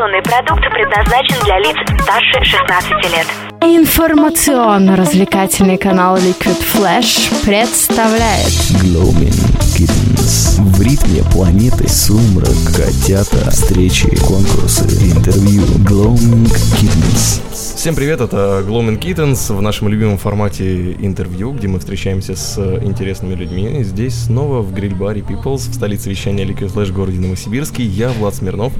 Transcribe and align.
Информационный 0.00 0.22
продукт 0.22 0.62
предназначен 0.72 1.36
для 1.44 1.58
лиц 1.58 1.76
старше 2.00 2.42
16 2.42 2.90
лет. 3.12 3.26
Информационно-развлекательный 3.60 5.76
канал 5.76 6.16
Liquid 6.16 6.56
Flash 6.72 7.28
представляет 7.44 8.48
Glowing 8.82 9.36
Kittens. 9.76 10.58
В 10.58 10.80
ритме 10.80 11.22
планеты 11.30 11.86
сумрак, 11.86 12.56
котята, 12.74 13.50
встречи, 13.50 14.08
конкурсы, 14.24 14.84
интервью. 14.84 15.64
Glowing 15.84 16.50
Kittens. 16.80 17.42
Всем 17.52 17.94
привет, 17.94 18.22
это 18.22 18.64
Glowman 18.66 18.98
Kittens 18.98 19.52
в 19.54 19.60
нашем 19.60 19.88
любимом 19.88 20.16
формате 20.16 20.92
интервью, 20.92 21.52
где 21.52 21.68
мы 21.68 21.78
встречаемся 21.78 22.36
с 22.36 22.56
интересными 22.82 23.34
людьми. 23.34 23.82
Здесь 23.82 24.14
снова 24.14 24.62
в 24.62 24.72
гриль-баре 24.72 25.20
Peoples, 25.20 25.68
в 25.70 25.74
столице 25.74 26.08
вещания 26.08 26.46
Liquid 26.46 26.72
Flash 26.72 26.90
городе 26.90 27.18
Новосибирске. 27.18 27.82
Я, 27.82 28.08
Влад 28.10 28.34
Смирнов, 28.34 28.72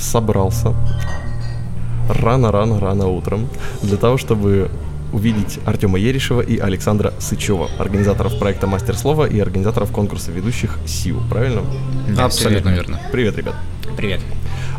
собрался 0.00 0.74
рано-рано-рано 2.08 3.08
утром 3.08 3.48
для 3.82 3.96
того, 3.96 4.16
чтобы 4.16 4.70
увидеть 5.12 5.58
Артема 5.64 5.98
Ерешева 5.98 6.40
и 6.40 6.58
Александра 6.58 7.12
Сычева, 7.18 7.68
организаторов 7.78 8.38
проекта 8.38 8.66
Мастер 8.66 8.96
Слова 8.96 9.26
и 9.26 9.38
организаторов 9.40 9.90
конкурса 9.90 10.30
ведущих 10.30 10.78
СИУ, 10.86 11.20
правильно? 11.28 11.62
Да, 12.16 12.26
Абсолютно 12.26 12.70
верно. 12.70 13.00
Привет, 13.12 13.36
ребят. 13.36 13.54
Привет. 13.96 14.20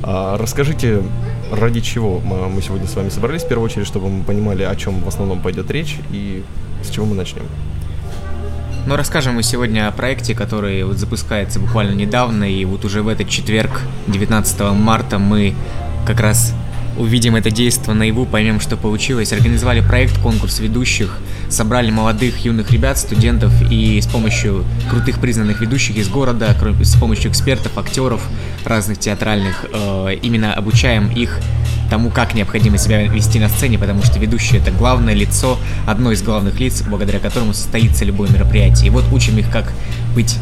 А, 0.03 0.37
расскажите, 0.37 1.03
ради 1.51 1.81
чего 1.81 2.19
мы 2.19 2.47
мы 2.49 2.61
сегодня 2.61 2.87
с 2.87 2.95
вами 2.95 3.09
собрались, 3.09 3.43
в 3.43 3.47
первую 3.47 3.65
очередь, 3.65 3.87
чтобы 3.87 4.09
мы 4.09 4.23
понимали, 4.23 4.63
о 4.63 4.75
чем 4.75 5.01
в 5.03 5.07
основном 5.07 5.41
пойдет 5.41 5.69
речь 5.69 5.97
и 6.11 6.43
с 6.83 6.89
чего 6.89 7.05
мы 7.05 7.15
начнем. 7.15 7.43
Ну, 8.87 8.95
расскажем 8.95 9.35
мы 9.35 9.43
сегодня 9.43 9.87
о 9.87 9.91
проекте, 9.91 10.33
который 10.33 10.83
вот 10.83 10.97
запускается 10.97 11.59
буквально 11.59 11.93
недавно, 11.93 12.43
и 12.51 12.65
вот 12.65 12.83
уже 12.83 13.03
в 13.03 13.07
этот 13.07 13.29
четверг, 13.29 13.81
19 14.07 14.59
марта, 14.71 15.19
мы 15.19 15.53
как 16.05 16.19
раз 16.19 16.55
увидим 16.97 17.35
это 17.35 17.51
действие 17.51 17.95
наяву, 17.95 18.25
поймем, 18.25 18.59
что 18.59 18.77
получилось. 18.77 19.33
Организовали 19.33 19.81
проект, 19.81 20.17
конкурс 20.19 20.59
ведущих, 20.59 21.17
собрали 21.49 21.91
молодых, 21.91 22.45
юных 22.45 22.71
ребят, 22.71 22.97
студентов, 22.97 23.51
и 23.69 23.99
с 23.99 24.07
помощью 24.07 24.65
крутых 24.89 25.19
признанных 25.19 25.61
ведущих 25.61 25.97
из 25.97 26.09
города, 26.09 26.55
с 26.81 26.95
помощью 26.95 27.31
экспертов, 27.31 27.77
актеров 27.77 28.21
разных 28.65 28.99
театральных, 28.99 29.65
э, 29.71 30.15
именно 30.21 30.53
обучаем 30.53 31.09
их 31.09 31.39
тому, 31.89 32.09
как 32.09 32.33
необходимо 32.33 32.77
себя 32.77 33.05
вести 33.07 33.37
на 33.39 33.49
сцене, 33.49 33.77
потому 33.77 34.01
что 34.03 34.17
ведущий 34.17 34.57
это 34.57 34.71
главное 34.71 35.13
лицо, 35.13 35.59
одно 35.85 36.11
из 36.11 36.23
главных 36.23 36.59
лиц, 36.59 36.81
благодаря 36.87 37.19
которому 37.19 37.53
состоится 37.53 38.05
любое 38.05 38.29
мероприятие. 38.29 38.87
И 38.87 38.89
вот 38.89 39.03
учим 39.11 39.37
их, 39.37 39.51
как 39.51 39.73
быть 40.15 40.37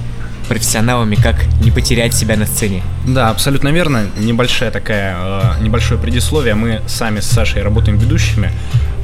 профессионалами, 0.50 1.16
как 1.16 1.46
не 1.64 1.72
потерять 1.72 2.14
себя 2.14 2.36
на 2.36 2.46
сцене. 2.46 2.84
Да, 3.08 3.30
абсолютно 3.30 3.70
верно. 3.70 4.08
Небольшая 4.18 4.72
такая, 4.72 5.16
э, 5.18 5.64
небольшое 5.64 6.00
предисловие. 6.02 6.56
Мы 6.56 6.82
сами 6.88 7.22
с 7.22 7.28
Сашей 7.28 7.62
работаем 7.62 7.98
ведущими, 7.98 8.52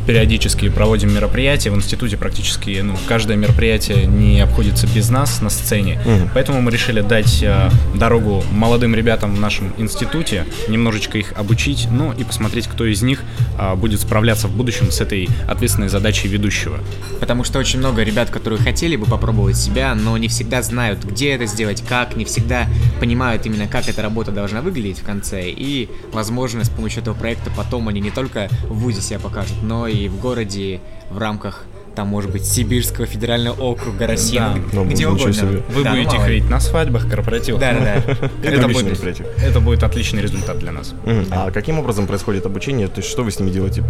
периодически 0.05 0.69
проводим 0.69 1.13
мероприятия. 1.13 1.71
В 1.71 1.75
институте 1.75 2.17
практически 2.17 2.81
ну, 2.81 2.95
каждое 3.07 3.37
мероприятие 3.37 4.05
не 4.05 4.39
обходится 4.41 4.87
без 4.87 5.09
нас 5.09 5.41
на 5.41 5.49
сцене. 5.49 5.99
Мгм. 6.05 6.29
Поэтому 6.33 6.61
мы 6.61 6.71
решили 6.71 7.01
дать 7.01 7.41
э, 7.41 7.69
дорогу 7.95 8.43
молодым 8.51 8.95
ребятам 8.95 9.35
в 9.35 9.39
нашем 9.39 9.73
институте, 9.77 10.45
немножечко 10.67 11.17
их 11.17 11.33
обучить, 11.35 11.87
ну 11.91 12.13
и 12.13 12.23
посмотреть, 12.23 12.67
кто 12.67 12.85
из 12.85 13.01
них 13.01 13.23
э, 13.59 13.75
будет 13.75 14.01
справляться 14.01 14.47
в 14.47 14.55
будущем 14.55 14.91
с 14.91 15.01
этой 15.01 15.27
ответственной 15.47 15.89
задачей 15.89 16.27
ведущего. 16.27 16.79
Потому 17.19 17.43
что 17.43 17.59
очень 17.59 17.79
много 17.79 18.03
ребят, 18.03 18.29
которые 18.29 18.59
хотели 18.59 18.95
бы 18.95 19.05
попробовать 19.05 19.57
себя, 19.57 19.95
но 19.95 20.17
не 20.17 20.27
всегда 20.27 20.61
знают, 20.61 21.03
где 21.03 21.31
это 21.31 21.45
сделать, 21.45 21.83
как, 21.87 22.15
не 22.15 22.25
всегда 22.25 22.67
понимают 22.99 23.45
именно, 23.45 23.67
как 23.67 23.87
эта 23.87 24.01
работа 24.01 24.31
должна 24.31 24.61
выглядеть 24.61 24.99
в 24.99 25.03
конце. 25.03 25.49
И, 25.49 25.89
возможно, 26.11 26.63
с 26.63 26.69
помощью 26.69 27.01
этого 27.01 27.15
проекта 27.15 27.51
потом 27.55 27.87
они 27.87 28.01
не 28.01 28.11
только 28.11 28.49
в 28.67 28.79
ВУЗе 28.79 29.01
себя 29.01 29.19
покажут, 29.19 29.55
но 29.63 29.87
и 29.87 29.94
в 30.09 30.19
городе 30.19 30.79
в 31.09 31.17
рамках 31.17 31.65
там, 31.95 32.09
может 32.09 32.29
быть, 32.29 32.45
Сибирского 32.45 33.07
федерального 33.07 33.55
округа 33.61 34.05
России, 34.05 34.37
Да. 34.37 34.55
ну, 34.73 34.83
где 34.83 35.07
угодно. 35.07 35.31
себе. 35.31 35.63
Вы 35.69 35.83
Да, 35.83 35.93
ну, 35.93 36.03
будете 36.03 36.27
видеть 36.27 36.49
на 36.49 36.59
свадьбах, 36.59 37.09
корпоративах. 37.09 37.61
Да-да-да. 37.61 37.93
Это 38.43 38.65
Отличное 38.65 38.67
будет, 38.67 38.85
мероприятие. 38.85 39.27
это 39.41 39.59
будет 39.61 39.81
отличный 39.83 40.21
результат 40.21 40.59
для 40.59 40.73
нас. 40.73 40.93
А 41.31 41.51
каким 41.51 41.79
образом 41.79 42.05
происходит 42.05 42.45
обучение? 42.45 42.89
То 42.89 42.97
есть 42.97 43.09
что 43.09 43.23
вы 43.23 43.31
с 43.31 43.39
ними 43.39 43.49
делаете? 43.49 43.81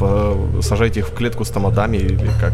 Сажаете 0.62 1.00
их 1.00 1.08
в 1.10 1.14
клетку 1.16 1.46
с 1.46 1.50
томатами 1.50 1.98
или 1.98 2.30
как? 2.40 2.54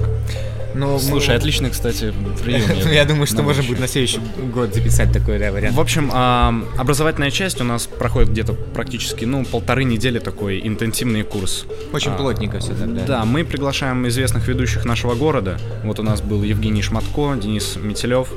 Но 0.74 0.94
мы- 0.94 1.00
Слушай, 1.00 1.36
отличный, 1.36 1.70
кстати, 1.70 2.14
прием. 2.44 2.62
Ну, 2.84 2.92
я 2.92 3.06
думаю, 3.06 3.28
что 3.28 3.44
можно 3.44 3.64
будет 3.64 3.80
на 3.80 3.88
следующий 3.88 4.20
год 4.54 4.74
записать 4.74 5.12
такой 5.12 5.40
да, 5.40 5.52
вариант. 5.52 5.76
В 5.76 5.80
общем, 5.80 6.10
а, 6.14 6.54
образовательная 6.78 7.32
часть 7.32 7.60
у 7.62 7.64
нас 7.64 7.88
проходит 7.88 8.30
где-то 8.30 8.54
практически, 8.54 9.26
ну, 9.26 9.44
полторы 9.46 9.84
недели 9.84 10.20
такой 10.20 10.66
интенсивный 10.66 11.24
курс. 11.24 11.66
Очень 11.94 12.12
А, 12.12 12.16
плотненько 12.16 12.60
все 12.60 12.74
тогда. 12.74 13.04
Да, 13.06 13.26
мы 13.26 13.44
приглашаем 13.44 14.08
известных 14.08 14.48
ведущих 14.48 14.86
нашего 14.86 15.16
города. 15.16 15.58
Вот 15.84 16.00
у 16.00 16.04
нас 16.04 16.22
был 16.22 16.44
Евгений 16.44 16.82
Шматко, 16.82 17.36
Денис 17.36 17.76
Метелев. 17.76 18.30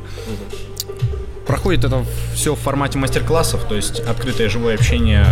Проходит 1.46 1.84
это 1.84 2.04
все 2.34 2.54
в 2.54 2.58
формате 2.58 2.98
мастер-классов, 2.98 3.64
то 3.68 3.74
есть 3.74 4.00
открытое 4.00 4.48
живое 4.48 4.74
общение 4.74 5.26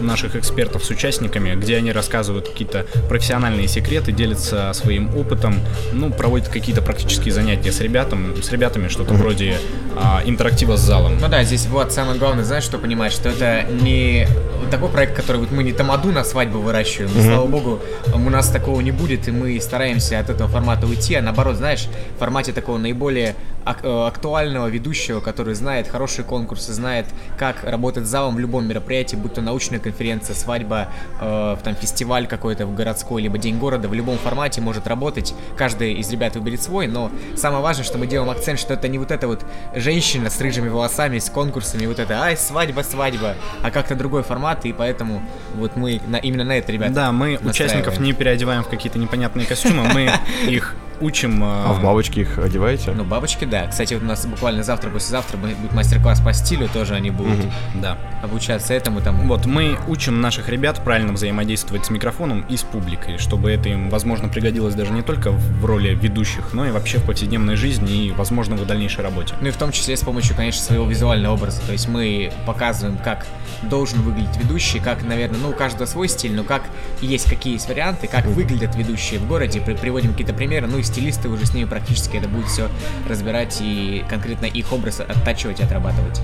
наших 0.00 0.36
экспертов 0.36 0.84
с 0.84 0.90
участниками, 0.90 1.54
где 1.54 1.76
они 1.76 1.92
рассказывают 1.92 2.48
какие-то 2.48 2.86
профессиональные 3.08 3.68
секреты, 3.68 4.12
делятся 4.12 4.72
своим 4.72 5.14
опытом, 5.16 5.54
ну, 5.92 6.10
проводят 6.10 6.48
какие-то 6.48 6.82
практические 6.82 7.32
занятия 7.32 7.72
с, 7.72 7.80
ребятам, 7.80 8.34
с 8.42 8.50
ребятами, 8.50 8.88
что-то 8.88 9.14
вроде 9.14 9.58
а, 9.96 10.22
интерактива 10.24 10.76
с 10.76 10.80
залом. 10.80 11.18
Ну 11.18 11.28
да, 11.28 11.44
здесь 11.44 11.66
вот 11.66 11.92
самое 11.92 12.18
главное, 12.18 12.44
знаешь, 12.44 12.64
что 12.64 12.78
понимать, 12.78 13.12
что 13.12 13.28
это 13.28 13.64
не 13.70 14.26
такой 14.70 14.88
проект, 14.88 15.14
который 15.14 15.38
вот 15.38 15.50
мы 15.50 15.62
не 15.62 15.72
тамаду 15.72 16.10
на 16.10 16.24
свадьбу 16.24 16.58
выращиваем, 16.58 17.10
и, 17.16 17.22
слава 17.22 17.46
богу, 17.46 17.80
у 18.14 18.30
нас 18.30 18.48
такого 18.48 18.80
не 18.80 18.90
будет, 18.90 19.28
и 19.28 19.30
мы 19.30 19.60
стараемся 19.60 20.18
от 20.18 20.30
этого 20.30 20.48
формата 20.48 20.86
уйти, 20.86 21.14
а 21.14 21.22
наоборот, 21.22 21.56
знаешь, 21.56 21.86
в 22.16 22.18
формате 22.18 22.52
такого 22.52 22.78
наиболее 22.78 23.34
ак- 23.64 23.84
э, 23.84 24.06
актуального 24.06 24.66
ведущего, 24.68 25.20
который 25.20 25.54
знает 25.54 25.86
хорошие 25.88 26.24
конкурсы, 26.24 26.72
знает, 26.72 27.06
как 27.38 27.62
работать 27.64 28.06
залом 28.06 28.36
в 28.36 28.38
любом 28.38 28.66
мероприятии, 28.66 29.16
будь 29.16 29.34
то 29.34 29.42
научная 29.42 29.78
конференция, 29.84 30.34
свадьба, 30.34 30.88
э, 31.20 31.56
там 31.62 31.74
фестиваль 31.76 32.26
какой-то 32.26 32.66
в 32.66 32.74
городской, 32.74 33.22
либо 33.22 33.38
День 33.38 33.58
города, 33.58 33.88
в 33.88 33.94
любом 33.94 34.18
формате 34.18 34.60
может 34.60 34.86
работать. 34.86 35.34
Каждый 35.56 35.94
из 35.94 36.10
ребят 36.10 36.34
выберет 36.34 36.62
свой, 36.62 36.86
но 36.86 37.10
самое 37.36 37.62
важное, 37.62 37.84
что 37.84 37.98
мы 37.98 38.06
делаем 38.06 38.30
акцент, 38.30 38.58
что 38.58 38.74
это 38.74 38.88
не 38.88 38.98
вот 38.98 39.10
эта 39.10 39.28
вот 39.28 39.44
женщина 39.74 40.30
с 40.30 40.40
рыжими 40.40 40.68
волосами, 40.68 41.18
с 41.18 41.30
конкурсами, 41.30 41.86
вот 41.86 41.98
это, 41.98 42.22
ай, 42.22 42.36
свадьба, 42.36 42.80
свадьба, 42.80 43.36
а 43.62 43.70
как-то 43.70 43.94
другой 43.94 44.22
формат, 44.22 44.64
и 44.64 44.72
поэтому 44.72 45.22
вот 45.54 45.76
мы 45.76 46.00
на, 46.06 46.16
именно 46.16 46.44
на 46.44 46.58
это, 46.58 46.72
ребят, 46.72 46.92
Да, 46.92 47.12
мы 47.12 47.38
участников 47.42 48.00
не 48.00 48.12
переодеваем 48.12 48.64
в 48.64 48.68
какие-то 48.68 48.98
непонятные 48.98 49.46
костюмы, 49.46 49.84
мы 49.92 50.10
их 50.48 50.74
учим... 51.00 51.42
А 51.42 51.72
в 51.72 51.82
бабочки 51.82 52.20
их 52.20 52.38
одеваете? 52.38 52.92
Ну, 52.92 53.04
бабочки, 53.04 53.44
да. 53.44 53.66
Кстати, 53.66 53.94
вот 53.94 54.02
у 54.02 54.06
нас 54.06 54.24
буквально 54.26 54.62
завтра, 54.62 54.90
послезавтра 54.90 55.36
будет 55.36 55.72
мастер-класс 55.72 56.20
по 56.20 56.32
стилю, 56.32 56.68
тоже 56.72 56.94
они 56.94 57.10
будут 57.10 57.38
Да. 57.74 57.98
обучаться 58.22 58.74
этому, 58.74 59.00
там, 59.00 59.26
Вот, 59.28 59.46
мы 59.46 59.78
учим 59.88 60.20
наших 60.20 60.48
ребят 60.48 60.82
правильно 60.84 61.12
взаимодействовать 61.12 61.86
с 61.86 61.90
микрофоном 61.90 62.42
и 62.48 62.56
с 62.56 62.62
публикой, 62.62 63.18
чтобы 63.18 63.50
это 63.50 63.68
им, 63.68 63.90
возможно, 63.90 64.28
пригодилось 64.28 64.74
даже 64.74 64.92
не 64.92 65.02
только 65.02 65.30
в 65.30 65.64
роли 65.64 65.94
ведущих, 65.94 66.52
но 66.52 66.66
и 66.66 66.70
вообще 66.70 66.98
в 66.98 67.04
повседневной 67.04 67.56
жизни 67.56 68.06
и, 68.06 68.12
возможно, 68.12 68.56
в 68.56 68.66
дальнейшей 68.66 69.02
работе. 69.04 69.34
Ну 69.40 69.48
и 69.48 69.50
в 69.50 69.56
том 69.56 69.72
числе 69.72 69.96
с 69.96 70.00
помощью, 70.00 70.36
конечно, 70.36 70.62
своего 70.62 70.86
визуального 70.86 71.34
образа. 71.34 71.60
То 71.66 71.72
есть 71.72 71.88
мы 71.88 72.32
показываем, 72.46 72.98
как 72.98 73.26
должен 73.62 74.00
выглядеть 74.02 74.36
ведущий, 74.36 74.78
как, 74.78 75.02
наверное, 75.02 75.38
ну, 75.40 75.50
у 75.50 75.52
каждого 75.52 75.86
свой 75.86 76.08
стиль, 76.08 76.34
но 76.34 76.44
как 76.44 76.62
есть 77.00 77.28
какие 77.28 77.54
есть 77.54 77.68
варианты, 77.68 78.06
как 78.08 78.26
выглядят 78.26 78.74
ведущие 78.76 79.18
в 79.20 79.26
городе, 79.26 79.60
при- 79.60 79.74
приводим 79.74 80.12
какие-то 80.12 80.34
примеры, 80.34 80.66
ну 80.66 80.78
и 80.78 80.82
стилисты 80.84 81.28
уже 81.28 81.46
с 81.46 81.54
ними 81.54 81.66
практически 81.66 82.16
это 82.16 82.28
будет 82.28 82.46
все 82.46 82.68
разбирать 83.08 83.58
и 83.60 84.04
конкретно 84.08 84.46
их 84.46 84.72
образ 84.72 85.00
оттачивать 85.00 85.60
и 85.60 85.64
отрабатывать. 85.64 86.20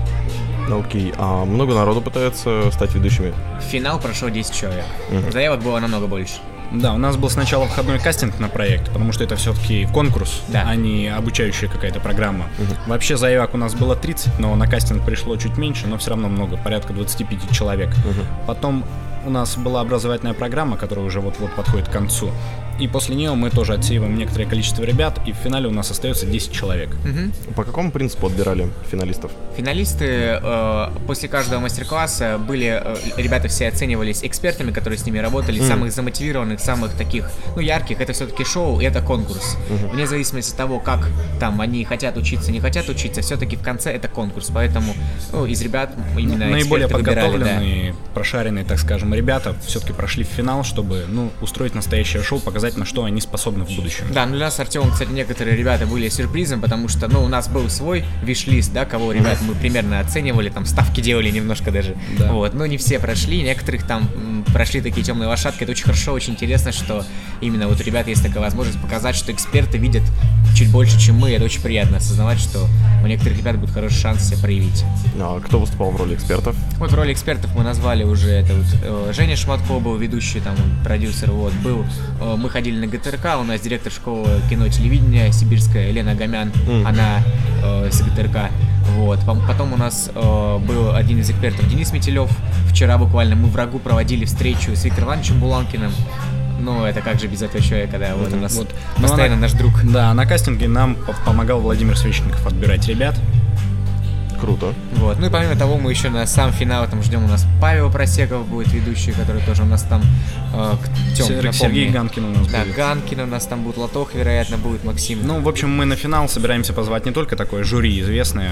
Ну, 0.69 0.79
Окей. 0.81 1.13
А 1.17 1.43
много 1.43 1.73
народу 1.73 2.01
пытается 2.01 2.69
стать 2.71 2.93
ведущими? 2.93 3.33
В 3.59 3.63
финал 3.63 3.99
прошло 3.99 4.29
10 4.29 4.53
человек. 4.53 4.85
Заявок 5.31 5.61
было 5.61 5.79
намного 5.79 6.07
больше. 6.07 6.35
Да, 6.71 6.93
у 6.93 6.97
нас 6.97 7.17
был 7.17 7.29
сначала 7.29 7.67
входной 7.67 7.99
кастинг 7.99 8.39
на 8.39 8.47
проект, 8.47 8.87
потому 8.93 9.11
что 9.11 9.25
это 9.25 9.35
все-таки 9.35 9.85
конкурс, 9.87 10.41
Да. 10.47 10.63
а 10.65 10.75
не 10.75 11.07
обучающая 11.09 11.67
какая-то 11.67 11.99
программа. 11.99 12.45
Вообще 12.87 13.17
заявок 13.17 13.53
у 13.55 13.57
нас 13.57 13.73
было 13.73 13.93
30, 13.97 14.39
но 14.39 14.55
на 14.55 14.67
кастинг 14.67 15.03
пришло 15.05 15.35
чуть 15.35 15.57
меньше, 15.57 15.87
но 15.87 15.97
все 15.97 16.11
равно 16.11 16.29
много, 16.29 16.55
порядка 16.55 16.93
25 16.93 17.51
человек. 17.51 17.89
Потом 18.47 18.85
у 19.25 19.29
нас 19.29 19.57
была 19.57 19.81
образовательная 19.81 20.33
программа, 20.33 20.77
которая 20.77 21.05
уже 21.05 21.19
вот-вот 21.19 21.53
подходит 21.55 21.89
к 21.89 21.91
концу. 21.91 22.31
И 22.81 22.87
после 22.87 23.15
нее 23.15 23.35
мы 23.35 23.51
тоже 23.51 23.75
отсеиваем 23.75 24.17
некоторое 24.17 24.47
количество 24.47 24.83
ребят, 24.83 25.19
и 25.27 25.33
в 25.33 25.35
финале 25.35 25.67
у 25.67 25.71
нас 25.71 25.91
остается 25.91 26.25
10 26.25 26.51
человек. 26.51 26.89
Мгм. 27.05 27.31
По 27.55 27.63
какому 27.63 27.91
принципу 27.91 28.25
отбирали 28.25 28.69
финалистов? 28.89 29.31
Финалисты 29.55 30.39
э, 30.41 30.87
после 31.05 31.29
каждого 31.29 31.59
мастер-класса 31.59 32.39
были, 32.39 32.81
э, 32.83 32.95
ребята 33.17 33.49
все 33.49 33.67
оценивались 33.67 34.23
экспертами, 34.23 34.71
которые 34.71 34.97
с 34.97 35.05
ними 35.05 35.19
работали, 35.19 35.59
самых 35.61 35.91
замотивированных, 35.91 36.59
самых 36.59 36.93
таких, 36.93 37.29
ну, 37.55 37.61
ярких. 37.61 38.01
Это 38.01 38.13
все-таки 38.13 38.43
шоу, 38.43 38.81
и 38.81 38.83
это 38.83 39.03
конкурс. 39.03 39.57
Вне 39.93 40.07
зависимости 40.07 40.49
от 40.51 40.57
того, 40.57 40.79
как 40.79 41.07
там 41.39 41.61
они 41.61 41.85
хотят 41.85 42.17
учиться, 42.17 42.51
не 42.51 42.59
хотят 42.59 42.89
учиться, 42.89 43.21
все-таки 43.21 43.57
в 43.57 43.61
конце 43.61 43.91
это 43.91 44.07
конкурс. 44.07 44.49
Поэтому 44.51 44.95
ну, 45.31 45.45
из 45.45 45.61
ребят 45.61 45.93
именно 46.17 46.47
Наиболее 46.47 46.87
выбирали, 46.87 47.03
да. 47.03 47.21
подготовленные, 47.21 47.95
прошаренные, 48.15 48.65
так 48.65 48.79
скажем, 48.79 49.13
ребята 49.13 49.55
все-таки 49.67 49.93
прошли 49.93 50.23
в 50.23 50.27
финал, 50.27 50.63
чтобы 50.63 51.05
ну, 51.07 51.29
устроить 51.41 51.75
настоящее 51.75 52.23
шоу, 52.23 52.39
показать, 52.39 52.70
на 52.77 52.85
что 52.85 53.03
они 53.03 53.21
способны 53.21 53.65
в 53.65 53.75
будущем. 53.75 54.05
Да, 54.11 54.25
ну 54.25 54.35
для 54.35 54.45
нас 54.45 54.55
с 54.55 54.59
Артемом, 54.59 54.91
кстати, 54.91 55.09
некоторые 55.11 55.55
ребята 55.55 55.85
были 55.85 56.09
сюрпризом, 56.09 56.61
потому 56.61 56.87
что, 56.87 57.07
ну, 57.07 57.23
у 57.23 57.27
нас 57.27 57.47
был 57.47 57.69
свой 57.69 58.03
виш-лист, 58.23 58.73
да, 58.73 58.85
кого 58.85 59.11
ребят 59.11 59.39
мы 59.41 59.55
примерно 59.55 59.99
оценивали, 59.99 60.49
там 60.49 60.65
ставки 60.65 61.01
делали 61.01 61.29
немножко 61.29 61.71
даже. 61.71 61.95
Да. 62.17 62.31
Вот, 62.31 62.53
но 62.53 62.65
не 62.65 62.77
все 62.77 62.99
прошли, 62.99 63.41
некоторых 63.41 63.85
там 63.85 64.09
прошли 64.53 64.81
такие 64.81 65.03
темные 65.03 65.27
лошадки. 65.27 65.63
Это 65.63 65.71
очень 65.71 65.85
хорошо, 65.85 66.13
очень 66.13 66.33
интересно, 66.33 66.71
что 66.71 67.05
именно 67.41 67.67
вот 67.67 67.79
у 67.79 67.83
ребят 67.83 68.07
есть 68.07 68.23
такая 68.23 68.41
возможность 68.41 68.81
показать, 68.81 69.15
что 69.15 69.31
эксперты 69.31 69.77
видят 69.77 70.03
чуть 70.55 70.69
больше, 70.71 70.99
чем 70.99 71.17
мы. 71.17 71.31
Это 71.31 71.45
очень 71.45 71.61
приятно 71.61 71.97
осознавать, 71.97 72.39
что 72.39 72.67
у 73.03 73.07
некоторых 73.07 73.37
ребят 73.37 73.57
будет 73.57 73.71
хороший 73.71 73.97
шанс 73.99 74.23
себя 74.23 74.37
проявить. 74.39 74.83
А 75.19 75.39
кто 75.39 75.59
выступал 75.59 75.91
в 75.91 75.95
роли 75.97 76.15
экспертов? 76.15 76.55
Вот 76.77 76.91
в 76.91 76.95
роли 76.95 77.13
экспертов 77.13 77.51
мы 77.55 77.63
назвали 77.63 78.03
уже 78.03 78.29
это 78.29 78.53
вот 78.53 78.65
э, 78.83 79.13
Женя 79.15 79.35
Шматко 79.35 79.79
был 79.79 79.95
ведущий, 79.97 80.39
там 80.39 80.55
продюсер, 80.83 81.31
вот 81.31 81.53
был. 81.63 81.83
э, 82.21 82.35
мы 82.37 82.49
ходили 82.49 82.79
на 82.85 82.87
ГТРК, 82.87 83.39
у 83.39 83.43
нас 83.43 83.61
директор 83.61 83.91
школы 83.91 84.27
кино 84.49 84.65
и 84.65 84.69
телевидения 84.69 85.31
сибирская 85.31 85.91
Лена 85.91 86.15
Гомян, 86.15 86.51
Мгм. 86.67 86.85
она 86.87 87.23
э, 87.63 87.89
с 87.91 88.01
ГТРК. 88.01 88.49
Вот. 88.97 89.19
Потом 89.47 89.73
у 89.73 89.77
нас 89.77 90.09
э, 90.13 90.57
был 90.67 90.93
один 90.95 91.19
из 91.19 91.29
экспертов 91.29 91.67
Денис 91.69 91.91
Метелев. 91.93 92.29
Вчера 92.69 92.97
буквально 92.97 93.35
мы 93.35 93.47
врагу 93.47 93.79
проводили 93.79 94.25
встречу 94.25 94.75
с 94.75 94.83
Виктором 94.83 95.09
Ивановичем 95.09 95.39
Буланкиным. 95.39 95.91
Ну, 96.61 96.85
это 96.85 97.01
как 97.01 97.19
же 97.19 97.27
без 97.27 97.41
этого 97.41 97.61
человека, 97.63 97.97
да, 97.99 98.15
вот 98.15 98.31
у 98.33 98.35
нас 98.37 98.55
Вот. 98.55 98.69
Ну, 98.97 99.01
постоянно 99.03 99.33
она- 99.33 99.41
наш 99.43 99.53
друг. 99.53 99.73
Да, 99.83 100.13
на 100.13 100.25
кастинге 100.25 100.67
нам 100.67 100.95
по- 100.95 101.13
помогал 101.25 101.59
Владимир 101.59 101.97
Свечников 101.97 102.45
отбирать 102.45 102.87
ребят. 102.87 103.15
Круто. 104.39 104.73
Вот. 104.95 105.19
Ну 105.19 105.27
и 105.27 105.29
помимо 105.29 105.55
того, 105.55 105.77
мы 105.77 105.91
еще 105.91 106.09
на 106.09 106.25
сам 106.25 106.51
финал 106.51 106.87
там 106.87 107.03
ждем 107.03 107.23
у 107.23 107.27
нас 107.27 107.45
Павел 107.61 107.91
Просеков 107.91 108.47
будет 108.47 108.73
ведущий, 108.73 109.11
который 109.11 109.39
тоже 109.43 109.61
у 109.61 109.65
нас 109.67 109.83
там 109.83 110.01
э, 110.53 110.75
к- 110.83 111.15
Тём, 111.15 111.27
Сер- 111.27 111.35
напомни. 111.37 111.51
Сергей 111.51 111.89
Ганкин 111.89 112.25
у 112.25 112.29
нас 112.29 112.47
Да, 112.47 112.63
будет. 112.63 112.75
Ганкин 112.75 113.19
у 113.19 113.25
нас 113.27 113.45
там 113.45 113.61
будет, 113.63 113.77
Лотох, 113.77 114.15
вероятно, 114.15 114.57
будет, 114.57 114.83
Максим. 114.83 115.19
Ну, 115.23 115.41
в 115.41 115.47
общем, 115.47 115.69
мы 115.69 115.85
на 115.85 115.95
финал 115.95 116.27
собираемся 116.27 116.73
позвать 116.73 117.05
не 117.05 117.11
только 117.11 117.35
такое 117.35 117.63
жюри 117.63 117.99
известное 118.01 118.51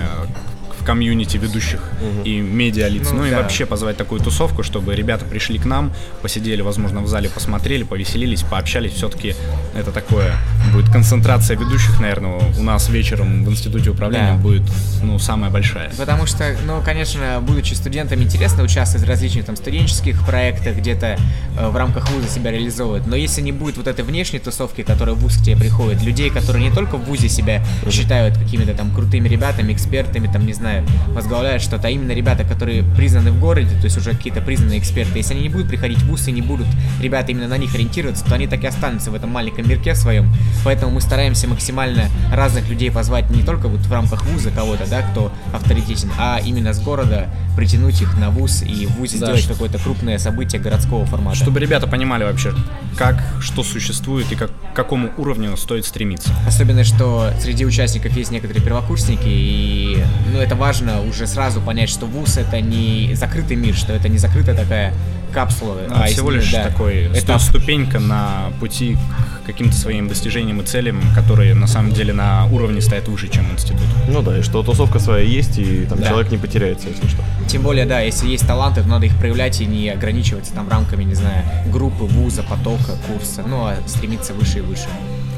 комьюнити 0.90 1.38
ведущих 1.38 1.82
и 2.26 2.40
медиалиц, 2.40 3.10
Ну, 3.12 3.20
ну, 3.20 3.26
и 3.26 3.30
да. 3.30 3.38
вообще 3.42 3.68
позвать 3.68 3.96
такую 3.96 4.22
тусовку, 4.22 4.64
чтобы 4.64 4.96
ребята 4.96 5.24
пришли 5.24 5.60
к 5.60 5.66
нам, 5.66 5.94
посидели, 6.24 6.64
возможно, 6.64 7.02
в 7.02 7.08
зале, 7.08 7.30
посмотрели, 7.30 7.84
повеселились, 7.84 8.42
пообщались. 8.42 8.94
Все-таки 8.94 9.36
это 9.76 9.92
такое 9.92 10.34
будет 10.74 10.92
концентрация 10.92 11.58
ведущих, 11.58 12.00
наверное, 12.00 12.40
у 12.60 12.64
нас 12.64 12.90
вечером 12.90 13.46
в 13.46 13.52
институте 13.52 13.92
управления 13.92 14.34
Да. 14.34 14.40
будет, 14.42 14.64
ну, 15.04 15.20
самая 15.20 15.52
большая. 15.52 15.92
Потому 15.96 16.26
что, 16.26 16.56
ну, 16.66 16.82
конечно, 16.84 17.40
будучи 17.40 17.76
студентом, 17.76 18.24
интересно 18.24 18.64
участвовать 18.64 19.06
в 19.06 19.10
различных 19.10 19.46
там 19.46 19.56
студенческих 19.56 20.26
проектах, 20.26 20.76
где-то 20.78 21.18
э, 21.60 21.70
в 21.70 21.76
рамках 21.76 22.10
вуза 22.10 22.28
себя 22.28 22.50
реализовывать. 22.52 23.06
Но 23.06 23.16
если 23.16 23.42
не 23.42 23.52
будет 23.52 23.78
вот 23.78 23.86
этой 23.88 24.04
внешней 24.04 24.40
тусовки, 24.40 24.82
которая 24.82 25.14
в 25.16 25.20
вуз 25.20 25.38
к 25.38 25.44
тебе 25.44 25.56
приходит, 25.56 26.02
людей, 26.02 26.32
которые 26.32 26.68
не 26.68 26.74
только 26.76 26.98
в 26.98 27.04
вузе 27.06 27.30
себя 27.30 27.64
считают 27.92 28.36
какими-то 28.38 28.74
там 28.74 28.90
крутыми 28.92 29.28
ребятами, 29.30 29.72
экспертами, 29.74 30.28
там, 30.34 30.46
не 30.48 30.54
знаю, 30.54 30.79
возглавляют 31.10 31.62
что-то, 31.62 31.88
а 31.88 31.92
именно 31.92 32.12
ребята, 32.12 32.44
которые 32.44 32.84
признаны 32.84 33.32
в 33.32 33.40
городе, 33.40 33.76
то 33.78 33.86
есть 33.86 33.98
уже 33.98 34.12
какие-то 34.12 34.42
признанные 34.42 34.80
эксперты, 34.80 35.18
если 35.18 35.34
они 35.34 35.44
не 35.44 35.50
будут 35.50 35.68
приходить 35.68 36.00
в 36.00 36.08
вуз 36.08 36.28
и 36.28 36.32
не 36.32 36.42
будут 36.42 36.68
ребята 37.02 37.32
именно 37.32 37.48
на 37.48 37.58
них 37.58 37.74
ориентироваться, 37.76 38.26
то 38.26 38.36
они 38.36 38.48
так 38.48 38.64
и 38.64 38.68
останутся 38.68 39.12
в 39.12 39.16
этом 39.16 39.30
маленьком 39.30 39.68
мирке 39.68 39.96
своем. 39.96 40.32
Поэтому 40.64 40.92
мы 40.92 41.02
стараемся 41.02 41.48
максимально 41.48 42.10
разных 42.34 42.68
людей 42.70 42.92
позвать 42.92 43.30
не 43.30 43.44
только 43.44 43.68
вот 43.68 43.82
в 43.82 43.92
рамках 43.92 44.26
вуза 44.26 44.52
кого-то, 44.52 44.90
да, 44.90 45.02
кто 45.02 45.32
авторитетен, 45.54 46.12
а 46.18 46.40
именно 46.44 46.74
с 46.74 46.80
города 46.80 47.30
притянуть 47.56 48.02
их 48.02 48.18
на 48.18 48.30
вуз 48.30 48.62
и 48.64 48.86
в 48.86 48.92
вузе 48.98 49.18
Да, 49.20 49.26
сделать 49.28 49.42
что- 49.44 49.54
какое-то 49.54 49.78
крупное 49.80 50.18
событие 50.18 50.62
городского 50.62 51.06
формата. 51.06 51.38
Чтобы 51.38 51.60
ребята 51.60 51.88
понимали 51.88 52.24
вообще, 52.24 52.54
как, 52.98 53.22
что 53.42 53.64
существует 53.64 54.32
и 54.32 54.36
как, 54.36 54.50
к 54.72 54.76
какому 54.76 55.10
уровню 55.18 55.56
стоит 55.58 55.86
стремиться. 55.86 56.30
Особенно, 56.48 56.84
что 56.84 57.32
среди 57.42 57.66
участников 57.66 58.16
есть 58.16 58.32
некоторые 58.32 58.64
первокурсники, 58.64 59.28
и 59.28 60.04
ну, 60.34 60.40
это 60.40 60.56
важно 60.56 60.69
уже 61.08 61.26
сразу 61.28 61.62
понять, 61.62 61.90
что 61.90 62.06
вуз 62.06 62.38
это 62.38 62.62
не 62.62 63.12
закрытый 63.16 63.56
мир, 63.58 63.76
что 63.76 63.92
это 63.94 64.08
не 64.10 64.18
закрытая 64.18 64.56
такая 64.56 64.94
капсула, 65.34 65.78
а 65.92 66.08
из 66.08 66.14
всего 66.14 66.32
лишь 66.32 66.52
да, 66.52 66.64
такой 66.64 67.06
это 67.14 67.38
сту- 67.38 67.60
ступенька 67.60 68.00
на 68.00 68.52
пути 68.60 68.98
к 69.44 69.46
каким-то 69.46 69.76
своим 69.76 70.08
достижениям 70.08 70.60
и 70.62 70.66
целям, 70.66 71.00
которые 71.16 71.54
на 71.56 71.68
самом 71.68 71.92
деле 71.92 72.14
на 72.14 72.46
уровне 72.48 72.82
стоят 72.82 73.08
выше, 73.08 73.28
чем 73.30 73.46
институт. 73.52 73.82
Ну 74.08 74.22
да, 74.22 74.38
и 74.40 74.42
что 74.42 74.64
тусовка 74.64 75.00
своя 75.00 75.24
есть, 75.24 75.58
и 75.60 75.86
там 75.86 76.00
Да. 76.00 76.08
человек 76.08 76.32
не 76.32 76.38
потеряется, 76.38 76.88
если 76.90 77.08
что. 77.08 77.24
Тем 77.48 77.62
более, 77.64 77.86
да, 77.86 78.00
если 78.02 78.28
есть 78.28 78.46
таланты, 78.48 78.82
то 78.82 78.88
надо 78.88 79.06
их 79.06 79.16
проявлять 79.18 79.60
и 79.62 79.66
не 79.66 79.90
ограничиваться 79.90 80.54
там 80.54 80.68
рамками, 80.70 81.04
не 81.04 81.16
знаю, 81.16 81.44
группы, 81.72 82.04
вуза, 82.06 82.44
потока, 82.44 82.94
курса, 83.08 83.44
ну 83.48 83.66
а 83.66 83.78
стремиться 83.88 84.34
выше 84.34 84.60
и 84.60 84.62
выше. 84.62 84.88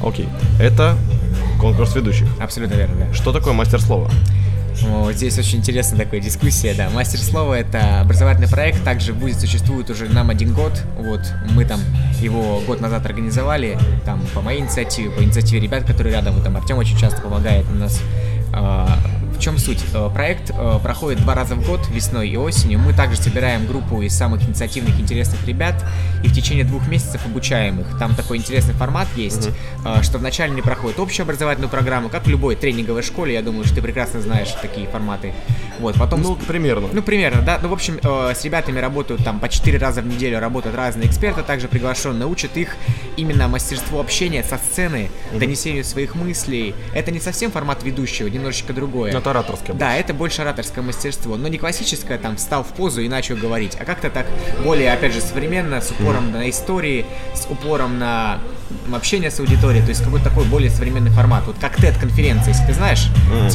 Окей. 0.04 0.28
Это 0.60 0.96
конкурс 1.60 1.94
ведущих. 1.94 2.26
Абсолютно 2.40 2.74
верно, 2.74 3.06
да. 3.06 3.14
Что 3.14 3.32
такое 3.32 3.52
мастер 3.52 3.80
слова? 3.80 4.10
Вот 4.80 5.14
здесь 5.14 5.38
очень 5.38 5.58
интересная 5.58 6.04
такая 6.04 6.20
дискуссия, 6.20 6.74
да. 6.74 6.90
Мастер 6.90 7.20
слова 7.20 7.54
это 7.54 8.00
образовательный 8.00 8.48
проект, 8.48 8.82
также 8.84 9.12
будет 9.12 9.38
существует 9.38 9.90
уже 9.90 10.08
нам 10.08 10.30
один 10.30 10.54
год. 10.54 10.72
Вот 10.96 11.20
мы 11.50 11.64
там 11.64 11.80
его 12.20 12.60
год 12.66 12.80
назад 12.80 13.06
организовали, 13.06 13.78
там 14.04 14.20
по 14.34 14.40
моей 14.40 14.60
инициативе, 14.60 15.10
по 15.10 15.22
инициативе 15.22 15.60
ребят, 15.60 15.84
которые 15.84 16.14
рядом, 16.14 16.42
там 16.42 16.56
Артем 16.56 16.78
очень 16.78 16.96
часто 16.96 17.20
помогает 17.20 17.66
у 17.70 17.74
нас. 17.74 18.00
Чем 19.42 19.58
суть? 19.58 19.84
Э, 19.92 20.08
Проект 20.08 20.50
э, 20.50 20.78
проходит 20.80 21.20
два 21.22 21.34
раза 21.34 21.56
в 21.56 21.66
год, 21.66 21.80
весной 21.88 22.28
и 22.28 22.36
осенью. 22.36 22.78
Мы 22.78 22.92
также 22.92 23.20
собираем 23.20 23.66
группу 23.66 24.00
из 24.00 24.16
самых 24.16 24.40
инициативных, 24.44 25.00
интересных 25.00 25.44
ребят 25.48 25.74
и 26.22 26.28
в 26.28 26.32
течение 26.32 26.64
двух 26.64 26.86
месяцев 26.86 27.26
обучаем 27.26 27.80
их. 27.80 27.98
Там 27.98 28.14
такой 28.14 28.36
интересный 28.36 28.74
формат 28.74 29.08
есть, 29.16 29.50
э, 29.84 30.02
что 30.04 30.18
вначале 30.18 30.52
не 30.52 30.62
проходит 30.62 31.00
общую 31.00 31.24
образовательную 31.24 31.70
программу, 31.70 32.08
как 32.08 32.24
в 32.24 32.28
любой 32.28 32.54
тренинговой 32.54 33.02
школе, 33.02 33.34
я 33.34 33.42
думаю, 33.42 33.64
что 33.64 33.74
ты 33.74 33.82
прекрасно 33.82 34.20
знаешь 34.20 34.54
такие 34.62 34.86
форматы. 34.86 35.34
Вот, 35.82 35.98
потом... 35.98 36.22
Ну, 36.22 36.36
примерно. 36.36 36.88
Ну, 36.92 37.02
примерно, 37.02 37.42
да. 37.42 37.58
Ну, 37.60 37.68
в 37.68 37.72
общем, 37.72 37.98
э, 38.00 38.34
с 38.36 38.44
ребятами 38.44 38.78
работают 38.78 39.24
там 39.24 39.40
по 39.40 39.48
4 39.48 39.78
раза 39.78 40.00
в 40.00 40.06
неделю, 40.06 40.38
работают 40.38 40.76
разные 40.76 41.08
эксперты, 41.08 41.42
также 41.42 41.66
приглашенные, 41.66 42.28
учат 42.28 42.56
их 42.56 42.76
именно 43.16 43.48
мастерству 43.48 43.98
общения 43.98 44.44
со 44.44 44.58
сцены, 44.58 45.10
донесению 45.32 45.82
своих 45.82 46.14
мыслей. 46.14 46.76
Это 46.94 47.10
не 47.10 47.18
совсем 47.18 47.50
формат 47.50 47.82
ведущего, 47.82 48.28
немножечко 48.28 48.72
другое. 48.72 49.10
Это 49.10 49.30
ораторское. 49.30 49.74
Да, 49.74 49.96
это 49.96 50.14
больше 50.14 50.42
ораторское 50.42 50.84
мастерство, 50.84 51.36
но 51.36 51.48
не 51.48 51.58
классическое, 51.58 52.16
там, 52.16 52.36
встал 52.36 52.62
в 52.62 52.68
позу 52.68 53.00
и 53.00 53.08
начал 53.08 53.34
говорить, 53.34 53.76
а 53.80 53.84
как-то 53.84 54.08
так 54.08 54.26
более, 54.62 54.92
опять 54.92 55.12
же, 55.12 55.20
современно, 55.20 55.80
с 55.80 55.90
упором 55.90 56.30
на 56.30 56.48
истории, 56.48 57.04
с 57.34 57.46
упором 57.50 57.98
на 57.98 58.38
общение 58.94 59.30
с 59.30 59.40
аудиторией, 59.40 59.82
то 59.82 59.90
есть 59.90 60.02
какой-то 60.02 60.28
такой 60.28 60.44
более 60.44 60.70
современный 60.70 61.10
формат. 61.10 61.44
Вот 61.46 61.56
как 61.60 61.78
TED-конференция, 61.78 62.52
если 62.54 62.66
ты 62.66 62.74
знаешь, 62.74 63.08
М, 63.32 63.48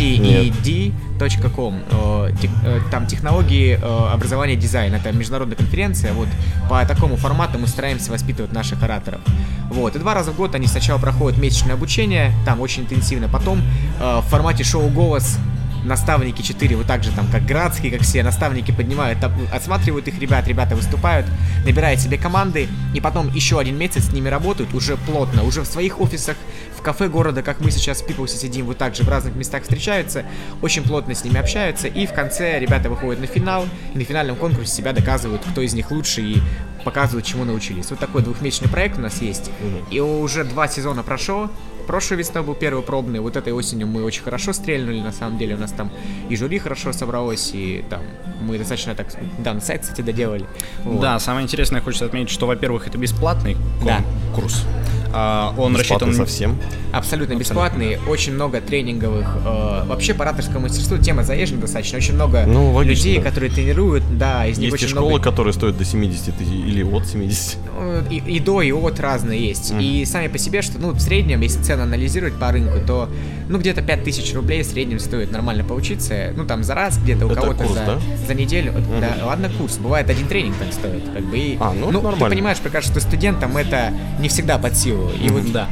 TED.com, 1.20 1.84
э, 1.92 2.32
тех- 2.42 2.52
э, 2.64 2.80
там 2.92 3.08
технологии 3.08 3.80
э, 3.82 4.14
образования 4.14 4.54
и 4.54 4.58
дизайна, 4.58 4.96
это 4.96 5.12
международная 5.12 5.58
конференция, 5.58 6.14
вот 6.14 6.28
по 6.70 6.86
такому 6.86 7.16
формату 7.18 7.58
мы 7.60 7.68
стараемся 7.68 8.12
воспитывать 8.12 8.54
наших 8.54 8.82
ораторов. 8.84 9.22
Вот, 9.70 9.96
и 9.96 10.00
два 10.00 10.14
раза 10.14 10.32
в 10.32 10.36
год 10.36 10.56
они 10.56 10.68
сначала 10.68 10.98
проходят 11.00 11.40
месячное 11.40 11.74
обучение, 11.76 12.32
там 12.46 12.62
очень 12.62 12.84
интенсивно, 12.84 13.28
потом 13.28 13.62
э, 14.00 14.20
в 14.20 14.30
формате 14.30 14.64
шоу 14.64 14.88
«Голос» 14.90 15.38
наставники 15.84 16.42
4, 16.42 16.76
вот 16.76 16.88
так 16.88 17.04
же 17.04 17.12
там, 17.12 17.28
как 17.32 17.46
Градский, 17.46 17.92
как 17.92 18.02
все, 18.02 18.24
наставники 18.24 18.72
поднимают, 18.72 19.20
отсматривают 19.54 20.08
их 20.08 20.20
ребят, 20.20 20.48
ребята 20.48 20.76
выступают, 20.76 21.26
набирают 21.66 22.00
себе 22.00 22.18
команды, 22.18 22.68
и 22.94 23.00
потом 23.00 23.34
еще 23.34 23.60
один 23.60 23.78
месяц 23.78 24.06
с 24.10 24.14
ними 24.14 24.30
работают 24.30 24.74
уже 24.74 24.98
плотно, 24.98 25.44
уже 25.44 25.62
в 25.62 25.66
своих 25.66 26.00
офисах, 26.02 26.36
в 26.78 26.82
кафе 26.82 27.08
города, 27.08 27.42
как 27.42 27.60
мы 27.60 27.72
сейчас 27.72 28.02
в 28.02 28.08
Пиплсе 28.08 28.38
сидим, 28.38 28.66
вот 28.66 28.78
так 28.78 28.96
же 28.96 29.04
в 29.04 29.10
разных 29.10 29.36
местах 29.36 29.64
встречаются, 29.64 30.26
очень 30.62 30.84
плотно 30.84 31.16
с 31.16 31.24
ними 31.24 31.38
общаются, 31.38 31.88
и 31.88 32.06
в 32.06 32.14
конце 32.14 32.60
ребята 32.60 32.90
выходят 32.90 33.20
на 33.20 33.28
финал, 33.28 33.66
и 33.94 33.98
на 33.98 34.04
финальном 34.04 34.36
конкурсе 34.36 34.72
себя 34.72 34.94
доказывают, 34.94 35.42
кто 35.50 35.62
из 35.62 35.74
них 35.74 35.92
лучше, 35.92 36.22
и 36.22 36.42
показывают, 36.84 37.26
чему 37.26 37.44
научились. 37.44 37.90
Вот 37.90 38.00
такой 38.00 38.22
двухмесячный 38.22 38.70
проект 38.70 38.98
у 38.98 39.02
нас 39.02 39.22
есть, 39.22 39.52
и 39.92 40.00
уже 40.00 40.44
два 40.44 40.68
сезона 40.68 41.04
прошло, 41.04 41.50
Прошлой 41.88 42.18
весной 42.18 42.44
был 42.44 42.54
первый 42.54 42.84
пробный, 42.84 43.22
вот 43.22 43.38
этой 43.38 43.54
осенью 43.54 43.88
мы 43.88 44.04
очень 44.04 44.22
хорошо 44.22 44.52
стрельнули, 44.52 45.00
на 45.00 45.14
самом 45.14 45.38
деле 45.38 45.56
у 45.56 45.58
нас 45.58 45.72
там 45.72 45.90
и 46.30 46.36
жюри 46.36 46.60
хорошо 46.60 46.92
собралось, 46.92 47.52
и 47.54 47.84
там 47.90 48.02
мы 48.42 48.58
достаточно 48.58 48.94
так, 48.94 49.08
да, 49.40 49.54
на 49.54 49.62
сайт, 49.62 49.82
кстати, 49.84 50.02
доделали. 50.02 50.46
Вот. 50.84 51.00
Да, 51.00 51.18
самое 51.20 51.46
интересное, 51.46 51.80
хочется 51.82 52.06
отметить, 52.06 52.30
что, 52.30 52.46
во-первых, 52.46 52.88
это 52.88 52.98
бесплатный 52.98 53.56
Да. 53.86 54.02
конкурс, 54.34 54.66
А, 54.66 54.97
Он 55.14 55.74
Бесплатно 55.74 56.08
рассчитан... 56.08 56.14
совсем. 56.14 56.58
Абсолютно 56.92 57.36
бесплатный, 57.36 57.98
очень 58.08 58.34
много 58.34 58.62
тренинговых. 58.62 59.28
э, 59.46 59.84
вообще 59.86 60.14
по 60.14 60.24
ораторскому 60.24 60.62
мастерству 60.62 60.98
тема 60.98 61.24
заезжена 61.24 61.62
достаточно. 61.62 61.98
Очень 61.98 62.16
много 62.16 62.46
Ну, 62.48 62.72
логично, 62.72 63.08
людей, 63.08 63.18
да. 63.20 63.24
которые 63.30 63.52
тренируют, 63.52 64.04
да, 64.18 64.46
из 64.48 64.58
них 64.58 64.72
Есть 64.72 64.84
и 64.84 64.86
очень 64.86 64.96
школы, 64.96 65.10
много 65.12 65.24
которые 65.24 65.54
стоят 65.54 65.78
до 65.78 65.86
70 65.86 66.36
тысяч 66.38 66.52
или 66.52 66.84
от 66.84 67.06
70. 67.06 67.58
Ну, 67.80 67.94
и, 68.10 68.16
и 68.18 68.40
до, 68.40 68.62
и 68.62 68.72
от 68.72 69.00
разные 69.00 69.48
есть. 69.48 69.74
И 69.80 70.06
сами 70.06 70.28
по 70.28 70.38
себе, 70.38 70.62
что, 70.62 70.80
ну, 70.80 70.92
в 70.92 71.00
среднем, 71.00 71.42
если 71.42 71.62
цены 71.62 71.82
анализировать 71.82 72.36
по 72.40 72.52
рынку, 72.52 72.80
то, 72.86 73.10
ну, 73.50 73.60
где-то 73.60 73.82
5000 73.82 74.34
рублей 74.34 74.64
в 74.64 74.66
среднем 74.66 75.00
стоит 75.00 75.32
нормально 75.32 75.64
поучиться. 75.64 76.34
Ну, 76.36 76.46
там, 76.46 76.64
за 76.64 76.74
раз 76.74 76.98
где-то 76.98 77.26
у 77.28 77.30
кого-то 77.30 77.68
за, 77.68 77.74
да? 77.86 78.00
за 78.28 78.34
неделю. 78.34 78.74
Да, 79.00 79.26
ладно, 79.26 79.50
курс. 79.58 79.78
Бывает, 79.78 80.10
один 80.10 80.28
тренинг 80.28 80.56
так 80.58 80.74
стоит. 80.74 81.04
Как 81.14 81.24
бы, 81.26 81.38
и, 81.38 81.58
А, 81.60 81.74
ну, 81.74 81.88
ты 81.88 81.94
нормально. 81.94 82.30
понимаешь 82.30 82.58
прекрасно, 82.60 82.92
что 82.92 83.02
студентам 83.02 83.56
это 83.58 83.94
не 84.20 84.30
всегда 84.30 84.58
под 84.58 84.76
силу. 84.76 84.97
И 85.22 85.30
вот, 85.30 85.52
Да. 85.52 85.68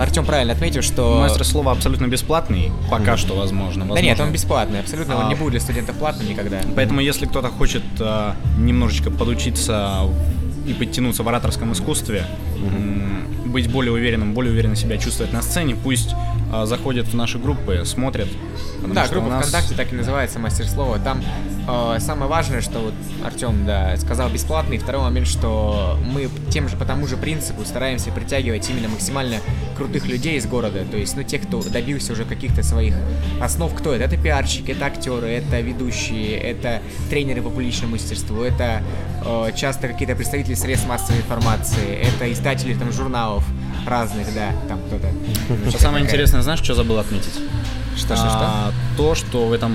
Артем 0.00 0.24
правильно 0.24 0.52
отметил, 0.52 0.82
что... 0.82 1.18
Мастер 1.20 1.44
слова 1.44 1.72
абсолютно 1.72 2.06
бесплатный, 2.06 2.70
пока 2.90 3.16
что 3.16 3.34
возможно. 3.34 3.84
Да 3.84 3.94
нет, 4.00 4.10
Возможно, 4.10 4.24
он 4.24 4.32
бесплатный, 4.32 4.80
абсолютно, 4.80 5.16
он 5.16 5.26
А. 5.26 5.28
не 5.28 5.34
будет 5.34 5.50
для 5.52 5.60
студентов 5.60 5.96
платным 5.96 6.28
никогда. 6.28 6.60
Поэтому, 6.76 7.00
если 7.00 7.26
кто-то 7.26 7.48
хочет 7.48 7.82
а, 8.00 8.36
немножечко 8.56 9.10
подучиться 9.10 10.08
и 10.66 10.72
подтянуться 10.72 11.22
в 11.22 11.28
ораторском 11.28 11.72
искусстве, 11.72 12.24
м, 12.56 13.26
быть 13.46 13.70
более 13.70 13.92
уверенным, 13.92 14.32
более 14.32 14.52
уверенно 14.52 14.76
себя 14.76 14.96
чувствовать 14.96 15.32
на 15.32 15.42
сцене, 15.42 15.76
пусть 15.82 16.14
а, 16.52 16.66
заходят 16.66 17.06
в 17.08 17.14
наши 17.14 17.38
группы, 17.38 17.82
смотрят. 17.84 18.28
Да, 18.92 19.06
группа 19.08 19.28
нас- 19.28 19.48
ВКонтакте 19.48 19.74
так 19.74 19.92
и 19.92 19.96
называется 19.96 20.38
мастер 20.38 20.66
слова. 20.66 20.98
Там 20.98 21.22
э, 21.66 21.96
самое 22.00 22.30
важное, 22.30 22.60
что 22.60 22.80
вот 22.80 22.94
Артем, 23.24 23.64
да, 23.64 23.96
сказал 23.96 24.28
бесплатный. 24.28 24.78
Второй 24.78 25.02
момент, 25.02 25.26
что 25.26 25.98
мы 26.04 26.28
тем 26.50 26.68
же 26.68 26.76
по 26.76 26.84
тому 26.84 27.06
же 27.06 27.16
принципу 27.16 27.64
стараемся 27.64 28.10
притягивать 28.10 28.68
именно 28.68 28.88
максимально 28.88 29.38
крутых 29.76 30.06
людей 30.06 30.36
из 30.36 30.46
города. 30.46 30.84
То 30.84 30.96
есть, 30.96 31.16
ну, 31.16 31.22
тех, 31.22 31.42
кто 31.42 31.62
добился 31.62 32.12
уже 32.12 32.24
каких-то 32.24 32.62
своих 32.62 32.94
основ. 33.40 33.74
Кто 33.74 33.94
это? 33.94 34.04
Это 34.04 34.16
пиарщики, 34.16 34.72
это 34.72 34.86
актеры, 34.86 35.28
это 35.28 35.60
ведущие, 35.60 36.36
это 36.36 36.82
тренеры 37.08 37.42
по 37.42 37.48
публичному 37.50 37.92
мастерству, 37.92 38.42
это 38.42 38.82
э, 39.24 39.52
часто 39.56 39.88
какие-то 39.88 40.14
представители 40.14 40.54
средств 40.54 40.86
массовой 40.88 41.20
информации, 41.20 41.96
это 41.96 42.30
издатели 42.30 42.74
там 42.74 42.92
журналов 42.92 43.44
разных, 43.86 44.32
да, 44.34 44.52
там 44.68 44.80
кто-то. 44.86 45.70
Что 45.70 45.78
самое 45.80 46.04
интересное, 46.04 46.42
знаешь, 46.42 46.60
что 46.62 46.74
забыл 46.74 46.98
отметить? 46.98 47.34
Что, 47.96 48.16
что, 48.16 48.26
что? 48.26 48.38
А, 48.40 48.72
то, 48.96 49.14
что 49.14 49.46
в 49.46 49.52
этом 49.52 49.72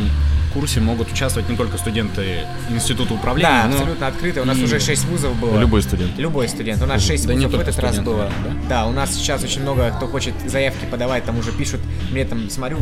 курсе 0.54 0.80
могут 0.80 1.12
участвовать 1.12 1.48
не 1.48 1.56
только 1.56 1.78
студенты 1.78 2.40
Института 2.70 3.14
управления, 3.14 3.48
Да, 3.50 3.68
но 3.68 3.76
абсолютно 3.76 4.08
открыто. 4.08 4.42
У 4.42 4.46
нас 4.46 4.58
и- 4.58 4.64
уже 4.64 4.80
6 4.80 5.06
вузов 5.06 5.36
было. 5.40 5.60
Любой 5.60 5.82
студент. 5.84 6.18
Любой 6.18 6.50
студент. 6.50 6.82
У 6.82 6.86
нас 6.88 7.04
6 7.04 7.28
Да 7.28 7.34
не 7.36 7.46
вузов 7.46 7.60
в 7.60 7.68
этот 7.68 7.80
раз 7.80 7.96
студенты, 7.96 8.10
было. 8.12 8.32
да? 8.44 8.54
Да, 8.68 8.86
у 8.88 8.92
нас 8.92 9.14
сейчас 9.14 9.44
очень 9.44 9.62
много 9.62 9.92
кто 9.96 10.08
хочет 10.08 10.34
заявки 10.48 10.86
подавать, 10.90 11.24
там 11.24 11.38
уже 11.38 11.52
пишут, 11.52 11.80
мне 12.12 12.26
там 12.26 12.50
смотрю, 12.50 12.80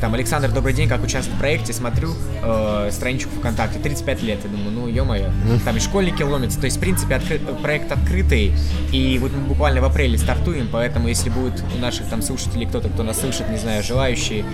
там, 0.00 0.14
Александр, 0.14 0.50
добрый 0.50 0.72
день, 0.74 0.88
как 0.88 1.02
участвует 1.02 1.36
в 1.36 1.40
проекте, 1.40 1.72
смотрю 1.72 2.12
э, 2.42 2.90
страничку 2.92 3.30
ВКонтакте, 3.38 3.78
35 3.78 4.22
лет, 4.22 4.40
я 4.44 4.50
думаю, 4.50 4.70
ну, 4.70 4.86
ё-моё, 4.88 5.30
там 5.64 5.76
и 5.76 5.80
школьники 5.80 6.22
ломятся, 6.22 6.58
то 6.60 6.66
есть, 6.66 6.76
в 6.76 6.80
принципе, 6.80 7.14
откры- 7.14 7.62
проект 7.62 7.90
открытый, 7.90 8.52
и 8.92 9.18
вот 9.20 9.32
мы 9.32 9.40
буквально 9.46 9.80
в 9.80 9.84
апреле 9.84 10.18
стартуем, 10.18 10.68
поэтому, 10.70 11.08
если 11.08 11.30
будет 11.30 11.62
у 11.74 11.78
наших 11.78 12.08
там 12.08 12.22
слушателей 12.22 12.66
кто-то, 12.66 12.88
кто 12.88 13.02
нас 13.02 13.20
слышит, 13.20 13.48
не 13.50 13.58
знаю, 13.58 13.82
желающие, 13.82 14.44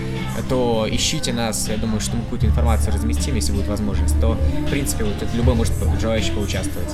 то 0.49 0.87
ищите 0.89 1.33
нас, 1.33 1.67
я 1.69 1.77
думаю, 1.77 1.99
что 1.99 2.15
мы 2.15 2.23
какую-то 2.23 2.45
информацию 2.47 2.93
разместим, 2.93 3.35
если 3.35 3.51
будет 3.51 3.67
возможность, 3.67 4.19
то, 4.19 4.37
в 4.67 4.69
принципе, 4.69 5.03
вот 5.03 5.21
это 5.21 5.35
любой 5.35 5.55
может 5.55 5.73
желающий 5.99 6.31
поучаствовать. 6.31 6.89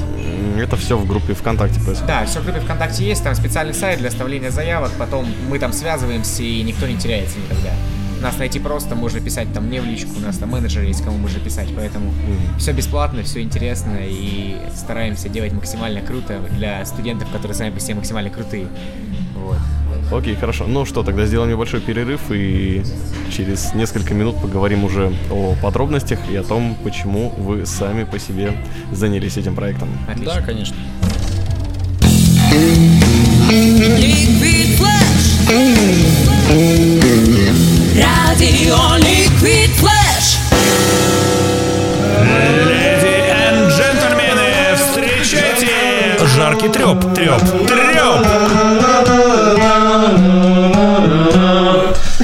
Это 0.58 0.75
все 0.75 0.98
в 0.98 1.06
группе 1.08 1.34
ВКонтакте 1.34 1.75
происходит. 1.79 2.08
Да, 2.08 2.25
все 2.25 2.39
в 2.39 2.44
группе 2.46 2.60
ВКонтакте 2.62 3.06
есть, 3.06 3.24
там 3.24 3.36
специальный 3.36 3.74
сайт 3.74 4.00
для 4.00 4.10
оставления 4.10 4.51
заявок, 4.51 4.91
потом 4.98 5.25
мы 5.50 5.60
там 5.60 5.72
связываемся, 5.74 6.44
и 6.44 6.62
никто 6.63 6.88
не 6.88 6.98
теряется 6.98 7.38
никогда. 7.39 7.72
Нас 8.21 8.38
найти 8.38 8.59
просто, 8.59 8.95
можно 8.95 9.21
писать 9.21 9.51
там 9.53 9.67
мне 9.67 9.81
в 9.81 9.85
личку, 9.85 10.11
у 10.17 10.19
нас 10.19 10.38
там 10.38 10.49
менеджер 10.49 10.83
есть, 10.83 11.03
кому 11.03 11.17
можно 11.17 11.39
писать, 11.39 11.69
поэтому 11.75 12.11
все 12.57 12.73
бесплатно, 12.73 13.23
все 13.23 13.41
интересно, 13.41 13.97
и 14.01 14.57
стараемся 14.75 15.29
делать 15.29 15.53
максимально 15.53 16.01
круто 16.01 16.41
для 16.51 16.85
студентов, 16.85 17.29
которые 17.31 17.55
сами 17.55 17.69
по 17.71 17.79
себе 17.79 17.95
максимально 17.95 18.29
крутые. 18.29 18.67
Вот. 19.35 19.57
Окей, 20.11 20.35
хорошо. 20.35 20.65
Ну 20.67 20.85
что, 20.85 21.03
тогда 21.03 21.25
сделаем 21.25 21.51
небольшой 21.51 21.81
перерыв 21.81 22.19
и 22.31 22.83
через 23.31 23.73
несколько 23.73 24.13
минут 24.13 24.41
поговорим 24.41 24.83
уже 24.83 25.13
о 25.31 25.55
подробностях 25.61 26.19
и 26.31 26.35
о 26.35 26.43
том, 26.43 26.75
почему 26.83 27.29
вы 27.38 27.65
сами 27.65 28.03
по 28.03 28.19
себе 28.19 28.53
занялись 28.91 29.38
этим 29.38 29.55
проектом. 29.55 29.89
Отлично. 30.07 30.33
Да, 30.33 30.41
конечно. 30.41 30.75
Liquid 33.49 34.77
Flash. 34.77 35.09
Radio 38.39 38.77
Liquid 39.00 39.72
Flash. 39.75 40.39
Леди 42.67 43.13
и 43.27 43.67
джентльмены, 43.67 44.48
встречайте! 44.77 45.67
Жаркий 46.38 46.69
треп, 46.69 47.01
треп, 47.13 47.41
треп! 47.67 48.25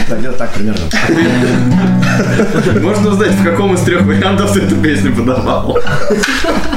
Где-то 0.08 0.38
так 0.38 0.54
примерно. 0.54 0.90
Можно 2.82 3.10
узнать, 3.10 3.32
в 3.32 3.44
каком 3.44 3.74
из 3.74 3.82
трех 3.82 4.04
вариантов 4.04 4.54
ты 4.54 4.62
эту 4.62 4.76
песню 4.76 5.16
подавал? 5.16 5.78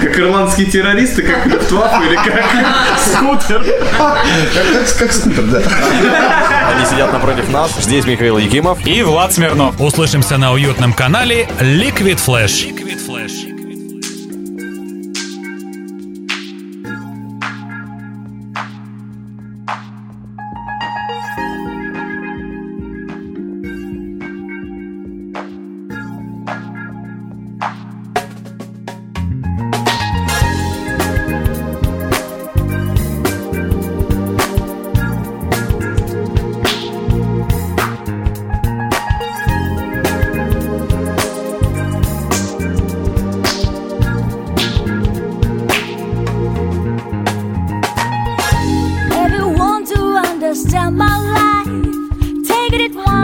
Как 0.01 0.19
ирландские 0.19 0.67
террористы, 0.67 1.23
как 1.23 1.47
Люфтваффе 1.47 2.07
или 2.07 2.17
как 2.17 2.45
скутер? 2.99 3.65
Как, 4.99 5.13
скутер, 5.13 5.45
да. 5.45 5.63
Они 6.75 6.87
сидят 6.87 7.13
напротив 7.13 7.51
нас. 7.51 7.73
Здесь 7.81 8.07
Михаил 8.07 8.39
Якимов. 8.39 8.85
И 8.87 9.03
Влад 9.03 9.33
Смирнов. 9.33 9.81
Услышимся 9.81 10.37
на 10.39 10.53
уютном 10.53 10.93
канале. 10.93 11.49
Liquid 11.61 12.19
Flash. 12.25 12.78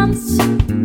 comes. 0.05 0.84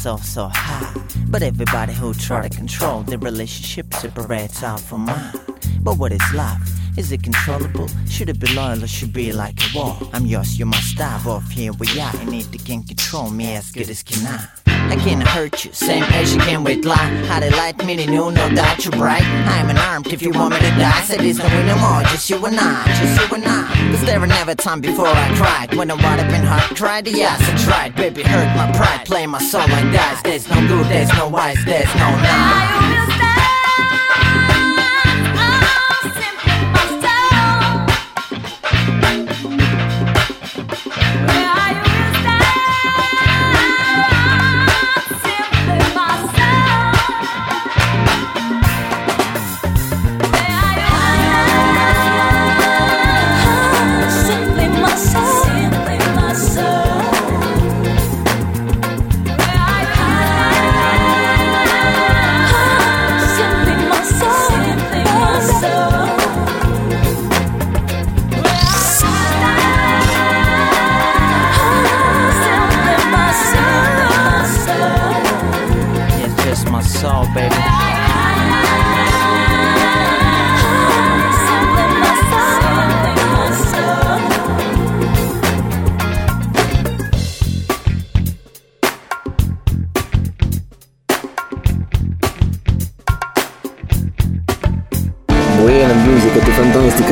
So 0.00 0.48
high. 0.50 0.94
But 1.28 1.42
everybody 1.42 1.92
who 1.92 2.14
try 2.14 2.48
to 2.48 2.56
control 2.56 3.02
the 3.02 3.18
relationship 3.18 3.92
separates 3.92 4.62
out 4.62 4.80
from 4.80 5.04
mine. 5.04 5.34
But 5.82 5.98
what 5.98 6.10
is 6.12 6.22
life? 6.34 6.58
Is 6.96 7.12
it 7.12 7.22
controllable? 7.22 7.88
Should 8.08 8.30
it 8.30 8.40
be 8.40 8.52
loyal 8.54 8.82
or 8.82 8.86
should 8.86 9.12
be 9.12 9.32
like 9.32 9.60
a 9.60 9.78
wall? 9.78 9.98
I'm 10.14 10.24
yours, 10.24 10.58
you 10.58 10.64
must 10.64 10.96
dive 10.96 11.26
off 11.26 11.50
here 11.50 11.72
we 11.74 11.86
are. 12.00 12.24
Need 12.24 12.50
to 12.52 12.58
can 12.58 12.82
control 12.82 13.30
me 13.30 13.54
as 13.56 13.70
good 13.70 13.90
as 13.90 14.02
can 14.02 14.26
I. 14.26 14.59
I 14.90 14.96
can't 14.96 15.22
hurt 15.22 15.64
you, 15.64 15.72
same 15.72 16.02
as 16.02 16.34
you 16.34 16.40
can 16.40 16.64
with 16.64 16.84
lie. 16.84 16.96
How 17.28 17.38
they 17.38 17.50
light 17.50 17.78
me, 17.84 17.94
they 17.94 18.06
knew 18.06 18.32
no 18.32 18.50
doubt 18.50 18.84
you're 18.84 18.92
bright. 18.92 19.22
I'm 19.22 19.70
unarmed 19.70 20.12
if 20.12 20.20
you 20.20 20.30
want 20.32 20.54
me 20.54 20.58
to 20.60 20.70
die. 20.70 21.02
Said 21.02 21.20
there's 21.20 21.38
no 21.38 21.44
way 21.44 21.64
no 21.64 21.78
more, 21.78 22.02
just 22.10 22.28
you 22.28 22.44
and 22.44 22.58
I, 22.58 22.84
just 22.98 23.20
you 23.20 23.36
and 23.36 23.44
I. 23.46 23.90
Cause 23.92 24.04
there 24.04 24.18
were 24.18 24.26
never 24.26 24.56
time 24.56 24.80
before 24.80 25.06
I 25.06 25.28
cried. 25.36 25.78
When 25.78 25.90
I 25.90 25.94
would 25.94 26.02
have 26.02 26.30
been 26.30 26.44
hard, 26.44 26.76
tried, 26.76 27.06
yes, 27.06 27.40
I 27.40 27.56
tried. 27.64 27.94
Baby, 27.94 28.22
hurt 28.22 28.50
my 28.56 28.70
pride, 28.72 29.06
play 29.06 29.26
my 29.26 29.38
soul 29.38 29.60
like 29.60 29.92
dice. 29.92 30.22
There's 30.22 30.48
no 30.48 30.60
good, 30.66 30.86
there's 30.86 31.12
no 31.14 31.28
wise, 31.28 31.64
there's 31.64 31.94
no 31.94 32.10
nine. 32.26 32.89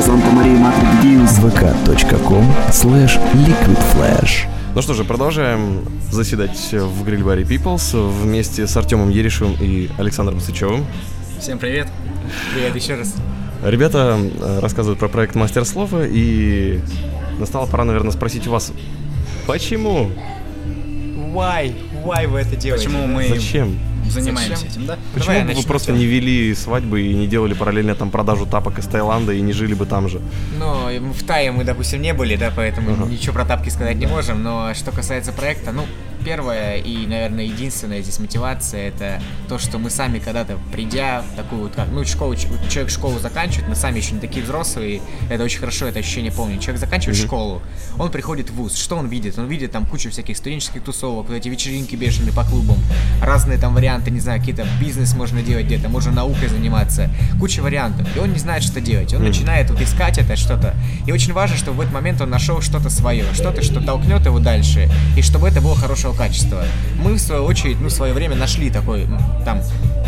Санта 0.08 0.30
Мария, 0.30 0.56
Матрик 0.56 1.02
Дьюс. 1.02 1.38
vk.com 1.38 2.42
slash 2.70 3.20
liquid 3.34 3.78
flash. 3.92 4.48
Ну 4.74 4.80
что 4.80 4.94
же, 4.94 5.04
продолжаем 5.04 5.84
заседать 6.10 6.56
в 6.72 7.04
гриль-баре 7.04 7.42
Peoples 7.42 7.94
вместе 8.22 8.66
с 8.66 8.74
Артемом 8.74 9.10
Еришевым 9.10 9.54
и 9.60 9.90
Александром 9.98 10.40
Сычевым. 10.40 10.86
Всем 11.38 11.58
привет. 11.58 11.88
Привет 12.54 12.74
еще 12.74 12.94
раз. 12.94 13.16
Ребята 13.62 14.18
э, 14.18 14.60
рассказывают 14.60 14.98
про 14.98 15.08
проект 15.08 15.34
Мастер 15.34 15.66
Слова, 15.66 16.06
и 16.06 16.80
настала 17.38 17.66
пора, 17.66 17.84
наверное, 17.84 18.12
спросить 18.12 18.46
у 18.46 18.52
вас, 18.52 18.72
почему? 19.46 20.10
Why? 21.34 21.74
Why 22.02 22.26
вы 22.28 22.38
это 22.38 22.56
делаете? 22.56 22.86
Почему 22.86 23.06
мы 23.06 23.28
Зачем? 23.28 23.78
Занимаемся 24.10 24.56
Зачем? 24.56 24.70
этим, 24.70 24.86
да? 24.86 24.98
Почему 25.14 25.34
Давай 25.34 25.54
бы 25.54 25.60
вы 25.60 25.66
просто 25.66 25.92
не 25.92 26.06
вели 26.06 26.54
свадьбы 26.54 27.02
и 27.02 27.14
не 27.14 27.26
делали 27.26 27.54
параллельно 27.54 27.94
там 27.94 28.10
продажу 28.10 28.46
тапок 28.46 28.78
из 28.78 28.86
Таиланда 28.86 29.32
и 29.32 29.40
не 29.40 29.52
жили 29.52 29.74
бы 29.74 29.86
там 29.86 30.08
же? 30.08 30.20
Ну, 30.58 30.88
в 31.12 31.22
Тае 31.24 31.52
мы, 31.52 31.64
допустим, 31.64 32.02
не 32.02 32.12
были, 32.14 32.36
да, 32.36 32.52
поэтому 32.54 32.92
Ага. 32.92 33.04
ничего 33.06 33.34
про 33.34 33.44
тапки 33.44 33.68
сказать 33.68 33.96
не 33.96 34.06
можем. 34.06 34.42
Но 34.42 34.72
что 34.74 34.90
касается 34.92 35.32
проекта, 35.32 35.72
ну, 35.72 35.84
первая 36.24 36.76
и, 36.76 37.06
наверное, 37.06 37.44
единственная 37.44 38.02
здесь 38.02 38.18
мотивация 38.18 38.88
это 38.88 39.20
то, 39.48 39.58
что 39.58 39.78
мы 39.78 39.90
сами 39.90 40.18
когда-то 40.18 40.58
придя 40.72 41.22
в 41.22 41.36
такую 41.36 41.62
вот 41.62 41.74
как, 41.74 41.88
ну, 41.90 42.04
школу, 42.04 42.34
человек 42.36 42.90
школу 42.90 43.18
заканчивает, 43.18 43.68
мы 43.68 43.74
сами 43.74 43.98
еще 43.98 44.12
не 44.14 44.20
такие 44.20 44.44
взрослые, 44.44 45.00
это 45.30 45.44
очень 45.44 45.60
хорошо, 45.60 45.86
это 45.86 45.98
ощущение 45.98 46.32
помню. 46.32 46.58
Человек 46.58 46.80
заканчивает 46.80 47.16
школу, 47.16 47.62
он 47.98 48.10
приходит 48.10 48.50
в 48.50 48.54
вуз, 48.54 48.76
что 48.76 48.96
он 48.96 49.08
видит? 49.08 49.38
Он 49.38 49.46
видит 49.46 49.72
там 49.72 49.86
кучу 49.86 50.10
всяких 50.10 50.36
студенческих 50.36 50.82
тусовок, 50.82 51.28
вот 51.28 51.34
эти 51.34 51.48
вечеринки 51.48 51.96
бешеные 51.96 52.32
по 52.32 52.44
клубам, 52.44 52.78
разные 53.22 53.58
там 53.58 53.74
варианты, 53.74 54.10
не 54.10 54.20
знаю, 54.20 54.40
какие-то 54.40 54.66
бизнес 54.80 55.14
можно 55.14 55.42
делать 55.42 55.66
где-то, 55.66 55.88
можно 55.88 56.12
наукой 56.12 56.48
заниматься, 56.48 57.10
куча 57.38 57.60
вариантов, 57.60 58.06
и 58.16 58.18
он 58.18 58.32
не 58.32 58.38
знает, 58.38 58.62
что 58.62 58.80
делать, 58.80 59.12
он 59.14 59.24
начинает 59.24 59.70
вот 59.70 59.80
искать 59.80 60.18
это 60.18 60.36
что-то, 60.36 60.74
и 61.06 61.12
очень 61.12 61.32
важно, 61.32 61.56
чтобы 61.56 61.78
в 61.78 61.80
этот 61.80 61.94
момент 61.94 62.20
он 62.20 62.30
нашел 62.30 62.60
что-то 62.60 62.90
свое, 62.90 63.24
что-то, 63.34 63.62
что 63.62 63.80
толкнет 63.80 64.24
его 64.26 64.38
дальше, 64.38 64.88
и 65.16 65.22
чтобы 65.22 65.48
это 65.48 65.60
было 65.60 65.74
хорошего 66.08 66.14
качества. 66.14 66.64
Мы, 67.02 67.14
в 67.14 67.18
свою 67.18 67.44
очередь, 67.44 67.80
ну, 67.80 67.88
в 67.88 67.92
свое 67.92 68.12
время 68.12 68.36
нашли 68.36 68.70
такой, 68.70 69.06
там, 69.44 69.60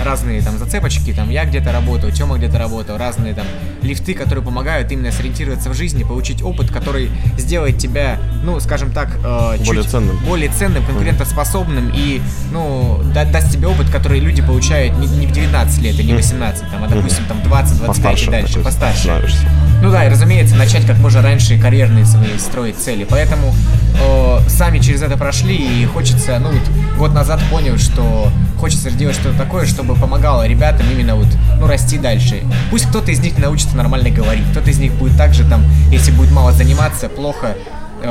разные 0.04 0.40
там 0.42 0.58
зацепочки, 0.58 1.12
там, 1.12 1.30
я 1.30 1.44
где-то 1.44 1.72
работал, 1.72 2.10
Тёма 2.10 2.38
где-то 2.38 2.58
работал, 2.58 2.96
разные 2.96 3.34
там 3.34 3.46
лифты, 3.82 4.14
которые 4.14 4.44
помогают 4.44 4.90
именно 4.92 5.12
сориентироваться 5.12 5.70
в 5.70 5.74
жизни, 5.74 6.02
получить 6.04 6.42
опыт, 6.42 6.70
который 6.70 7.10
сделает 7.38 7.78
тебя, 7.78 8.18
ну, 8.44 8.58
скажем 8.60 8.92
так, 8.92 9.08
э, 9.22 9.56
чуть 9.58 9.66
Более 9.66 9.82
ценным. 9.84 10.16
более 10.26 10.48
ценным, 10.50 10.84
конкурентоспособным 10.86 11.92
и, 11.94 12.20
ну, 12.52 13.00
да- 13.14 13.24
даст 13.24 13.52
тебе 13.52 13.68
опыт, 13.68 13.90
который 13.90 14.20
люди 14.20 14.42
получают 14.42 14.96
не, 14.98 15.06
не 15.06 15.26
в 15.26 15.32
19 15.32 15.82
лет 15.82 15.98
и 15.98 16.04
не 16.04 16.14
18, 16.14 16.70
там, 16.70 16.84
а, 16.84 16.88
допустим, 16.88 17.24
там 17.26 17.40
20-25 17.42 17.86
Постарше 17.86 18.24
и 18.26 18.30
дальше, 18.30 18.60
постарше. 18.60 19.00
становишься. 19.02 19.46
Ну 19.82 19.90
да, 19.90 20.04
и 20.04 20.10
разумеется, 20.10 20.56
начать 20.56 20.86
как 20.86 20.98
можно 20.98 21.22
раньше 21.22 21.58
карьерные 21.58 22.04
свои 22.04 22.36
строить 22.38 22.76
цели. 22.76 23.06
Поэтому 23.08 23.54
э, 23.98 24.48
сами 24.48 24.78
через 24.78 25.00
это 25.02 25.16
прошли, 25.16 25.56
и 25.56 25.86
хочется, 25.86 26.38
ну 26.38 26.50
вот 26.50 26.98
год 26.98 27.14
назад 27.14 27.40
понял, 27.50 27.78
что 27.78 28.30
хочется 28.58 28.90
сделать 28.90 29.16
что-то 29.16 29.38
такое, 29.38 29.64
чтобы 29.64 29.94
помогало 29.94 30.46
ребятам 30.46 30.86
именно 30.92 31.16
вот, 31.16 31.28
ну, 31.58 31.66
расти 31.66 31.96
дальше. 31.96 32.42
Пусть 32.70 32.86
кто-то 32.88 33.10
из 33.10 33.20
них 33.20 33.38
научится 33.38 33.74
нормально 33.74 34.10
говорить, 34.10 34.44
кто-то 34.50 34.70
из 34.70 34.78
них 34.78 34.92
будет 34.94 35.16
также 35.16 35.48
там, 35.48 35.64
если 35.90 36.12
будет 36.12 36.30
мало 36.30 36.52
заниматься, 36.52 37.08
плохо 37.08 37.56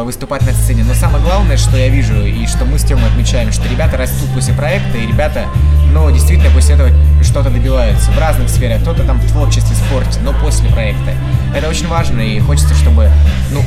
выступать 0.03 0.45
на 0.45 0.53
сцене. 0.53 0.83
Но 0.83 0.93
самое 0.93 1.23
главное, 1.23 1.57
что 1.57 1.77
я 1.77 1.89
вижу, 1.89 2.25
и 2.25 2.45
что 2.47 2.65
мы 2.65 2.79
с 2.79 2.83
Тёмой 2.83 3.07
отмечаем, 3.07 3.51
что 3.51 3.67
ребята 3.67 3.97
растут 3.97 4.29
после 4.33 4.53
проекта, 4.53 4.97
и 4.97 5.07
ребята, 5.07 5.45
ну, 5.93 6.09
действительно 6.11 6.49
после 6.51 6.75
этого 6.75 6.89
что-то 7.23 7.49
добиваются 7.49 8.11
в 8.11 8.19
разных 8.19 8.49
сферах. 8.49 8.81
Кто-то 8.81 9.03
там 9.03 9.19
в 9.19 9.27
творчестве, 9.31 9.75
спорте, 9.75 10.19
но 10.23 10.33
после 10.33 10.69
проекта. 10.69 11.13
Это 11.55 11.67
очень 11.67 11.87
важно, 11.87 12.21
и 12.21 12.39
хочется, 12.39 12.73
чтобы, 12.75 13.09
ну, 13.51 13.63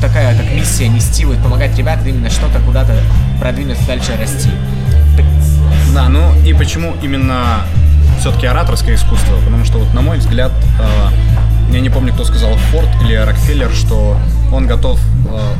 такая 0.00 0.36
как 0.36 0.50
миссия 0.52 0.88
нести, 0.88 1.24
вот 1.24 1.38
помогать 1.42 1.76
ребятам 1.76 2.06
именно 2.06 2.30
что-то 2.30 2.60
куда-то 2.60 2.94
продвинуться 3.40 3.86
дальше 3.86 4.12
расти. 4.18 4.50
Да, 5.92 6.08
ну 6.08 6.34
и 6.44 6.52
почему 6.54 6.94
именно 7.02 7.62
все-таки 8.20 8.46
ораторское 8.46 8.94
искусство? 8.94 9.36
Потому 9.44 9.64
что 9.64 9.78
вот 9.78 9.92
на 9.92 10.00
мой 10.02 10.18
взгляд, 10.18 10.52
э, 10.78 11.72
я 11.72 11.80
не 11.80 11.90
помню, 11.90 12.12
кто 12.12 12.24
сказал, 12.24 12.54
Форд 12.70 12.88
или 13.02 13.14
Рокфеллер, 13.14 13.70
что 13.72 14.16
он 14.52 14.66
готов 14.66 15.00
э, 15.00 15.09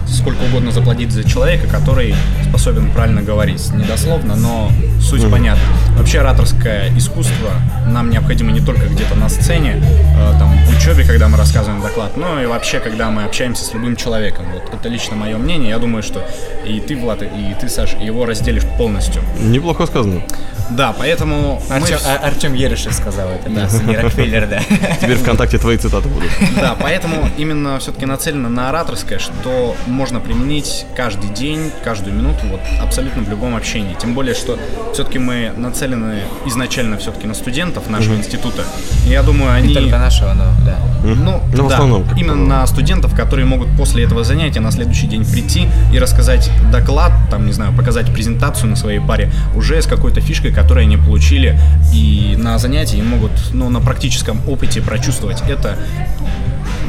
сколько 0.06 0.42
угодно 0.44 0.70
заплатить 0.72 1.12
за 1.12 1.24
человека, 1.28 1.66
который 1.68 2.14
способен 2.48 2.90
правильно 2.92 3.22
говорить. 3.22 3.70
Недословно, 3.72 4.36
но 4.36 4.70
суть 5.00 5.28
понятна. 5.30 5.62
Вообще 5.96 6.20
ораторское 6.20 6.90
искусство 6.96 7.50
нам 7.86 8.10
необходимо 8.10 8.52
не 8.52 8.60
только 8.60 8.86
где-то 8.86 9.14
на 9.14 9.28
сцене, 9.28 9.82
э, 9.82 10.32
там, 10.38 10.56
в 10.66 10.76
учебе, 10.76 11.04
когда 11.04 11.28
мы 11.28 11.36
рассказываем 11.36 11.80
доклад, 11.82 12.16
но 12.16 12.40
и 12.42 12.46
вообще, 12.46 12.80
когда 12.80 13.10
мы 13.10 13.24
общаемся 13.24 13.64
с 13.64 13.72
любым 13.74 13.96
человеком. 13.96 14.46
Вот 14.52 14.72
это 14.72 14.88
лично 14.88 15.16
мое 15.16 15.36
мнение. 15.36 15.70
Я 15.70 15.78
думаю, 15.78 16.02
что 16.02 16.24
и 16.66 16.80
ты, 16.80 16.96
Влад, 16.96 17.22
и 17.22 17.54
ты, 17.60 17.68
Саш, 17.68 17.94
его 17.94 18.24
разделишь 18.26 18.64
полностью. 18.78 19.22
Неплохо 19.40 19.86
сказано. 19.86 20.22
Да, 20.70 20.94
поэтому 20.96 21.60
мы 21.68 21.74
Артем, 21.76 21.98
А- 22.06 22.26
Артем 22.28 22.54
Ерешев 22.54 22.92
сказал 22.94 23.28
это, 23.28 23.50
да, 23.50 23.68
не 23.84 23.96
Рокфеллер, 23.96 24.46
да. 24.46 24.60
Теперь 25.00 25.16
ВКонтакте 25.16 25.58
твои 25.58 25.76
цитаты 25.76 26.08
будут. 26.08 26.30
Да, 26.60 26.76
поэтому 26.80 27.28
именно 27.36 27.78
все-таки 27.80 28.06
нацелено 28.06 28.48
на 28.48 28.68
ораторское, 28.68 29.18
что 29.18 29.49
можно 29.86 30.20
применить 30.20 30.86
каждый 30.96 31.30
день, 31.30 31.70
каждую 31.84 32.16
минуту, 32.16 32.40
вот 32.50 32.60
абсолютно 32.80 33.22
в 33.22 33.28
любом 33.28 33.56
общении. 33.56 33.96
Тем 34.00 34.14
более, 34.14 34.34
что 34.34 34.58
все-таки 34.92 35.18
мы 35.18 35.52
нацелены 35.56 36.22
изначально 36.46 36.98
все-таки 36.98 37.26
на 37.26 37.34
студентов 37.34 37.88
нашего 37.88 38.14
института. 38.16 38.64
И 39.06 39.10
я 39.10 39.22
думаю, 39.22 39.52
они... 39.52 39.68
Не 39.68 39.74
только 39.74 39.98
нашего, 39.98 40.32
но 40.34 40.44
да. 40.64 40.78
Ну, 41.02 41.14
Ну, 41.54 41.64
в 41.64 41.68
да, 41.68 41.74
основном, 41.74 42.04
как 42.04 42.18
именно 42.18 42.34
на 42.34 42.66
студентов, 42.66 43.14
которые 43.14 43.46
могут 43.46 43.68
после 43.76 44.04
этого 44.04 44.24
занятия 44.24 44.60
на 44.60 44.70
следующий 44.70 45.06
день 45.06 45.24
прийти 45.24 45.68
и 45.92 45.98
рассказать 45.98 46.50
доклад, 46.70 47.12
там, 47.30 47.46
не 47.46 47.52
знаю, 47.52 47.72
показать 47.72 48.12
презентацию 48.12 48.68
на 48.68 48.76
своей 48.76 49.00
паре 49.00 49.32
уже 49.54 49.80
с 49.80 49.86
какой-то 49.86 50.20
фишкой, 50.20 50.52
которую 50.52 50.82
они 50.84 50.96
получили, 50.96 51.58
и 51.92 52.34
на 52.38 52.58
занятии 52.58 53.00
могут, 53.00 53.32
ну, 53.52 53.70
на 53.70 53.80
практическом 53.80 54.40
опыте 54.46 54.82
прочувствовать 54.82 55.42
это, 55.48 55.76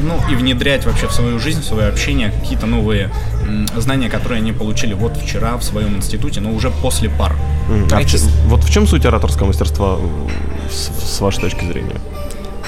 ну, 0.02 0.18
и 0.30 0.34
внедрять 0.34 0.84
вообще 0.84 1.06
в 1.06 1.12
свою 1.12 1.38
жизнь, 1.38 1.60
в 1.60 1.64
свое 1.64 1.88
общение 1.88 2.30
какие-то 2.30 2.66
новые 2.66 3.10
знания, 3.76 4.08
которые 4.08 4.38
они 4.38 4.52
получили 4.52 4.94
вот 4.94 5.16
вчера 5.16 5.56
в 5.56 5.62
своем 5.62 5.96
институте, 5.96 6.40
но 6.40 6.52
уже 6.52 6.70
после 6.70 7.08
пар. 7.08 7.34
М, 7.68 7.88
а 7.90 8.00
в 8.00 8.28
вот 8.46 8.64
в 8.64 8.70
чем 8.70 8.86
суть 8.86 9.06
ораторского 9.06 9.46
мастерства 9.46 9.98
с, 10.70 11.16
с 11.16 11.20
вашей 11.20 11.40
точки 11.40 11.64
зрения? 11.64 11.96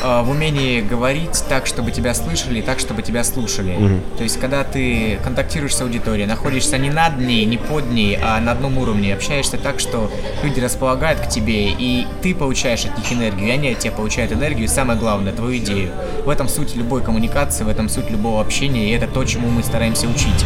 А, 0.02 0.22
в 0.22 0.30
умении 0.30 0.80
говорить 0.80 1.44
так, 1.48 1.66
чтобы 1.66 1.90
тебя 1.90 2.14
слышали, 2.14 2.59
и 2.59 2.62
так, 2.62 2.78
чтобы 2.78 3.02
тебя 3.02 3.24
слушали. 3.24 3.76
Мгм. 3.76 4.00
То 4.16 4.22
есть, 4.22 4.38
когда 4.38 4.64
ты 4.64 5.18
контактируешь 5.22 5.74
с 5.74 5.80
аудиторией, 5.80 6.26
находишься 6.26 6.78
не 6.78 6.90
над 6.90 7.18
ней, 7.18 7.44
не 7.44 7.57
под 7.57 7.90
ней, 7.90 8.18
а 8.22 8.40
на 8.40 8.52
одном 8.52 8.78
уровне, 8.78 9.14
общаешься 9.14 9.57
так, 9.57 9.80
что 9.80 10.11
люди 10.42 10.61
располагают 10.61 11.20
к 11.20 11.28
тебе, 11.28 11.70
и 11.70 12.07
ты 12.22 12.35
получаешь 12.35 12.85
от 12.85 12.96
них 12.98 13.12
энергию, 13.12 13.48
и 13.48 13.50
они 13.50 13.68
от 13.70 13.78
тебя 13.78 13.92
получают 13.92 14.33
энергию, 14.33 14.64
и 14.64 14.68
самое 14.68 14.98
главное, 14.98 15.33
твою 15.33 15.57
идею. 15.59 15.90
В 16.24 16.28
этом 16.28 16.48
суть 16.48 16.74
любой 16.76 17.02
коммуникации, 17.02 17.64
в 17.64 17.68
этом 17.68 17.88
суть 17.88 18.11
любого 18.11 18.40
общения, 18.40 18.90
и 18.90 18.92
это 18.92 19.07
то, 19.07 19.24
чему 19.24 19.48
мы 19.48 19.62
стараемся 19.62 20.07
учить. 20.09 20.44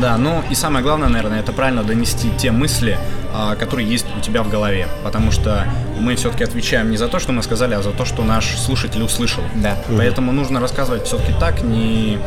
Да, 0.00 0.16
ну 0.16 0.42
и 0.50 0.54
самое 0.54 0.82
главное, 0.82 1.08
наверное, 1.08 1.40
это 1.40 1.52
правильно 1.52 1.82
донести 1.82 2.30
те 2.38 2.50
мысли, 2.50 2.98
а, 3.34 3.56
которые 3.56 3.88
есть 3.88 4.06
у 4.16 4.20
тебя 4.20 4.42
в 4.42 4.48
голове. 4.48 4.88
Потому 5.04 5.30
что 5.30 5.66
мы 6.00 6.16
все-таки 6.16 6.44
отвечаем 6.44 6.90
не 6.90 6.96
за 6.96 7.08
то, 7.08 7.18
что 7.18 7.32
мы 7.32 7.42
сказали, 7.42 7.74
а 7.74 7.82
за 7.82 7.90
то, 7.90 8.04
что 8.04 8.22
наш 8.24 8.56
слушатель 8.56 9.02
услышал. 9.02 9.42
Да. 9.56 9.76
Поэтому 9.96 10.32
нужно 10.32 10.60
рассказывать 10.60 11.04
все-таки 11.06 11.32
так, 11.38 11.62
не 11.62 12.18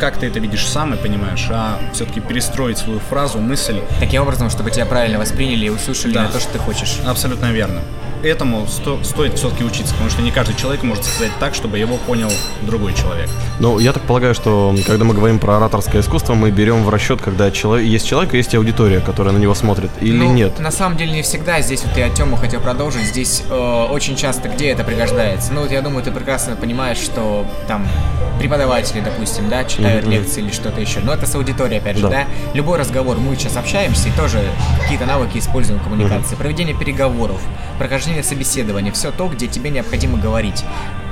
как 0.00 0.18
ты 0.18 0.26
это 0.26 0.40
видишь 0.40 0.66
сам 0.66 0.92
и 0.92 0.96
понимаешь, 0.96 1.46
а 1.50 1.78
все-таки 1.94 2.20
перестроить 2.20 2.76
свою 2.78 2.98
фразу, 2.98 3.38
мысль. 3.38 3.80
Таким 3.98 4.20
образом, 4.22 4.50
чтобы 4.50 4.70
тебя 4.70 4.84
правильно 4.84 5.18
восприняли 5.18 5.66
и 5.66 5.68
услышали 5.70 6.12
Да. 6.12 6.24
на 6.24 6.28
то, 6.28 6.40
что 6.40 6.52
ты 6.52 6.58
хочешь. 6.58 6.98
Абсолютно 7.06 7.46
верно. 7.52 7.80
Этому 8.30 8.66
сто- 8.66 9.02
стоит 9.04 9.38
все-таки 9.38 9.62
учиться, 9.62 9.92
потому 9.94 10.10
что 10.10 10.20
не 10.20 10.32
каждый 10.32 10.56
человек 10.56 10.82
может 10.82 11.04
сказать 11.04 11.30
так, 11.38 11.54
чтобы 11.54 11.78
его 11.78 11.96
понял 11.96 12.28
другой 12.62 12.92
человек. 12.92 13.28
Ну, 13.60 13.78
я 13.78 13.92
так 13.92 14.02
полагаю, 14.02 14.34
что 14.34 14.74
когда 14.84 15.04
мы 15.04 15.14
говорим 15.14 15.38
про 15.38 15.58
ораторское 15.58 16.00
искусство, 16.02 16.34
мы 16.34 16.50
берем 16.50 16.82
в 16.82 16.88
расчет, 16.88 17.20
когда 17.22 17.50
человек, 17.52 17.86
есть 17.86 18.06
человек 18.06 18.34
и 18.34 18.38
есть 18.38 18.52
аудитория, 18.54 18.98
которая 19.00 19.32
на 19.32 19.38
него 19.38 19.54
смотрит, 19.54 19.90
или 20.00 20.16
Ну, 20.18 20.32
нет? 20.32 20.58
На 20.58 20.72
самом 20.72 20.96
деле 20.96 21.12
не 21.12 21.22
всегда. 21.22 21.60
Здесь 21.60 21.84
вот 21.84 21.96
я 21.96 22.08
Тему 22.08 22.36
хотел 22.36 22.60
продолжить. 22.60 23.04
Здесь 23.04 23.44
э, 23.48 23.86
очень 23.90 24.16
часто 24.16 24.48
где 24.48 24.70
это 24.70 24.82
пригождается. 24.82 25.52
Ну 25.52 25.60
вот 25.62 25.70
я 25.70 25.80
думаю, 25.80 26.02
ты 26.02 26.10
прекрасно 26.10 26.56
понимаешь, 26.56 26.98
что 26.98 27.46
там 27.68 27.86
преподаватели, 28.40 29.00
допустим, 29.00 29.48
да, 29.48 29.64
читают 29.64 30.02
Мгм. 30.04 30.12
лекции 30.12 30.42
или 30.42 30.50
что-то 30.50 30.80
еще. 30.80 30.98
Но 31.00 31.12
это 31.14 31.26
с 31.26 31.34
аудиторией, 31.34 31.78
опять 31.80 31.96
же, 31.96 32.02
Да. 32.02 32.08
да. 32.10 32.24
Любой 32.54 32.78
разговор, 32.78 33.18
мы 33.18 33.34
сейчас 33.36 33.56
общаемся 33.56 34.08
и 34.08 34.12
тоже 34.12 34.42
какие-то 34.82 35.06
навыки 35.06 35.38
используем 35.38 35.78
в 35.80 35.84
коммуникации. 35.84 36.34
Проведение 36.34 36.76
переговоров, 36.76 37.40
прохождение 37.78 38.22
собеседования, 38.22 38.92
все 38.92 39.10
то, 39.12 39.28
где 39.28 39.46
тебе 39.46 39.70
необходимо 39.70 40.18
говорить. 40.18 40.64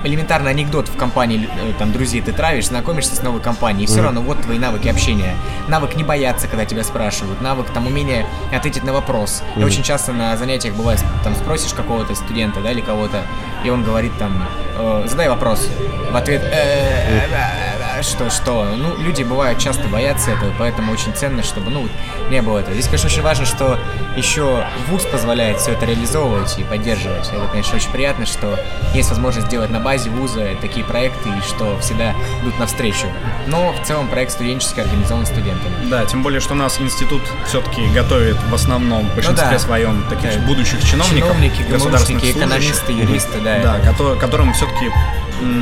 Элементарный 0.05 0.51
анекдот 0.51 0.89
в 0.89 0.97
компании 0.97 1.49
э, 1.51 1.73
там 1.79 1.91
друзей 1.93 2.21
ты 2.21 2.33
травишь, 2.33 2.67
знакомишься 2.67 3.17
с 3.17 3.23
новой 3.23 3.41
компанией, 3.41 3.85
и 3.85 3.87
все 3.87 3.97
Мгм. 3.97 4.05
равно 4.05 4.21
вот 4.21 4.41
твои 4.43 4.59
навыки 4.59 4.89
общения. 4.89 5.35
Навык 5.69 5.97
не 5.97 6.05
бояться, 6.05 6.47
когда 6.47 6.67
тебя 6.67 6.85
спрашивают, 6.85 7.41
навык 7.41 7.71
там 7.73 7.87
умение 7.87 8.27
ответить 8.55 8.85
на 8.85 8.93
вопрос. 8.93 9.43
И 9.57 9.61
Мгм. 9.61 9.67
очень 9.67 9.83
часто 9.83 10.13
на 10.13 10.37
занятиях 10.37 10.75
бывает, 10.75 11.03
там 11.23 11.35
спросишь 11.35 11.73
какого-то 11.73 12.15
студента, 12.15 12.61
да, 12.61 12.71
или 12.73 12.83
кого-то, 12.83 13.23
и 13.65 13.71
он 13.71 13.83
говорит 13.83 14.13
там, 14.19 14.47
э, 14.77 15.07
задай 15.09 15.29
вопрос. 15.29 15.69
В 16.11 16.17
ответ, 16.17 16.43
«Э, 16.43 16.49
э, 16.53 17.21
э, 17.31 17.74
что, 18.03 18.31
что? 18.31 18.65
Ну, 18.77 18.97
люди 18.99 19.23
бывают 19.23 19.59
часто 19.59 19.89
боятся 19.89 20.31
этого, 20.33 20.53
поэтому 20.59 20.93
очень 20.93 21.13
ценно, 21.15 21.43
чтобы, 21.43 21.71
ну, 21.71 21.89
не 22.31 22.43
было 22.43 22.59
этого. 22.59 22.73
Здесь, 22.75 22.87
конечно, 22.87 23.09
очень 23.09 23.23
важно, 23.23 23.47
что 23.47 23.79
еще 24.17 24.65
ВУЗ 24.89 25.05
позволяет 25.05 25.59
все 25.61 25.73
это 25.73 25.87
реализовывать 25.87 26.59
и 26.59 26.65
поддерживать. 26.65 27.29
Это, 27.29 27.47
конечно, 27.51 27.77
очень 27.77 27.91
приятно, 27.91 28.27
что 28.27 28.59
есть 28.95 29.09
возможность 29.11 29.47
сделать 29.49 29.71
на 29.71 29.81
базе 29.81 30.11
ВУЗа 30.11 30.51
такие 30.61 30.85
проекты, 30.85 31.29
и 31.29 31.41
что 31.43 31.79
всегда 31.81 32.15
идут 32.43 32.59
навстречу. 32.59 33.07
Но 33.47 33.73
в 33.73 33.87
целом 33.87 34.09
проект 34.09 34.33
студенческий 34.33 34.83
организован 34.83 35.27
студентами. 35.27 35.75
Да, 35.91 36.05
тем 36.07 36.23
более, 36.23 36.41
что 36.41 36.55
у 36.55 36.57
нас 36.57 36.81
институт 36.81 37.23
все-таки 37.47 37.87
готовит 37.89 38.37
в 38.51 38.55
основном, 38.55 39.09
в 39.09 39.15
большинстве 39.15 39.47
Ну 39.47 39.53
да. 39.53 39.59
своем, 39.59 40.05
таких 40.09 40.41
Да. 40.41 40.47
будущих 40.47 40.83
чиновников, 40.85 41.29
Чиновники, 41.31 41.79
служащих. 41.79 42.37
экономисты, 42.37 42.93
юристы, 42.93 43.41
да. 43.41 43.59
Да, 43.63 43.79
кото- 43.81 44.17
которым 44.17 44.53
все-таки 44.55 44.91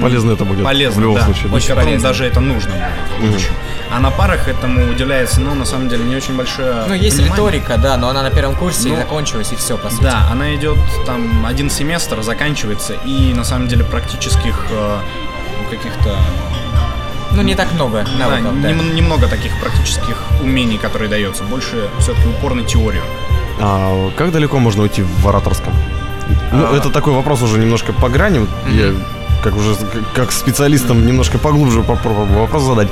Полезно 0.00 0.32
это 0.32 0.44
будет 0.44 0.64
Полезно, 0.64 1.00
в 1.00 1.02
любом 1.02 1.16
да. 1.16 1.24
случае, 1.24 1.48
да. 1.48 1.56
Очень 1.56 1.74
полезно. 1.74 2.08
даже 2.08 2.24
это 2.24 2.40
нужно 2.40 2.70
будет 2.72 3.30
будущем. 3.30 3.52
А 3.90 4.00
на 4.00 4.10
парах 4.10 4.48
этому 4.48 4.90
уделяется, 4.90 5.40
ну, 5.40 5.54
на 5.54 5.64
самом 5.64 5.88
деле, 5.88 6.04
не 6.04 6.16
очень 6.16 6.34
большое 6.36 6.84
Ну, 6.88 6.94
есть 6.94 7.16
внимание. 7.16 7.36
риторика, 7.36 7.76
да, 7.78 7.96
но 7.96 8.08
она 8.08 8.22
на 8.22 8.30
первом 8.30 8.54
курсе 8.56 8.88
Ну, 8.88 8.94
и 8.94 8.96
закончилась, 8.96 9.52
и 9.52 9.56
все, 9.56 9.76
по 9.76 9.90
сути. 9.90 10.02
Да, 10.04 10.28
она 10.30 10.54
идет 10.54 10.78
там 11.06 11.44
один 11.46 11.68
семестр, 11.70 12.22
заканчивается, 12.22 12.94
и 13.04 13.34
на 13.34 13.44
самом 13.44 13.68
деле 13.68 13.84
практических 13.84 14.66
э, 14.70 14.98
ну, 15.58 15.70
каких-то 15.70 16.16
Ну, 17.32 17.42
не 17.42 17.54
так 17.54 17.72
много 17.72 18.04
да, 18.18 18.28
навыков, 18.28 18.62
да. 18.62 18.70
нем- 18.72 18.94
немного 18.94 19.26
таких 19.28 19.52
практических 19.60 20.16
умений, 20.42 20.78
которые 20.78 21.08
дается. 21.08 21.44
Больше 21.44 21.88
все-таки 21.98 22.28
упор 22.28 22.54
на 22.54 22.62
теорию. 22.64 23.02
А 23.60 24.10
как 24.16 24.32
далеко 24.32 24.58
можно 24.58 24.82
уйти 24.82 25.02
в 25.02 25.28
ораторском? 25.28 25.72
Ну, 26.52 26.72
А. 26.72 26.76
это 26.76 26.90
такой 26.90 27.12
вопрос 27.14 27.42
уже 27.42 27.58
немножко 27.58 27.92
по 27.92 28.08
грани. 28.08 28.38
Вот 28.40 28.48
Я 28.70 28.92
как 29.42 29.56
уже 29.56 29.76
как- 30.14 30.32
специалистом 30.32 31.06
немножко 31.06 31.38
поглубже 31.38 31.82
попробую 31.82 32.40
вопрос 32.40 32.62
задать. 32.62 32.88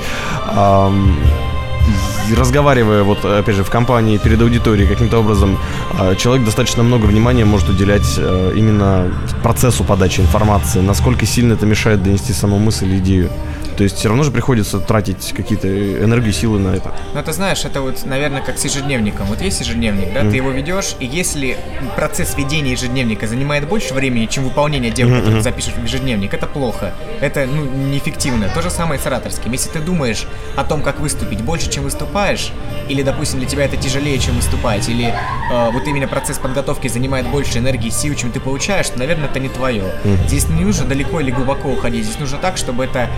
Разговаривая 2.36 3.02
вот 3.02 3.24
опять 3.24 3.56
же 3.56 3.64
в 3.64 3.70
компании 3.70 4.16
перед 4.18 4.40
аудиторией 4.40 4.86
каким-то 4.86 5.18
образом 5.18 5.58
а, 5.98 6.14
человек 6.14 6.44
достаточно 6.44 6.84
много 6.84 7.06
внимания 7.06 7.44
может 7.44 7.68
уделять 7.68 8.14
э, 8.18 8.52
именно 8.54 9.10
процессу 9.42 9.82
подачи 9.82 10.20
информации 10.20 10.80
насколько 10.80 11.26
сильно 11.26 11.54
это 11.54 11.66
мешает 11.66 12.04
донести 12.04 12.32
саму 12.32 12.58
мысль 12.58 12.98
идею 12.98 13.30
то 13.76 13.82
есть 13.84 13.96
все 13.98 14.08
равно 14.08 14.22
же 14.24 14.30
приходится 14.30 14.78
тратить 14.80 15.32
какие-то 15.36 15.68
энергии 15.68 16.30
силы 16.32 16.58
на 16.58 16.74
это 16.74 16.94
Ну, 17.14 17.22
ты 17.22 17.32
знаешь, 17.32 17.64
это 17.64 17.80
вот, 17.80 18.04
наверное, 18.04 18.42
как 18.42 18.58
с 18.58 18.64
ежедневником. 18.64 19.26
Вот 19.26 19.40
есть 19.40 19.60
ежедневник, 19.60 20.12
да, 20.12 20.20
Мгм. 20.22 20.30
ты 20.30 20.36
его 20.36 20.50
ведешь, 20.50 20.94
и 21.00 21.06
если 21.06 21.56
процесс 21.96 22.36
ведения 22.36 22.72
ежедневника 22.72 23.26
занимает 23.26 23.68
больше 23.68 23.94
времени, 23.94 24.26
чем 24.26 24.44
выполнение 24.44 24.90
дел, 24.90 25.08
Мгм, 25.08 25.16
которые 25.18 25.36
ты 25.38 25.42
запишешь 25.42 25.74
в 25.74 25.82
ежедневник, 25.82 26.34
это 26.34 26.46
плохо. 26.46 26.92
Это, 27.20 27.46
ну, 27.46 27.64
неэффективно. 27.64 28.48
То 28.54 28.62
же 28.62 28.70
самое 28.70 29.00
с 29.00 29.06
ораторским. 29.06 29.52
Если 29.52 29.70
ты 29.70 29.78
думаешь 29.80 30.26
о 30.56 30.64
том, 30.64 30.82
как 30.82 31.00
выступить 31.00 31.40
больше, 31.42 31.70
чем 31.70 31.84
выступаешь, 31.84 32.52
или, 32.88 33.02
допустим, 33.02 33.38
для 33.38 33.48
тебя 33.48 33.64
это 33.64 33.76
тяжелее, 33.76 34.18
чем 34.18 34.34
выступать, 34.36 34.88
или 34.88 35.06
э, 35.52 35.70
вот 35.72 35.86
именно 35.86 36.08
процесс 36.08 36.38
подготовки 36.38 36.88
занимает 36.88 37.26
больше 37.28 37.58
энергии 37.58 37.90
сил, 37.90 38.14
чем 38.14 38.32
ты 38.32 38.40
получаешь, 38.40 38.88
то, 38.88 38.98
наверное, 38.98 39.26
это 39.28 39.38
не 39.40 39.48
твое. 39.48 39.84
Мгм. 40.04 40.28
Здесь 40.28 40.48
не 40.48 40.64
нужно 40.64 40.84
далеко 40.86 41.20
или 41.20 41.30
глубоко 41.30 41.68
уходить. 41.70 42.04
Здесь 42.04 42.18
нужно 42.18 42.38
так, 42.38 42.56
чтобы 42.56 42.84
это 42.84 43.08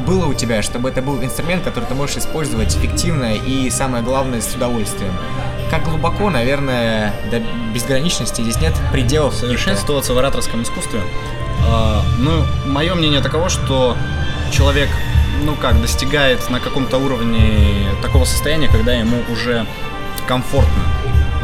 было 0.00 0.26
у 0.26 0.34
тебя, 0.34 0.62
чтобы 0.62 0.88
это 0.90 1.02
был 1.02 1.22
инструмент, 1.22 1.64
который 1.64 1.84
ты 1.84 1.94
можешь 1.94 2.16
использовать 2.16 2.76
эффективно 2.76 3.34
и, 3.34 3.70
самое 3.70 4.02
главное, 4.02 4.40
с 4.40 4.54
удовольствием. 4.54 5.12
Как 5.70 5.84
глубоко, 5.84 6.30
наверное, 6.30 7.14
до 7.30 7.40
безграничности 7.72 8.42
здесь 8.42 8.60
нет 8.60 8.74
пределов. 8.92 9.34
Совершенствоваться 9.34 10.14
в 10.14 10.18
ораторском 10.18 10.62
искусстве. 10.62 11.00
а, 11.66 12.02
ну, 12.18 12.44
мое 12.66 12.94
мнение 12.94 13.20
таково, 13.20 13.48
что 13.48 13.96
человек, 14.50 14.88
ну 15.44 15.54
как, 15.54 15.80
достигает 15.80 16.48
на 16.50 16.58
каком-то 16.58 16.98
уровне 16.98 17.88
такого 18.02 18.24
состояния, 18.24 18.68
когда 18.68 18.92
ему 18.92 19.18
уже 19.30 19.66
комфортно. 20.26 20.99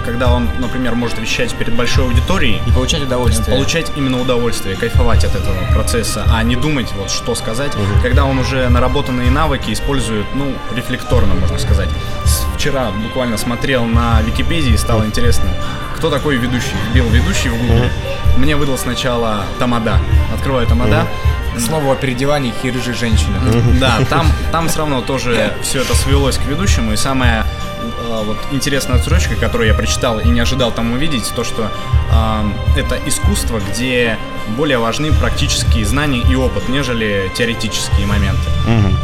Когда 0.06 0.30
он, 0.30 0.48
например, 0.58 0.94
может 0.94 1.18
вещать 1.18 1.52
перед 1.54 1.74
большой 1.74 2.04
аудиторией. 2.04 2.62
И 2.66 2.70
получать 2.70 3.02
удовольствие. 3.02 3.54
Получать 3.54 3.92
именно 3.96 4.20
удовольствие, 4.20 4.76
кайфовать 4.76 5.24
от 5.24 5.34
этого 5.34 5.56
процесса, 5.74 6.24
а 6.32 6.42
не 6.42 6.56
думать, 6.56 6.90
вот 6.96 7.10
что 7.10 7.34
сказать, 7.34 7.72
когда 8.02 8.24
он 8.24 8.38
уже 8.38 8.68
наработанные 8.68 9.30
навыки 9.30 9.72
использует, 9.72 10.26
ну, 10.34 10.54
рефлекторно, 10.74 11.34
можно 11.34 11.58
сказать. 11.58 11.88
Вчера 12.54 12.90
буквально 12.90 13.36
смотрел 13.36 13.84
на 13.84 14.22
Википедии, 14.22 14.76
стало 14.76 15.04
интересно, 15.04 15.50
кто 15.96 16.08
такой 16.08 16.36
ведущий. 16.36 16.76
Вбил 16.90 17.08
ведущий 17.10 17.48
в 17.48 17.58
Google. 17.58 17.86
Мне 18.36 18.54
выдал 18.56 18.78
сначала 18.78 19.44
Тамада. 19.58 19.98
Открываю 20.32 20.66
Тамада. 20.66 21.06
К 21.56 21.60
слову 21.60 21.90
о 21.90 21.96
переодевании 21.96 22.52
и 22.62 22.70
рыжей 22.70 22.94
женщины. 22.94 23.34
Да, 23.80 23.98
там, 24.10 24.26
там 24.52 24.68
все 24.68 24.78
равно 24.78 25.00
тоже 25.00 25.54
все 25.62 25.80
это 25.80 25.94
свелось 25.96 26.36
к 26.36 26.44
ведущему. 26.44 26.92
И 26.92 26.96
самая 26.96 27.46
э, 27.80 28.22
вот 28.24 28.36
интересная 28.52 28.98
строчка, 28.98 29.34
которую 29.36 29.68
я 29.68 29.74
прочитал 29.74 30.18
и 30.18 30.28
не 30.28 30.40
ожидал 30.40 30.72
там 30.72 30.92
увидеть, 30.92 31.32
то, 31.34 31.44
что 31.44 31.70
э, 32.12 32.80
это 32.80 32.98
искусство, 33.06 33.60
где 33.70 34.16
более 34.56 34.78
важны 34.78 35.12
практические 35.12 35.84
знания 35.84 36.22
и 36.30 36.34
опыт, 36.36 36.68
нежели 36.68 37.30
теоретические 37.36 38.06
моменты. 38.06 38.42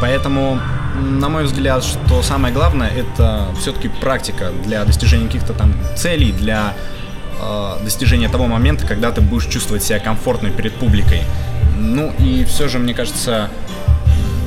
Поэтому, 0.00 0.58
м, 0.96 1.18
на 1.18 1.28
мой 1.28 1.44
взгляд, 1.44 1.82
что 1.84 2.22
самое 2.22 2.54
главное, 2.54 2.88
это 2.90 3.48
все-таки 3.60 3.88
практика 3.88 4.50
для 4.64 4.84
достижения 4.84 5.26
каких-то 5.26 5.52
там 5.52 5.74
целей, 5.96 6.32
для 6.32 6.74
э, 7.40 7.84
достижения 7.84 8.28
того 8.28 8.46
момента, 8.46 8.86
когда 8.86 9.10
ты 9.10 9.20
будешь 9.20 9.46
чувствовать 9.46 9.82
себя 9.82 9.98
комфортно 9.98 10.50
перед 10.50 10.74
публикой. 10.74 11.22
Ну 11.76 12.12
и 12.18 12.44
все 12.44 12.68
же, 12.68 12.78
мне 12.78 12.94
кажется, 12.94 13.50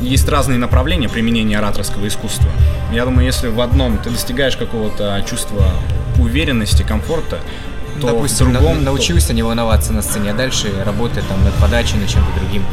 есть 0.02 0.28
разные 0.28 0.58
направления 0.58 1.10
применения 1.10 1.58
ораторского 1.58 2.08
искусства. 2.08 2.50
Я 2.92 3.06
думаю, 3.06 3.26
если 3.26 3.48
в 3.48 3.60
одном 3.62 3.98
ты 3.98 4.10
достигаешь 4.10 4.58
какого-то 4.58 5.24
чувства 5.30 5.66
уверенности, 6.20 6.84
комфорта, 6.84 7.40
то 8.02 8.08
Допустим, 8.08 8.50
в 8.50 8.54
другом... 8.54 8.84
научился 8.84 9.34
не 9.34 9.42
волноваться 9.44 9.94
на 9.94 10.02
сцене, 10.02 10.32
а 10.32 10.34
дальше 10.34 10.70
работать 10.86 11.28
там 11.28 11.44
над 11.44 11.54
подачей, 11.56 11.98
над 11.98 12.10
чем-то 12.10 12.40
другим. 12.40 12.64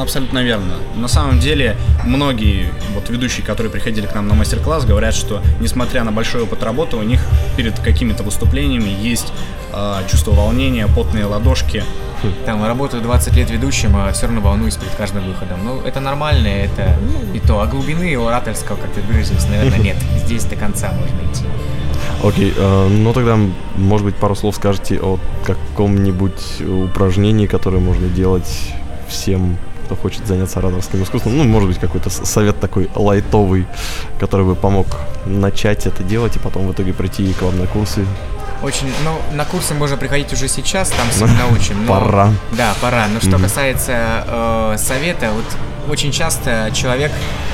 Абсолютно 0.00 0.42
верно. 0.42 0.74
На 0.96 1.08
самом 1.08 1.40
деле, 1.40 1.76
многие 2.04 2.70
вот 2.94 3.10
ведущие, 3.10 3.44
которые 3.44 3.70
приходили 3.70 4.06
к 4.06 4.14
нам 4.14 4.28
на 4.28 4.34
мастер-класс, 4.34 4.84
говорят, 4.84 5.14
что 5.14 5.42
несмотря 5.60 6.04
на 6.04 6.12
большой 6.12 6.42
опыт 6.42 6.62
работы, 6.62 6.96
у 6.96 7.02
них 7.02 7.20
перед 7.56 7.78
какими-то 7.78 8.22
выступлениями 8.22 8.90
есть 8.90 9.32
э, 9.72 9.94
чувство 10.10 10.32
волнения, 10.32 10.86
потные 10.86 11.24
ладошки. 11.24 11.84
Там 12.46 12.64
работаю 12.64 13.02
20 13.02 13.36
лет 13.36 13.50
ведущим, 13.50 13.96
а 13.96 14.10
все 14.12 14.26
равно 14.26 14.40
волнуюсь 14.40 14.76
перед 14.76 14.94
каждым 14.94 15.24
выходом. 15.24 15.64
Ну, 15.64 15.80
это 15.80 16.00
нормально, 16.00 16.48
это 16.48 16.96
и 17.32 17.38
то. 17.38 17.60
А 17.60 17.66
глубины 17.66 18.16
ораторского, 18.16 18.76
как 18.76 18.90
ты 18.90 19.00
выразился, 19.02 19.48
наверное, 19.48 19.78
нет. 19.78 19.96
Здесь 20.24 20.44
до 20.44 20.56
конца 20.56 20.92
можно 20.92 21.32
идти. 21.32 21.44
Окей, 22.24 22.52
э, 22.56 22.88
ну 22.88 23.12
тогда, 23.12 23.38
может 23.76 24.04
быть, 24.04 24.16
пару 24.16 24.34
слов 24.34 24.56
скажете 24.56 24.98
о 25.00 25.18
каком-нибудь 25.44 26.62
упражнении, 26.62 27.46
которое 27.46 27.78
можно 27.78 28.08
делать 28.08 28.72
всем, 29.08 29.56
кто 29.88 29.96
хочет 29.96 30.26
заняться 30.26 30.58
ораторским 30.58 31.02
искусством. 31.02 31.38
Ну, 31.38 31.44
может 31.44 31.68
быть, 31.68 31.78
какой-то 31.78 32.10
совет 32.10 32.60
такой 32.60 32.90
лайтовый, 32.94 33.66
который 34.20 34.44
бы 34.44 34.54
помог 34.54 34.86
начать 35.24 35.86
это 35.86 36.02
делать 36.02 36.36
и 36.36 36.38
потом 36.38 36.68
в 36.68 36.72
итоге 36.72 36.92
прийти 36.92 37.32
к 37.32 37.40
вам 37.42 37.58
на 37.58 37.66
курсы. 37.66 38.04
Очень, 38.62 38.92
ну, 39.04 39.36
на 39.36 39.44
курсы 39.44 39.72
можно 39.74 39.96
приходить 39.96 40.32
уже 40.32 40.48
сейчас, 40.48 40.90
там 40.90 41.08
всему 41.10 41.28
научим. 41.50 41.86
но- 41.86 41.88
Пора. 42.00 42.30
Да, 42.52 42.74
пора. 42.82 43.06
Но 43.08 43.20
что 43.20 43.38
касается 43.38 44.24
э, 44.26 44.76
совета, 44.78 45.30
вот 45.32 45.44
очень 45.90 46.12
часто 46.12 46.70
человек, 46.74 47.10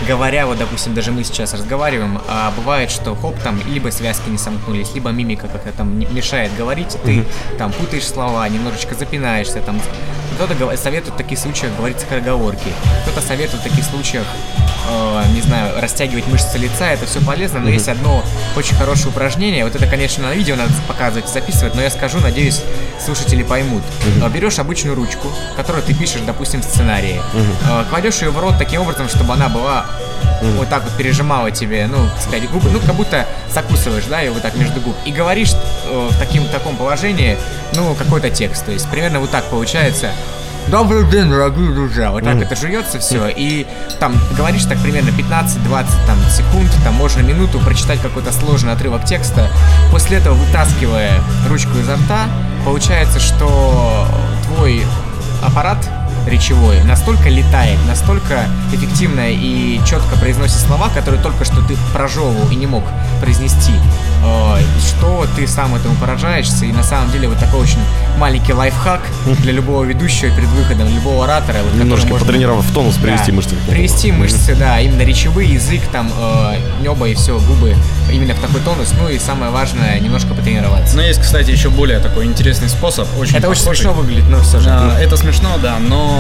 говоря, 0.09 0.47
вот, 0.47 0.59
допустим, 0.59 0.93
даже 0.95 1.13
мы 1.13 1.23
сейчас 1.23 1.55
разговариваем, 1.55 2.19
а 2.29 2.53
бывает, 2.57 2.91
что 2.91 3.15
хоп, 3.15 3.39
там, 3.45 3.61
либо 3.69 3.91
связки 3.91 4.29
не 4.29 4.39
сомкнулись, 4.39 4.93
либо 4.95 5.11
мимика 5.11 5.47
как-то 5.47 5.71
там 5.71 6.01
мешает 6.13 6.51
говорить, 6.59 6.97
ты 7.05 7.25
там 7.59 7.71
путаешь 7.71 8.09
слова, 8.09 8.49
немножечко 8.49 8.97
запинаешься, 8.97 9.61
там. 9.61 9.81
Кто-то 10.35 10.77
советует 10.77 11.15
в 11.15 11.17
таких 11.17 11.39
случаях 11.39 11.77
говорить 11.77 12.01
скороговорки, 12.01 12.73
кто-то 13.03 13.21
советует 13.27 13.61
в 13.63 13.65
таких 13.69 13.85
случаях, 13.85 14.25
э, 14.91 15.23
не 15.33 15.41
знаю, 15.41 15.81
растягивать 15.81 16.27
мышцы 16.27 16.59
лица, 16.59 16.87
это 16.91 17.07
все 17.07 17.21
полезно, 17.21 17.61
но 17.61 17.67
Мгм. 17.67 17.75
есть 17.75 17.89
одно 17.89 18.23
очень 18.57 18.75
хорошее 18.77 19.09
упражнение, 19.09 19.65
вот 19.65 19.75
это, 19.77 19.87
конечно, 19.87 20.25
на 20.29 20.35
видео 20.35 20.57
надо 20.57 20.73
показывать, 20.89 21.29
записывать, 21.29 21.75
но 21.75 21.83
я 21.83 21.91
скажу, 21.91 22.19
надеюсь, 22.21 22.63
слушатели 23.05 23.43
поймут. 23.43 23.83
Мгм. 24.07 24.25
Э, 24.27 24.29
Берешь 24.31 24.59
обычную 24.59 24.97
ручку, 24.97 25.29
которую 25.57 25.85
ты 25.85 25.95
пишешь, 25.95 26.21
допустим, 26.27 26.61
в 26.63 26.65
сценарии, 26.65 27.21
Мгм. 27.33 27.57
э, 27.71 27.85
кладешь 27.89 28.21
ее 28.23 28.31
в 28.31 28.39
рот 28.39 28.55
таким 28.59 28.83
образом, 28.83 29.09
чтобы 29.09 29.35
она 29.35 29.49
была 29.49 29.87
Мгм. 30.49 30.59
вот 30.59 30.69
так 30.69 30.85
вот 30.85 30.93
пережимала 30.93 31.51
тебе, 31.51 31.87
ну, 31.87 31.97
так 32.15 32.21
сказать, 32.23 32.51
губы, 32.51 32.71
ну, 32.71 32.81
как 32.81 32.95
будто 32.95 33.27
закусываешь, 33.53 34.05
да, 34.09 34.21
ее 34.21 34.31
вот 34.33 34.43
так 34.43 34.55
между 34.57 34.81
губ, 34.81 34.95
и 35.05 35.13
говоришь 35.13 35.53
э, 35.87 36.09
в 36.11 36.19
таким, 36.19 36.47
таком 36.49 36.77
положении, 36.77 37.37
ну, 37.75 37.95
какой-то 37.95 38.31
текст, 38.31 38.65
то 38.67 38.73
есть 38.73 38.89
примерно 38.91 39.21
вот 39.21 39.31
так 39.31 39.45
получается. 39.45 40.11
Добрый 40.69 41.05
день, 41.11 41.29
дорогие 41.29 41.73
друзья. 41.75 42.11
Вот 42.11 42.25
так 42.25 42.37
Мгм. 42.37 42.45
это 42.45 42.57
жуется 42.57 42.99
все. 42.99 43.29
И 43.29 43.67
там 44.01 44.19
говоришь 44.35 44.65
так 44.65 44.79
примерно 44.79 45.11
15-20 45.11 45.87
там, 46.07 46.19
секунд, 46.31 46.71
там 46.83 46.95
можно 46.95 47.21
минуту 47.21 47.59
прочитать 47.61 48.01
какой-то 48.01 48.33
сложный 48.33 48.73
отрывок 48.73 49.05
текста. 49.05 49.51
После 49.91 50.17
этого 50.17 50.33
вытаскивая 50.35 51.21
ручку 51.51 51.77
изо 51.79 51.97
рта, 51.97 52.29
получается, 52.65 53.21
что 53.21 54.07
твой 54.47 54.87
аппарат 55.43 55.77
речевой 56.27 56.83
настолько 56.85 57.29
летает, 57.29 57.79
настолько 57.87 58.45
эффективно 58.73 59.23
и 59.31 59.81
четко 59.87 60.17
произносит 60.17 60.59
слова, 60.61 60.89
которые 60.89 61.23
только 61.23 61.45
что 61.45 61.57
ты 61.63 61.77
прожевывал 61.93 62.49
и 62.51 62.55
не 62.57 62.67
мог 62.67 62.85
произнести, 63.21 63.73
э, 64.25 64.57
что 64.81 65.27
ты 65.37 65.47
сам 65.47 65.75
этому 65.75 65.95
поражаешься. 65.97 66.65
И 66.65 66.73
на 66.73 66.83
самом 66.83 67.11
деле 67.13 67.29
вот 67.29 67.39
такой 67.39 67.61
очень 67.61 67.81
маленький 68.19 68.53
лайфхак 68.53 69.01
для 69.41 69.53
любого 69.53 69.85
ведущего 69.85 70.31
перед 70.35 70.49
выходом, 70.49 70.89
любого 70.95 71.25
оратора. 71.25 71.59
вот, 71.59 71.67
который 71.73 71.83
Немножко 71.85 72.09
можно- 72.09 72.27
потренировав 72.27 72.71
тонус, 72.73 72.97
привести 72.97 73.31
Да, 73.31 73.37
мышцы. 73.37 73.55
Привести 73.69 74.13
мышцы, 74.13 74.55
да, 74.55 74.81
именно 74.81 75.03
речевые, 75.03 75.53
язык, 75.55 75.83
там, 75.93 76.11
э, 76.19 76.57
небо 76.83 77.07
и 77.09 77.15
все, 77.15 77.39
губы, 77.39 77.75
именно 78.13 78.35
в 78.35 78.41
такой 78.41 78.61
тонус. 78.61 78.93
Ну 78.99 79.09
и 79.09 79.19
самое 79.19 79.51
важное, 79.53 79.99
немножко 80.01 80.35
потренироваться. 80.35 80.97
Но 80.97 81.03
есть, 81.03 81.21
кстати, 81.21 81.51
еще 81.51 81.69
более 81.71 81.99
такой 81.99 82.25
интересный 82.27 82.69
способ. 82.69 83.07
Очень 83.19 83.37
Это 83.37 83.49
очень 83.49 83.61
похожий. 83.63 83.83
смешно 83.85 83.93
выглядит, 83.95 84.29
но 84.31 84.41
все 84.41 84.61
же. 84.61 84.69
А, 84.71 84.99
это 84.99 85.17
смешно, 85.17 85.51
да, 85.63 85.77
но 85.79 86.14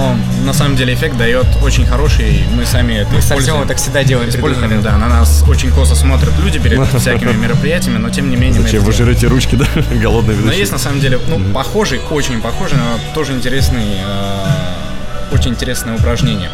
на 0.44 0.52
самом 0.52 0.76
деле 0.76 0.94
эффект 0.94 1.16
дает 1.16 1.46
очень 1.62 1.86
хороший. 1.86 2.44
Мы 2.54 2.64
сами 2.66 2.94
это 2.94 3.10
Мы 3.12 3.20
с 3.20 3.24
используем. 3.24 3.54
Артемом 3.56 3.68
так 3.68 3.76
всегда 3.78 4.04
делаем 4.04 4.28
Используем, 4.28 4.82
да, 4.82 4.96
на 4.96 5.08
нас 5.08 5.44
очень 5.48 5.70
косо 5.70 5.94
смотрят 5.94 6.32
люди 6.42 6.58
перед 6.58 6.80
всякими 7.00 7.32
мероприятиями, 7.32 7.98
но 7.98 8.10
тем 8.10 8.30
не 8.30 8.36
менее 8.36 8.60
мы 8.60 8.66
Зачем 8.66 8.80
это 8.82 8.86
вы 8.86 8.92
жрете 8.92 9.26
ручки, 9.28 9.54
да? 9.56 9.66
Голодные 10.02 10.34
Но 10.36 10.40
ведущие. 10.42 10.60
есть 10.60 10.72
на 10.72 10.78
самом 10.78 11.00
деле, 11.00 11.18
ну, 11.28 11.40
похожий, 11.52 12.00
очень 12.10 12.40
похожий, 12.40 12.78
но 12.78 12.98
тоже 13.14 13.32
интересный, 13.32 13.98
э, 14.04 15.34
очень 15.34 15.50
интересное 15.52 15.96
упражнение. 15.96 16.50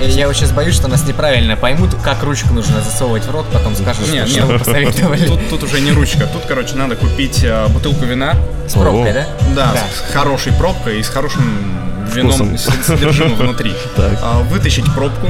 Э, 0.00 0.08
Я 0.08 0.26
вот 0.26 0.36
сейчас 0.36 0.52
боюсь, 0.52 0.74
что 0.74 0.88
нас 0.88 1.06
неправильно 1.06 1.56
поймут, 1.56 1.94
как 2.02 2.22
ручку 2.22 2.52
нужно 2.54 2.80
засовывать 2.80 3.24
в 3.24 3.30
рот, 3.30 3.46
потом 3.52 3.74
скажут, 3.76 4.06
что, 4.06 4.14
Нет, 4.14 4.28
что 4.28 4.40
нет, 4.40 4.48
вы 4.48 4.58
посоветовали. 4.58 5.26
Тут, 5.26 5.48
тут 5.50 5.62
уже 5.64 5.80
не 5.80 5.92
ручка, 5.92 6.26
тут, 6.32 6.42
короче, 6.46 6.74
надо 6.76 6.96
купить 6.96 7.40
э, 7.44 7.66
бутылку 7.68 8.04
вина. 8.04 8.34
С 8.68 8.72
пробкой, 8.72 9.12
да? 9.12 9.26
Да, 9.54 9.72
Да. 9.74 9.80
с 10.10 10.12
хорошей 10.12 10.52
пробкой 10.52 11.00
и 11.00 11.02
с 11.02 11.08
хорошим 11.08 11.42
вином, 12.14 12.32
Вкусом. 12.32 12.58
с 12.58 12.86
содержимым 12.86 13.36
внутри. 13.36 13.72
А, 14.22 14.40
Вытащить 14.42 14.84
пробку. 14.94 15.28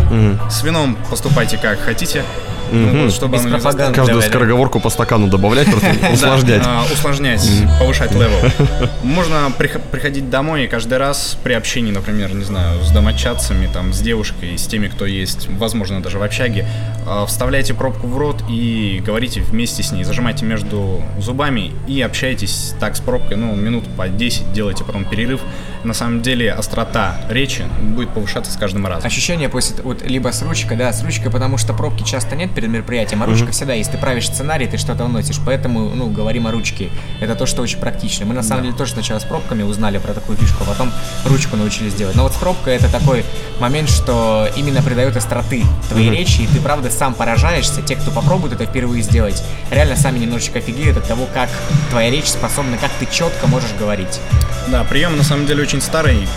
С 0.51 0.63
вином 0.63 0.97
поступайте 1.11 1.57
как 1.59 1.81
хотите. 1.81 2.25
Ну, 2.73 3.05
вот, 3.05 3.13
чтобы 3.13 3.37
Без 3.37 3.45
пропаганды. 3.47 3.95
Каждую 3.95 4.23
скороговорку 4.23 4.81
по 4.81 4.91
стакану 4.91 5.29
добавлять, 5.29 5.71
просто 5.71 5.91
усложнять. 6.13 6.63
а, 6.67 6.85
усложнять, 6.93 7.47
повышать 7.79 8.13
level. 8.13 8.51
Можно 9.03 9.53
прих- 9.59 9.81
приходить 9.91 10.31
домой 10.31 10.65
и 10.65 10.67
каждый 10.69 10.99
раз 10.99 11.37
при 11.43 11.53
общении, 11.53 11.93
например, 11.93 12.35
не 12.35 12.45
знаю, 12.45 12.83
с 12.83 12.91
домочадцами, 12.91 13.69
там, 13.73 13.93
с 13.93 14.01
девушкой, 14.01 14.57
с 14.57 14.67
теми, 14.67 14.89
кто 14.89 15.05
есть, 15.07 15.49
возможно, 15.51 16.03
даже 16.03 16.19
в 16.19 16.23
общаге, 16.23 16.67
а, 17.07 17.27
вставляйте 17.27 17.75
пробку 17.75 18.07
в 18.07 18.17
рот 18.17 18.43
и 18.49 19.03
говорите 19.05 19.41
вместе 19.43 19.83
с 19.83 19.93
ней, 19.93 20.05
зажимайте 20.05 20.45
между 20.45 21.03
зубами 21.19 21.73
и 21.87 22.01
общайтесь 22.01 22.75
так 22.81 22.97
с 22.97 23.01
пробкой, 23.01 23.37
ну, 23.37 23.55
минут 23.55 23.85
по 23.97 24.09
10, 24.09 24.53
делайте 24.53 24.85
потом 24.85 25.05
перерыв. 25.05 25.41
На 25.85 25.95
самом 25.95 26.23
деле 26.23 26.53
острота 26.53 27.17
речи 27.29 27.65
будет 27.83 28.11
повышаться 28.11 28.53
с 28.53 28.57
каждым 28.57 28.87
разом. 28.87 29.07
Ощущение 29.07 29.49
после, 29.49 29.83
вот, 29.83 30.03
либо 30.07 30.29
с 30.31 30.41
ручкой, 30.43 30.77
да, 30.77 30.93
с 30.93 31.03
ручкой, 31.03 31.31
потому 31.31 31.59
что 31.59 31.75
пробки 31.75 32.05
часто 32.05 32.37
нет 32.37 32.55
перед 32.63 32.73
мероприятием, 32.73 33.23
а 33.23 33.27
ручка 33.27 33.51
всегда 33.51 33.75
есть. 33.75 33.91
Ты 33.91 33.99
правишь 33.99 34.27
сценарий, 34.27 34.69
ты 34.69 34.79
что-то 34.79 35.05
вносишь, 35.05 35.41
поэтому, 35.45 35.91
ну, 35.95 36.09
говорим 36.09 36.47
о 36.47 36.53
ручке. 36.53 36.91
Это 37.21 37.35
то, 37.35 37.45
что 37.45 37.63
очень 37.63 37.79
практично. 37.79 38.25
Мы, 38.25 38.35
на 38.35 38.43
самом 38.43 38.63
деле, 38.63 38.77
тоже 38.77 38.93
сначала 38.93 39.19
с 39.19 39.25
пробками 39.25 39.65
узнали 39.65 39.99
про 39.99 40.13
такую 40.13 40.39
фишку, 40.39 40.63
а 40.63 40.67
потом 40.67 40.93
ручку 41.25 41.57
научились 41.57 41.95
делать. 41.95 42.15
Но 42.15 42.23
вот 42.23 42.33
с 42.33 42.37
пробкой 42.37 42.77
это 42.77 42.89
такой 42.89 43.25
момент, 43.59 43.89
что 43.89 44.49
именно 44.57 44.81
придает 44.81 45.17
остроты 45.17 45.65
твоей 45.89 46.11
речи, 46.11 46.43
и 46.43 46.47
ты, 46.47 46.61
правда, 46.61 46.89
сам 46.91 47.15
поражаешься. 47.15 47.83
Те, 47.83 47.97
кто 47.97 48.13
попробует 48.13 48.53
это 48.53 48.67
впервые 48.67 49.03
сделать, 49.03 49.43
реально 49.71 49.97
сами 49.97 50.21
немножечко 50.21 50.61
офигеют 50.61 50.97
от 50.97 51.09
того, 51.09 51.27
как 51.35 51.49
твоя 51.91 52.11
речь 52.11 52.29
способна, 52.29 52.77
как 52.79 52.91
ты 53.01 53.09
четко 53.11 53.49
можешь 53.49 53.73
говорить. 53.79 54.21
Да, 54.69 54.85
прием 54.85 55.17
на 55.17 55.25
самом 55.25 55.47
деле 55.47 55.63
очень 55.63 55.81
старый. 55.81 56.29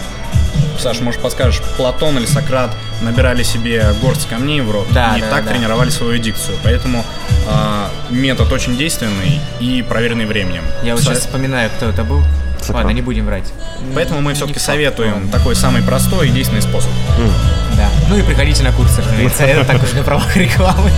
Саш, 0.80 1.00
может 1.00 1.22
подскажешь, 1.22 1.62
Платон 1.78 2.18
или 2.18 2.26
Сократ 2.26 2.72
набирали 3.02 3.44
себе 3.44 3.86
горсть 4.02 4.28
камней 4.28 4.62
в 4.62 4.72
рот 4.72 4.88
Да, 4.92 5.16
и 5.18 5.22
да, 5.22 5.30
так 5.30 5.46
да. 5.46 5.52
тренировали 5.52 5.90
свою 5.90 6.18
дикцию. 6.18 6.58
Поэтому 6.64 7.04
а, 7.48 7.90
метод 8.10 8.52
очень 8.52 8.78
действенный 8.78 9.40
и 9.60 9.84
проверенный 9.88 10.26
временем. 10.26 10.64
Я 10.84 10.94
вот 10.96 11.04
Со- 11.04 11.12
сейчас 11.12 11.20
вспоминаю, 11.26 11.70
кто 11.78 11.88
это 11.90 12.04
был. 12.04 12.22
Ладно, 12.70 12.90
не 12.92 13.04
будем 13.04 13.26
врать. 13.28 13.44
Поэтому 13.94 14.22
мы 14.22 14.34
все-таки 14.34 14.58
советуем 14.58 15.30
такой 15.30 15.56
самый 15.56 15.84
простой 15.84 16.30
и 16.30 16.32
действенный 16.32 16.64
способ. 16.64 16.90
Да. 17.78 17.90
Ну 18.10 18.18
и 18.18 18.24
приходите 18.24 18.64
на 18.64 18.72
курсы, 18.72 19.02
разумеется. 19.04 19.44
Это 19.44 19.66
так 19.66 19.84
уж 19.84 19.92
на 19.94 20.02
правах 20.02 20.36
рекламы. 20.36 20.90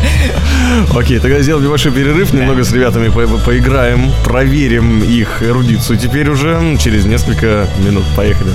Окей, 0.96 1.20
тогда 1.20 1.40
сделаем 1.42 1.66
небольшой 1.66 1.92
перерыв, 1.92 2.32
немного 2.34 2.64
с 2.64 2.72
ребятами 2.72 3.10
по- 3.10 3.28
по- 3.28 3.38
поиграем, 3.40 4.12
проверим 4.24 5.04
их 5.04 5.42
эрудицию 5.44 5.98
теперь 5.98 6.30
уже 6.30 6.78
через 6.82 7.04
несколько 7.06 7.68
минут. 7.80 8.06
Поехали. 8.16 8.52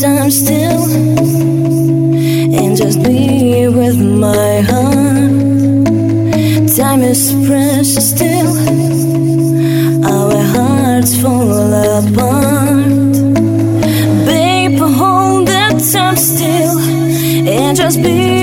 Time 0.00 0.30
still 0.30 0.84
and 2.54 2.76
just 2.76 3.02
be 3.02 3.68
with 3.68 3.98
my 4.00 4.60
heart. 4.62 5.30
Time 6.74 7.02
is 7.02 7.32
precious 7.46 8.10
still, 8.10 8.50
still 16.16 16.78
and 17.48 17.76
just 17.76 18.02
be 18.02 18.39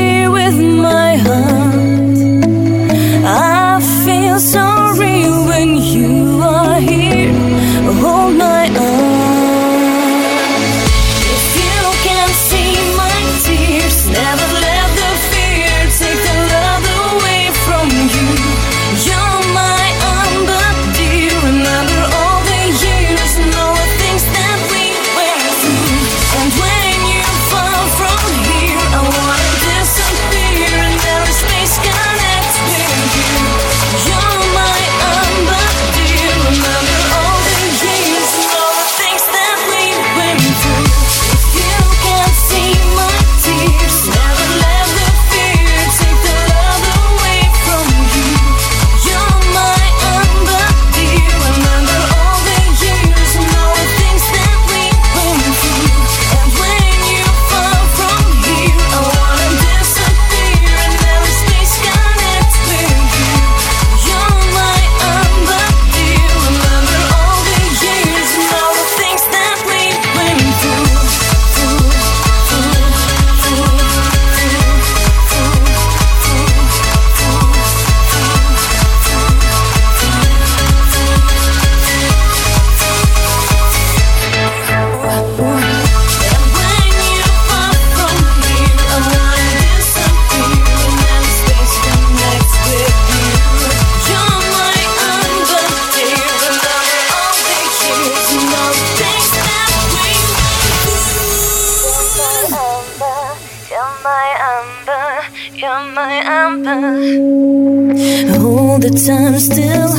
Hold 108.37 108.81
the 108.81 108.89
time 109.05 109.39
still 109.39 109.93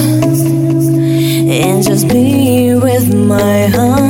and 1.50 1.82
just 1.82 2.08
be 2.08 2.74
with 2.74 3.14
my 3.14 3.66
heart. 3.66 4.07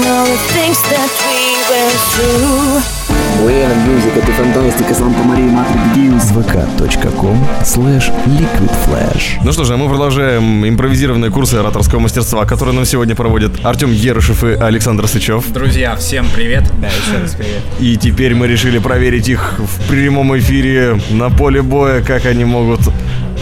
And 0.00 0.08
all 0.08 0.24
the 0.24 0.38
things 0.54 0.80
that 0.92 1.10
we 1.24 1.40
went 1.70 1.98
through. 2.12 2.82
Where 3.44 3.68
music, 3.86 4.16
это 4.16 4.32
фантастика 4.32 4.94
Санта 4.94 5.22
Мария 5.22 5.50
Матрик 5.50 5.94
Дьюз. 5.94 6.24
vk.com 6.30 7.38
slash 7.62 8.10
liquid 8.26 8.70
flash. 8.86 9.38
Ну 9.44 9.52
что 9.52 9.64
же, 9.64 9.74
а 9.74 9.76
мы 9.76 9.88
продолжаем 9.88 10.66
импровизированные 10.66 11.30
курсы 11.30 11.54
ораторского 11.54 12.00
мастерства, 12.00 12.44
которые 12.44 12.74
нам 12.74 12.84
сегодня 12.84 13.14
проводят 13.14 13.52
Артем 13.64 13.92
Ерышев 13.92 14.44
и 14.44 14.52
Александр 14.52 15.06
Сычев. 15.06 15.50
Друзья, 15.52 15.96
всем 15.96 16.26
привет. 16.34 16.64
Да, 16.80 16.88
еще 16.88 17.20
раз 17.20 17.34
привет. 17.34 17.62
И 17.78 17.96
теперь 17.96 18.34
мы 18.34 18.46
решили 18.46 18.78
проверить 18.78 19.28
их 19.28 19.58
в 19.58 19.88
прямом 19.88 20.36
эфире 20.38 21.00
на 21.10 21.30
поле 21.30 21.62
боя, 21.62 22.02
как 22.02 22.26
они 22.26 22.44
могут 22.44 22.80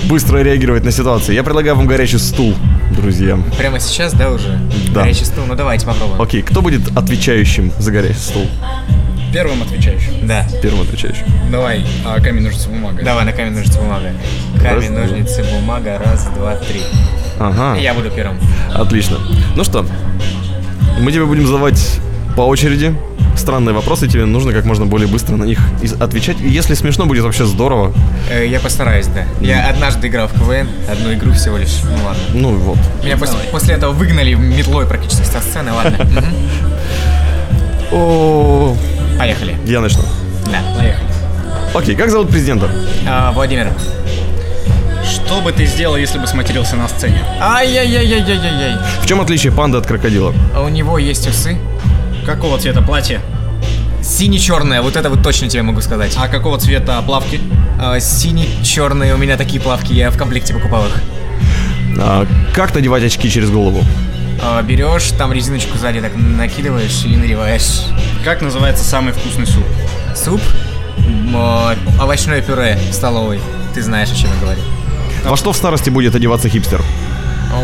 быстро 0.04 0.38
реагировать 0.38 0.84
на 0.84 0.92
ситуации. 0.92 1.34
Я 1.34 1.42
предлагаю 1.42 1.76
вам 1.76 1.86
горячий 1.86 2.18
стул, 2.18 2.54
друзья. 2.90 3.38
Прямо 3.56 3.80
сейчас, 3.80 4.12
да, 4.12 4.30
уже? 4.30 4.58
Да. 4.92 5.02
Горячий 5.02 5.24
стул. 5.24 5.44
Ну 5.46 5.54
давайте 5.54 5.86
попробуем. 5.86 6.20
Окей, 6.20 6.42
кто 6.42 6.62
будет 6.62 6.96
отвечающим 6.96 7.72
за 7.78 7.90
горячий 7.92 8.18
стул? 8.18 8.46
Первым 9.32 9.62
отвечающим. 9.62 10.26
Да. 10.26 10.46
Первым 10.62 10.82
отвечающим. 10.82 11.24
Давай, 11.50 11.84
а, 12.06 12.18
камень, 12.20 12.42
ножницы, 12.42 12.68
бумага. 12.68 13.02
Давай 13.04 13.24
на 13.24 13.32
камень, 13.32 13.52
ножницы, 13.52 13.78
бумага. 13.78 14.12
Камень, 14.62 14.96
Раз, 14.96 15.10
ножницы, 15.10 15.44
бумага. 15.52 15.98
Раз, 15.98 16.26
два, 16.34 16.56
три. 16.56 16.80
Ага. 17.38 17.78
И 17.78 17.82
Я 17.82 17.94
буду 17.94 18.10
первым. 18.10 18.38
Отлично. 18.74 19.18
Ну 19.54 19.64
что, 19.64 19.84
мы 21.00 21.12
тебе 21.12 21.26
будем 21.26 21.46
задавать 21.46 22.00
по 22.36 22.42
очереди 22.42 22.94
странные 23.38 23.74
вопросы, 23.74 24.08
тебе 24.08 24.24
нужно 24.24 24.52
как 24.52 24.64
можно 24.64 24.86
более 24.86 25.08
быстро 25.08 25.36
на 25.36 25.44
них 25.44 25.58
отвечать. 26.00 26.36
Если 26.40 26.74
смешно, 26.74 27.06
будет 27.06 27.24
вообще 27.24 27.44
здорово. 27.46 27.92
Э, 28.30 28.46
Я 28.46 28.60
постараюсь, 28.60 29.06
да. 29.06 29.22
Я 29.40 29.68
однажды 29.68 30.08
играл 30.08 30.28
в 30.28 30.32
КВН, 30.34 30.68
одну 30.90 31.12
игру 31.14 31.32
всего 31.32 31.56
лишь. 31.56 31.76
Ну 31.84 32.04
ладно. 32.04 32.22
Ну 32.34 32.54
вот. 32.56 32.78
Меня 33.04 33.16
после, 33.16 33.38
после 33.50 33.74
этого 33.74 33.92
выгнали 33.92 34.34
метлой 34.34 34.86
практически 34.86 35.24
со 35.24 35.40
сцены, 35.40 35.72
ладно. 35.72 35.98
Поехали. 39.18 39.56
я 39.64 39.80
начну. 39.80 40.02
Да, 40.46 40.58
поехали. 40.78 41.06
Окей, 41.74 41.96
как 41.96 42.10
зовут 42.10 42.28
президента? 42.30 42.70
А, 43.06 43.32
Владимир, 43.32 43.72
Что 45.04 45.40
бы 45.40 45.52
ты 45.52 45.64
сделал, 45.66 45.96
если 45.96 46.18
бы 46.18 46.26
сматерился 46.26 46.76
на 46.76 46.86
сцене? 46.88 47.22
Ай-яй-яй-яй-яй-яй. 47.40 48.76
В 49.02 49.06
чем 49.06 49.20
отличие 49.20 49.52
панды 49.52 49.78
от 49.78 49.86
крокодила? 49.86 50.34
А 50.54 50.62
у 50.62 50.68
него 50.68 50.98
есть 50.98 51.26
усы. 51.28 51.56
Какого 52.28 52.58
цвета 52.58 52.82
платье? 52.82 53.22
Сине-черное, 54.02 54.82
вот 54.82 54.96
это 54.96 55.08
вот 55.08 55.22
точно 55.22 55.48
тебе 55.48 55.62
могу 55.62 55.80
сказать. 55.80 56.14
А 56.18 56.28
какого 56.28 56.58
цвета 56.58 57.00
плавки? 57.00 57.40
А, 57.80 57.98
Сине-черные 57.98 59.14
у 59.14 59.16
меня 59.16 59.38
такие 59.38 59.62
плавки, 59.62 59.94
я 59.94 60.10
в 60.10 60.18
комплекте 60.18 60.52
покупал 60.52 60.84
их. 60.88 61.00
А, 61.98 62.26
как 62.52 62.74
надевать 62.74 63.02
очки 63.02 63.30
через 63.30 63.48
голову? 63.48 63.82
А, 64.42 64.60
Берешь, 64.60 65.10
там 65.16 65.32
резиночку 65.32 65.78
сзади 65.78 66.02
так 66.02 66.12
накидываешь 66.16 67.02
и 67.06 67.16
надеваешь. 67.16 67.86
Как 68.26 68.42
называется 68.42 68.84
самый 68.84 69.14
вкусный 69.14 69.46
суп? 69.46 69.64
Суп, 70.14 70.42
м, 70.98 71.32
а, 71.34 71.76
овощное 71.98 72.42
пюре 72.42 72.78
в 72.90 72.92
столовой. 72.92 73.40
Ты 73.72 73.82
знаешь, 73.82 74.10
о 74.12 74.14
чем 74.14 74.28
я 74.34 74.40
говорю. 74.42 74.60
Во 75.24 75.34
что 75.38 75.54
в 75.54 75.56
старости 75.56 75.88
будет 75.88 76.14
одеваться 76.14 76.50
хипстер? 76.50 76.82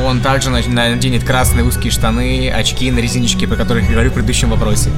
Он 0.07 0.21
также 0.21 0.51
на- 0.51 0.67
наденет 0.67 1.25
красные 1.25 1.65
узкие 1.65 1.91
штаны, 1.91 2.51
очки 2.51 2.91
на 2.91 3.01
резиночке, 3.01 3.47
про 3.47 3.57
которых 3.57 3.85
я 3.85 3.93
говорю 3.93 4.11
в 4.11 4.15
предыдущем 4.15 4.51
вопросе. 4.51 4.91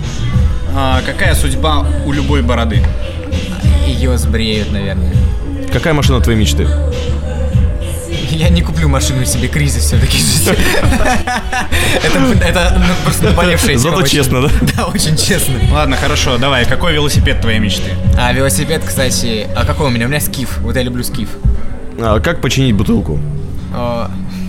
А, 0.74 1.03
какая 1.05 1.34
судьба 1.34 1.87
у 2.05 2.12
любой 2.12 2.43
бороды? 2.43 2.82
Ее 3.87 4.16
сбреют, 4.18 4.72
наверное. 4.72 5.12
Какая 5.72 5.95
машина 5.95 6.20
твоей 6.20 6.39
мечты? 6.39 6.68
Я 8.30 8.51
не 8.51 8.61
куплю 8.61 8.89
машину 8.89 9.24
себе, 9.24 9.49
кризис 9.49 9.84
все-таки. 9.84 10.18
Это, 12.03 12.18
это 12.45 12.74
ну, 12.78 12.93
просто 13.05 13.24
наболевшая 13.24 13.78
Зато 13.78 14.03
честно, 14.03 14.43
да? 14.43 14.51
Да, 14.76 14.87
очень 14.87 15.16
честно. 15.16 15.55
Ладно, 15.72 15.97
хорошо, 15.97 16.37
давай. 16.37 16.66
Какой 16.66 16.93
велосипед 16.93 17.41
твоей 17.41 17.59
мечты? 17.59 17.93
А 18.18 18.32
велосипед, 18.32 18.82
кстати, 18.84 19.47
а 19.57 19.64
какой 19.64 19.87
у 19.87 19.91
меня? 19.91 20.07
У 20.07 20.09
меня 20.09 20.20
скиф. 20.20 20.59
Вот 20.59 20.76
я 20.76 20.82
люблю 20.82 21.03
скиф. 21.03 21.30
А, 21.99 22.20
как 22.20 22.41
починить 22.43 22.74
бутылку? 22.74 23.18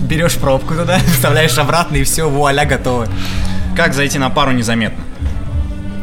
Берешь 0.08 0.36
пробку 0.36 0.74
туда, 0.74 0.98
вставляешь 1.06 1.56
обратно 1.58 1.96
и 1.96 2.04
все, 2.04 2.28
вуаля, 2.28 2.64
готово. 2.64 3.06
Как 3.76 3.94
зайти 3.94 4.18
на 4.18 4.30
пару 4.30 4.52
незаметно? 4.52 5.04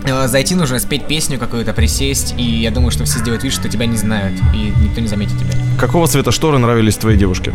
Э, 0.05 0.27
Зайти 0.27 0.53
нужно, 0.55 0.79
спеть 0.79 1.07
песню 1.07 1.39
какую-то, 1.39 1.73
присесть, 1.73 2.35
и 2.37 2.43
я 2.43 2.71
думаю, 2.71 2.91
что 2.91 3.03
все 3.05 3.19
сделают 3.19 3.43
вид, 3.43 3.53
что 3.53 3.67
тебя 3.67 3.87
не 3.87 3.97
знают, 3.97 4.39
и 4.53 4.71
никто 4.81 5.01
не 5.01 5.07
заметит 5.07 5.37
тебя. 5.39 5.53
Какого 5.79 6.07
цвета 6.07 6.31
шторы 6.31 6.59
нравились 6.59 6.95
твоей 6.97 7.17
девушке? 7.17 7.53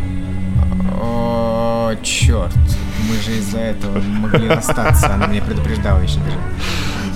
О, 1.01 1.95
черт. 2.03 2.53
Мы 3.09 3.15
же 3.23 3.39
из-за 3.39 3.59
этого 3.59 4.01
могли 4.01 4.49
расстаться, 4.49 5.15
она 5.15 5.27
меня 5.27 5.43
предупреждала 5.43 6.01
еще 6.01 6.19
даже. 6.19 6.37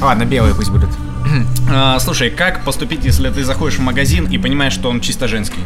Ладно, 0.00 0.24
белые 0.24 0.54
пусть 0.54 0.70
будут. 0.70 0.90
А, 1.72 1.98
слушай, 1.98 2.30
как 2.30 2.62
поступить, 2.64 3.04
если 3.04 3.30
ты 3.30 3.42
заходишь 3.42 3.78
в 3.78 3.82
магазин 3.82 4.26
и 4.26 4.36
понимаешь, 4.38 4.74
что 4.74 4.90
он 4.90 5.00
чисто 5.00 5.26
женский? 5.26 5.60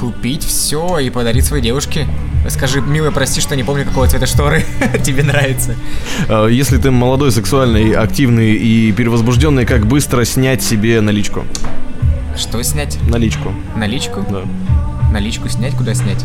Купить 0.00 0.44
все 0.44 0.98
и 1.00 1.10
подарить 1.10 1.44
своей 1.44 1.62
девушке. 1.62 2.06
Скажи, 2.48 2.80
милая, 2.80 3.10
прости, 3.10 3.40
что 3.40 3.56
не 3.56 3.64
помню, 3.64 3.84
какого 3.84 4.06
цвета 4.06 4.26
шторы 4.26 4.64
тебе 5.04 5.22
нравится. 5.24 5.74
А, 6.28 6.46
Если 6.46 6.76
ты 6.78 6.90
молодой, 6.90 7.32
сексуальный, 7.32 7.92
активный 7.94 8.54
и 8.54 8.92
перевозбужденный, 8.92 9.66
как 9.66 9.86
быстро 9.86 10.24
снять 10.24 10.62
себе 10.62 11.00
наличку? 11.00 11.44
Что 12.36 12.62
снять? 12.62 12.96
Наличку. 13.08 13.52
Наличку? 13.76 14.24
Да. 14.30 14.42
Наличку 15.12 15.48
снять? 15.48 15.74
Куда 15.74 15.94
снять? 15.94 16.24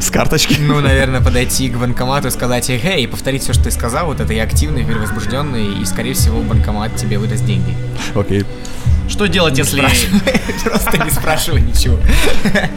С 0.00 0.10
карточки. 0.10 0.56
Ну, 0.58 0.80
наверное, 0.80 1.20
подойти 1.20 1.68
к 1.68 1.76
банкомату 1.76 2.28
и 2.28 2.30
сказать, 2.30 2.68
эй, 2.70 3.04
и 3.04 3.06
повторить 3.06 3.42
все, 3.42 3.52
что 3.52 3.64
ты 3.64 3.70
сказал, 3.70 4.06
вот 4.06 4.20
это 4.20 4.32
я 4.32 4.42
активный, 4.44 4.84
перевозбужденный, 4.84 5.80
и, 5.80 5.84
скорее 5.84 6.14
всего, 6.14 6.40
банкомат 6.40 6.96
тебе 6.96 7.18
выдаст 7.18 7.44
деньги. 7.44 7.74
Окей. 8.14 8.44
Что 9.12 9.26
делать, 9.28 9.58
если... 9.58 9.82
Просто 10.64 11.04
не 11.04 11.10
спрашивай 11.10 11.60
ничего. 11.60 11.98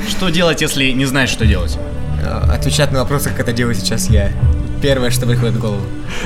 Что 0.09 0.27
делать, 0.27 0.59
если 0.59 0.91
не 0.91 1.05
знаешь, 1.05 1.29
что 1.29 1.45
делать? 1.45 1.77
Э, 2.21 2.51
Отвечать 2.51 2.91
на 2.91 2.99
вопросы, 2.99 3.29
как 3.29 3.39
это 3.39 3.53
делаю 3.53 3.73
сейчас 3.73 4.09
я. 4.09 4.31
Первое, 4.81 5.11
что 5.11 5.25
приходит 5.25 5.55
в 5.55 5.59
голову. 5.61 5.81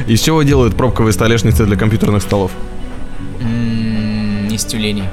Из 0.07 0.19
чего 0.19 0.41
делают 0.41 0.75
пробковые 0.75 1.13
столешницы 1.13 1.63
для 1.67 1.77
компьютерных 1.77 2.23
столов? 2.23 2.51
Из 3.39 4.65
тюленей. 4.65 5.03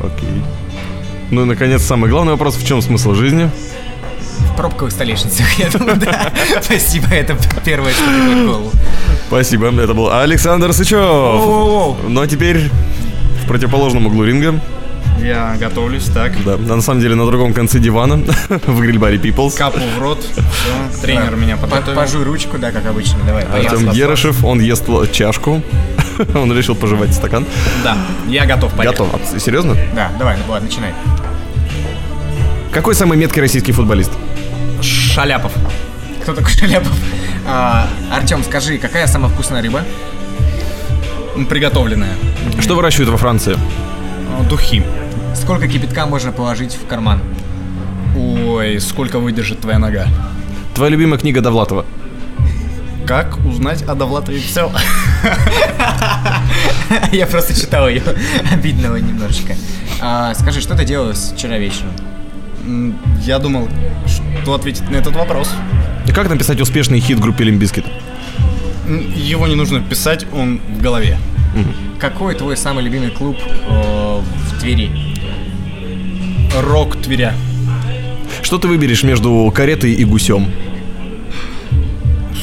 Окей. 0.00 0.42
Ну 1.30 1.42
и, 1.42 1.44
наконец, 1.46 1.80
самый 1.82 2.10
главный 2.10 2.32
вопрос. 2.32 2.56
В 2.56 2.66
чем 2.66 2.82
смысл 2.82 3.14
жизни? 3.14 3.50
В 4.52 4.56
пробковых 4.58 4.92
столешницах, 4.92 5.46
я 5.58 5.70
думаю, 5.70 5.96
да. 5.96 6.30
Спасибо, 6.60 7.06
это 7.06 7.34
первое, 7.64 7.92
что 7.92 8.04
приходит 8.04 8.42
в 8.42 8.46
голову. 8.46 8.72
Спасибо. 9.28 9.68
Это 9.68 9.94
был 9.94 10.10
Александр 10.12 10.74
Сычев. 10.74 10.98
Ну 10.98 12.20
а 12.20 12.26
теперь 12.26 12.70
противоположном 13.52 14.06
углу 14.06 14.24
ринга. 14.24 14.58
Я 15.20 15.56
готовлюсь, 15.60 16.04
так. 16.04 16.32
Да, 16.44 16.56
на 16.56 16.80
самом 16.80 17.00
деле 17.00 17.14
на 17.14 17.26
другом 17.26 17.52
конце 17.52 17.78
дивана 17.78 18.16
в 18.48 18.80
гриль-баре 18.80 19.18
Peoples. 19.18 19.56
Капу 19.56 19.78
в 19.96 20.00
рот. 20.00 20.20
Всё, 20.24 21.00
тренер 21.02 21.36
меня 21.36 21.56
По- 21.56 21.66
подготовил. 21.66 22.00
Пожуй 22.00 22.24
ручку, 22.24 22.56
да, 22.58 22.72
как 22.72 22.86
обычно. 22.86 23.18
Давай, 23.26 23.44
поехали. 23.44 23.84
Артем 23.84 23.90
Ерышев, 23.92 24.42
он 24.44 24.60
ест 24.60 24.84
чашку. 25.12 25.62
Он 26.34 26.52
решил 26.56 26.74
пожевать 26.74 27.14
стакан. 27.14 27.46
Да, 27.82 27.96
я 28.28 28.44
готов, 28.44 28.72
поехали. 28.74 29.08
Готов. 29.08 29.32
А, 29.34 29.38
Серьезно? 29.40 29.76
Да, 29.94 30.10
давай, 30.18 30.36
ну 30.36 30.52
ладно, 30.52 30.68
начинай. 30.68 30.92
Какой 32.72 32.94
самый 32.94 33.16
меткий 33.18 33.40
российский 33.40 33.72
футболист? 33.72 34.10
Шаляпов. 34.82 35.52
Кто 36.22 36.34
такой 36.34 36.50
Шаляпов? 36.58 36.92
А, 37.46 37.88
Артем, 38.12 38.42
скажи, 38.44 38.78
какая 38.78 39.06
самая 39.06 39.30
вкусная 39.30 39.62
рыба? 39.62 39.82
М, 41.34 41.46
Приготовленная. 41.46 42.14
Что 42.60 42.74
выращивают 42.76 43.10
во 43.10 43.16
Франции? 43.16 43.54
Э, 43.56 44.48
Духи. 44.48 44.82
Сколько 45.34 45.66
кипятка 45.68 46.06
можно 46.06 46.32
положить 46.32 46.74
в 46.74 46.86
карман? 46.86 47.20
Ой, 48.16 48.78
сколько 48.80 49.18
выдержит 49.18 49.60
твоя 49.60 49.78
нога? 49.78 50.06
Твоя 50.74 50.90
любимая 50.90 51.18
книга 51.18 51.40
Довлатова? 51.40 51.84
Как 53.06 53.38
узнать 53.44 53.82
о 53.82 53.94
Довлатове 53.94 54.40
все? 54.40 54.70
Я 57.12 57.26
просто 57.26 57.58
читал 57.58 57.88
ее. 57.88 58.02
Обидного 58.52 58.96
немножечко. 58.96 59.54
А, 60.00 60.34
скажи, 60.34 60.60
что 60.60 60.76
ты 60.76 60.84
делал 60.84 61.12
с- 61.14 61.32
вчера 61.36 61.58
вечером? 61.58 61.92
Я 63.22 63.38
думал, 63.38 63.68
что 64.06 64.54
ответить 64.54 64.88
на 64.90 64.96
этот 64.96 65.16
вопрос. 65.16 65.50
И 66.06 66.12
Как 66.12 66.28
написать 66.28 66.60
успешный 66.60 67.00
хит 67.00 67.18
группе 67.18 67.44
Limp 67.44 67.58
Bizkit? 67.58 67.84
Его 69.16 69.46
не 69.46 69.54
нужно 69.54 69.80
писать, 69.80 70.26
он 70.32 70.60
в 70.68 70.80
голове. 70.80 71.18
Какой 71.98 72.34
твой 72.34 72.56
самый 72.56 72.82
любимый 72.82 73.10
клуб 73.10 73.36
э, 73.68 74.20
в 74.20 74.60
Твери? 74.60 74.90
Рок 76.60 76.96
Тверя. 76.96 77.34
Что 78.42 78.58
ты 78.58 78.68
выберешь 78.68 79.02
между 79.02 79.52
каретой 79.54 79.92
и 79.92 80.04
гусем? 80.04 80.50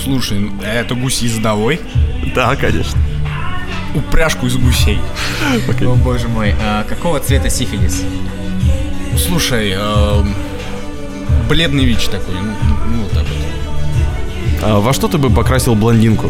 Слушай, 0.04 0.40
ну, 0.40 0.62
это 0.62 0.96
гусь 0.96 1.22
ездовой. 1.22 1.80
Да, 2.34 2.56
конечно. 2.56 2.98
Упряжку 3.94 4.48
из 4.48 4.56
гусей. 4.56 5.00
О 5.82 5.96
боже 5.96 6.28
мой, 6.28 6.56
а 6.62 6.84
какого 6.84 7.20
цвета 7.20 7.50
сифилис? 7.50 8.04
Слушай, 9.18 9.72
эм, 9.76 10.34
бледный 11.50 11.86
ВИЧ 11.86 12.06
такой, 12.06 12.36
ну, 12.36 12.54
ну, 12.88 13.04
вот 13.04 13.12
так 13.12 13.26
вот. 13.26 13.69
А 14.62 14.80
во 14.80 14.94
что 14.94 15.08
ты 15.08 15.18
бы 15.18 15.30
покрасил 15.30 15.76
блондинку? 15.76 16.30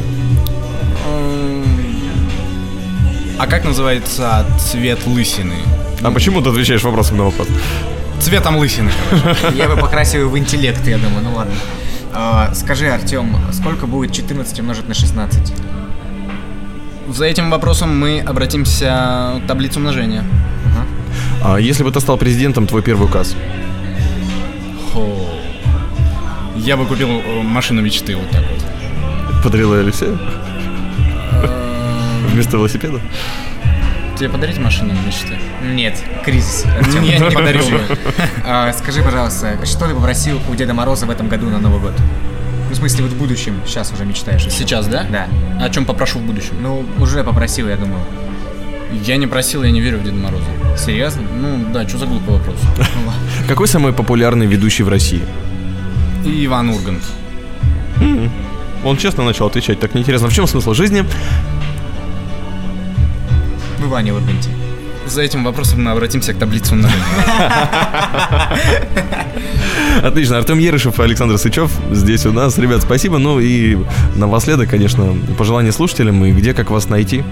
А 3.37 3.47
как 3.47 3.63
называется 3.63 4.45
цвет 4.59 5.07
лысины? 5.07 5.55
А 6.01 6.11
почему 6.11 6.41
ты 6.41 6.49
отвечаешь 6.49 6.83
вопросом 6.83 7.17
на 7.17 7.23
вопрос? 7.25 7.47
Цветом 8.19 8.57
лысины, 8.57 8.91
короче. 9.09 9.57
Я 9.57 9.69
бы 9.69 9.77
покрасил 9.77 10.21
его 10.21 10.31
в 10.31 10.37
интеллект, 10.37 10.85
я 10.85 10.97
думаю, 10.97 11.23
ну 11.23 11.35
ладно. 11.35 11.55
А, 12.13 12.53
скажи, 12.53 12.89
Артем, 12.89 13.35
сколько 13.53 13.87
будет 13.87 14.11
14 14.11 14.59
умножить 14.59 14.87
на 14.87 14.93
16? 14.93 15.53
За 17.09 17.25
этим 17.25 17.49
вопросом 17.49 17.97
мы 17.97 18.19
обратимся 18.19 19.41
к 19.43 19.47
таблице 19.47 19.79
умножения. 19.79 20.23
А 21.41 21.57
если 21.57 21.83
бы 21.83 21.91
ты 21.91 21.99
стал 22.01 22.17
президентом, 22.17 22.67
твой 22.67 22.81
первый 22.81 23.05
указ? 23.07 23.35
Хо. 24.93 25.38
Я 26.59 26.77
бы 26.77 26.85
купил 26.85 27.09
э, 27.09 27.41
машину 27.41 27.81
мечты 27.81 28.15
вот 28.15 28.29
так 28.31 28.43
вот. 28.51 29.43
Подарил 29.43 29.73
ее 29.73 29.81
Алексею? 29.81 30.19
Вместо 32.31 32.57
велосипеда? 32.57 32.99
Тебе 34.17 34.29
подарить 34.29 34.57
машину 34.59 34.93
мечты? 35.05 35.39
Нет, 35.63 36.03
кризис. 36.25 36.65
Я 37.01 37.19
не 37.19 37.31
подарю 37.31 37.61
ее. 37.63 37.79
А, 38.45 38.73
Скажи, 38.73 39.01
пожалуйста, 39.01 39.65
что 39.65 39.87
ты 39.87 39.95
попросил 39.95 40.39
у 40.49 40.55
Деда 40.55 40.73
Мороза 40.73 41.05
в 41.05 41.09
этом 41.09 41.29
году 41.29 41.49
на 41.49 41.59
Новый 41.59 41.79
год? 41.79 41.93
Ну, 42.67 42.75
в 42.75 42.77
смысле, 42.77 43.05
вот 43.05 43.13
в 43.13 43.17
будущем, 43.17 43.61
сейчас 43.65 43.91
уже 43.93 44.05
мечтаешь. 44.05 44.45
Сейчас, 44.49 44.87
да? 44.87 45.05
Да. 45.09 45.27
О 45.63 45.69
чем 45.69 45.85
попрошу 45.85 46.19
в 46.19 46.23
будущем? 46.23 46.55
Ну, 46.61 46.85
уже 46.99 47.23
попросил, 47.23 47.69
я 47.69 47.77
думаю. 47.77 48.03
Я 49.05 49.15
не 49.17 49.27
просил, 49.27 49.63
я 49.63 49.71
не 49.71 49.79
верю 49.81 49.99
в 49.99 50.03
Деда 50.03 50.17
Мороза. 50.17 50.45
Серьезно? 50.77 51.21
Ну 51.21 51.71
да, 51.71 51.87
что 51.87 51.99
за 51.99 52.05
глупый 52.05 52.35
вопрос? 52.35 52.57
Какой 53.47 53.67
самый 53.67 53.93
популярный 53.93 54.45
ведущий 54.45 54.83
в 54.83 54.89
России? 54.89 55.21
И 56.25 56.45
Иван 56.45 56.69
Ургант. 56.69 57.03
Он 58.83 58.97
честно 58.97 59.23
начал 59.25 59.47
отвечать, 59.47 59.79
так 59.79 59.93
неинтересно. 59.93 60.29
В 60.29 60.33
чем 60.33 60.47
смысл 60.47 60.73
жизни? 60.73 61.03
В 63.79 63.85
Иване 63.87 64.13
Урганте. 64.13 64.49
За 65.05 65.21
этим 65.21 65.43
вопросом 65.43 65.83
мы 65.83 65.91
обратимся 65.91 66.33
к 66.33 66.37
таблице 66.37 66.73
умножения. 66.75 67.03
Отлично. 70.03 70.37
Артем 70.37 70.59
Ерышев 70.59 70.99
и 70.99 71.03
Александр 71.03 71.37
Сычев 71.37 71.71
здесь 71.91 72.25
у 72.25 72.31
нас. 72.31 72.57
Ребят, 72.57 72.81
спасибо. 72.83 73.17
Ну 73.17 73.39
и 73.39 73.77
напоследок, 74.15 74.69
конечно, 74.69 75.15
пожелание 75.37 75.71
слушателям 75.71 76.23
и 76.25 76.31
где, 76.31 76.53
как 76.53 76.69
вас 76.69 76.89
найти. 76.89 77.23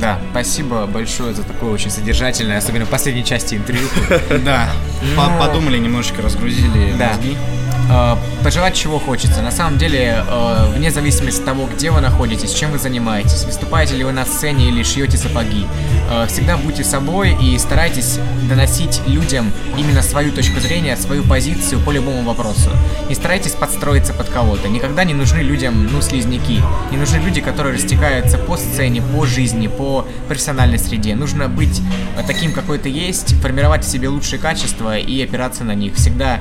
Да, 0.00 0.18
спасибо 0.30 0.86
большое 0.86 1.34
за 1.34 1.42
такое 1.42 1.70
очень 1.70 1.90
содержательное, 1.90 2.58
особенно 2.58 2.84
в 2.84 2.88
последней 2.88 3.24
части 3.24 3.54
интервью. 3.54 3.86
Да, 4.44 4.68
по- 5.16 5.46
подумали, 5.46 5.78
немножечко 5.78 6.22
разгрузили 6.22 6.94
Да. 6.98 7.08
мозги. 7.10 7.36
Э, 7.88 8.16
Пожелать 8.42 8.74
чего 8.74 8.98
хочется. 8.98 9.42
На 9.42 9.50
самом 9.50 9.76
деле, 9.76 10.24
э, 10.24 10.72
вне 10.76 10.90
зависимости 10.90 11.40
от 11.40 11.46
того, 11.46 11.66
где 11.66 11.90
вы 11.90 12.00
находитесь, 12.00 12.52
чем 12.52 12.70
вы 12.70 12.78
занимаетесь, 12.78 13.44
выступаете 13.44 13.96
ли 13.96 14.04
вы 14.04 14.12
на 14.12 14.24
сцене 14.24 14.68
или 14.68 14.84
шьете 14.84 15.16
сапоги, 15.16 15.66
э, 16.10 16.26
всегда 16.28 16.56
будьте 16.56 16.84
собой 16.84 17.36
и 17.42 17.58
старайтесь 17.58 18.18
доносить 18.48 19.02
людям 19.06 19.52
именно 19.76 20.02
свою 20.02 20.30
точку 20.30 20.60
зрения, 20.60 20.96
свою 20.96 21.24
позицию 21.24 21.80
по 21.80 21.90
любому 21.90 22.22
вопросу. 22.22 22.70
Не 23.08 23.14
старайтесь 23.14 23.52
подстроиться 23.52 24.12
под 24.12 24.28
кого-то. 24.28 24.68
Никогда 24.68 25.02
не 25.02 25.14
нужны 25.14 25.38
людям, 25.38 25.88
ну, 25.90 26.00
слизняки. 26.00 26.60
Не 26.92 26.98
нужны 26.98 27.16
люди, 27.16 27.40
которые 27.40 27.74
растекаются 27.74 28.38
по 28.38 28.56
сцене, 28.56 29.02
по 29.02 29.26
жизни, 29.26 29.66
по 29.66 30.06
профессиональной 30.28 30.78
среде. 30.78 31.16
Нужно 31.16 31.48
быть 31.48 31.80
таким, 32.26 32.52
какой 32.52 32.78
ты 32.78 32.88
есть, 32.88 33.34
формировать 33.40 33.84
в 33.84 33.88
себе 33.88 34.08
лучшие 34.08 34.38
качества 34.38 34.96
и 34.96 35.20
опираться 35.22 35.64
на 35.64 35.74
них. 35.74 35.94
Всегда 35.94 36.40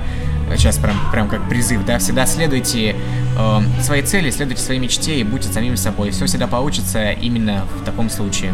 сейчас 0.55 0.77
прям, 0.77 0.95
прям 1.11 1.27
как 1.27 1.47
призыв, 1.49 1.85
да, 1.85 1.97
всегда 1.99 2.25
следуйте 2.25 2.95
э, 3.37 3.59
своей 3.81 4.03
цели, 4.03 4.29
следуйте 4.29 4.61
своей 4.61 4.79
мечте 4.79 5.19
и 5.19 5.23
будьте 5.23 5.49
самим 5.51 5.77
собой. 5.77 6.11
Все 6.11 6.25
всегда 6.25 6.47
получится 6.47 7.11
именно 7.11 7.65
в 7.81 7.85
таком 7.85 8.09
случае. 8.09 8.53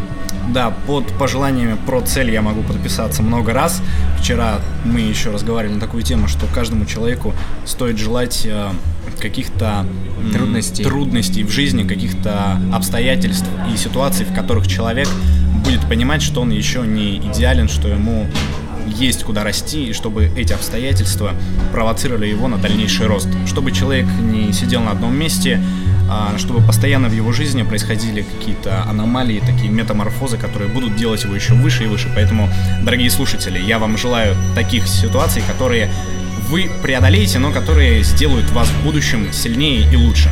Да, 0.50 0.72
под 0.88 1.06
пожеланиями 1.18 1.78
про 1.86 2.02
цель 2.02 2.32
я 2.32 2.42
могу 2.42 2.62
подписаться 2.64 3.22
много 3.24 3.54
раз. 3.54 3.82
Вчера 4.20 4.60
мы 4.86 5.02
еще 5.02 5.32
разговаривали 5.32 5.76
на 5.76 5.82
такую 5.82 6.04
тему, 6.04 6.28
что 6.28 6.46
каждому 6.48 6.86
человеку 6.86 7.34
стоит 7.66 7.98
желать 7.98 8.46
э, 8.46 8.70
каких-то 9.20 9.86
м, 10.20 10.32
Трудностей. 10.32 10.84
трудностей 10.84 11.44
в 11.44 11.50
жизни, 11.50 11.84
каких-то 11.88 12.60
обстоятельств 12.74 13.48
и 13.74 13.78
ситуаций, 13.78 14.26
в 14.26 14.34
которых 14.34 14.68
человек 14.68 15.08
будет 15.66 15.82
понимать, 15.88 16.22
что 16.22 16.42
он 16.42 16.50
еще 16.52 16.82
не 16.82 17.18
идеален, 17.18 17.68
что 17.70 17.88
ему 17.88 18.28
есть 18.92 19.24
куда 19.24 19.44
расти, 19.44 19.86
и 19.86 19.94
чтобы 19.94 20.32
эти 20.36 20.54
обстоятельства 20.54 21.34
провоцировали 21.72 22.28
его 22.28 22.48
на 22.48 22.58
дальнейший 22.58 23.08
рост. 23.08 23.28
Чтобы 23.48 23.72
человек 23.72 24.06
не 24.20 24.54
сидел 24.54 24.82
на 24.82 24.92
одном 24.92 25.16
месте, 25.18 25.62
а, 26.10 26.38
чтобы 26.38 26.62
постоянно 26.62 27.08
в 27.08 27.14
его 27.14 27.32
жизни 27.32 27.64
происходили 27.64 28.22
какие-то 28.22 28.84
аномалии, 28.84 29.42
такие 29.46 29.70
метаморфозы, 29.70 30.38
которые 30.38 30.70
будут 30.70 30.96
делать 30.96 31.24
его 31.24 31.34
еще 31.34 31.54
выше 31.54 31.86
и 31.86 31.88
выше. 31.88 32.12
Поэтому, 32.14 32.50
дорогие 32.84 33.10
слушатели, 33.10 33.60
я 33.60 33.80
вам 33.80 33.98
желаю 33.98 34.36
таких 34.56 34.88
ситуаций, 34.88 35.42
которые 35.48 35.90
вы 36.50 36.70
преодолеете, 36.84 37.40
но 37.40 37.52
которые 37.52 38.04
сделают 38.04 38.50
вас 38.52 38.68
в 38.68 38.84
будущем 38.84 39.32
сильнее 39.32 39.90
и 39.90 39.96
лучше. 39.96 40.30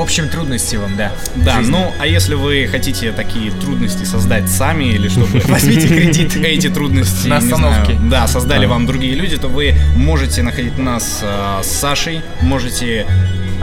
В 0.00 0.02
общем, 0.02 0.30
трудности 0.30 0.76
вам, 0.76 0.96
да. 0.96 1.12
Да, 1.36 1.56
жизни. 1.58 1.72
ну 1.72 1.92
а 2.00 2.06
если 2.06 2.34
вы 2.34 2.66
хотите 2.70 3.12
такие 3.12 3.50
трудности 3.50 4.04
создать 4.04 4.48
сами 4.48 4.84
или 4.84 5.08
чтобы 5.10 5.40
Возьмите 5.40 5.88
кредит. 5.88 6.34
эти 6.36 6.70
трудности 6.70 7.26
На 7.28 7.36
остановке. 7.36 7.98
да, 8.10 8.26
создали 8.26 8.64
Да. 8.64 8.70
вам 8.72 8.86
другие 8.86 9.14
люди, 9.14 9.36
то 9.36 9.48
вы 9.48 9.74
можете 9.96 10.42
находить 10.42 10.78
нас 10.78 11.20
э, 11.22 11.60
с 11.62 11.66
Сашей, 11.66 12.22
можете 12.40 13.04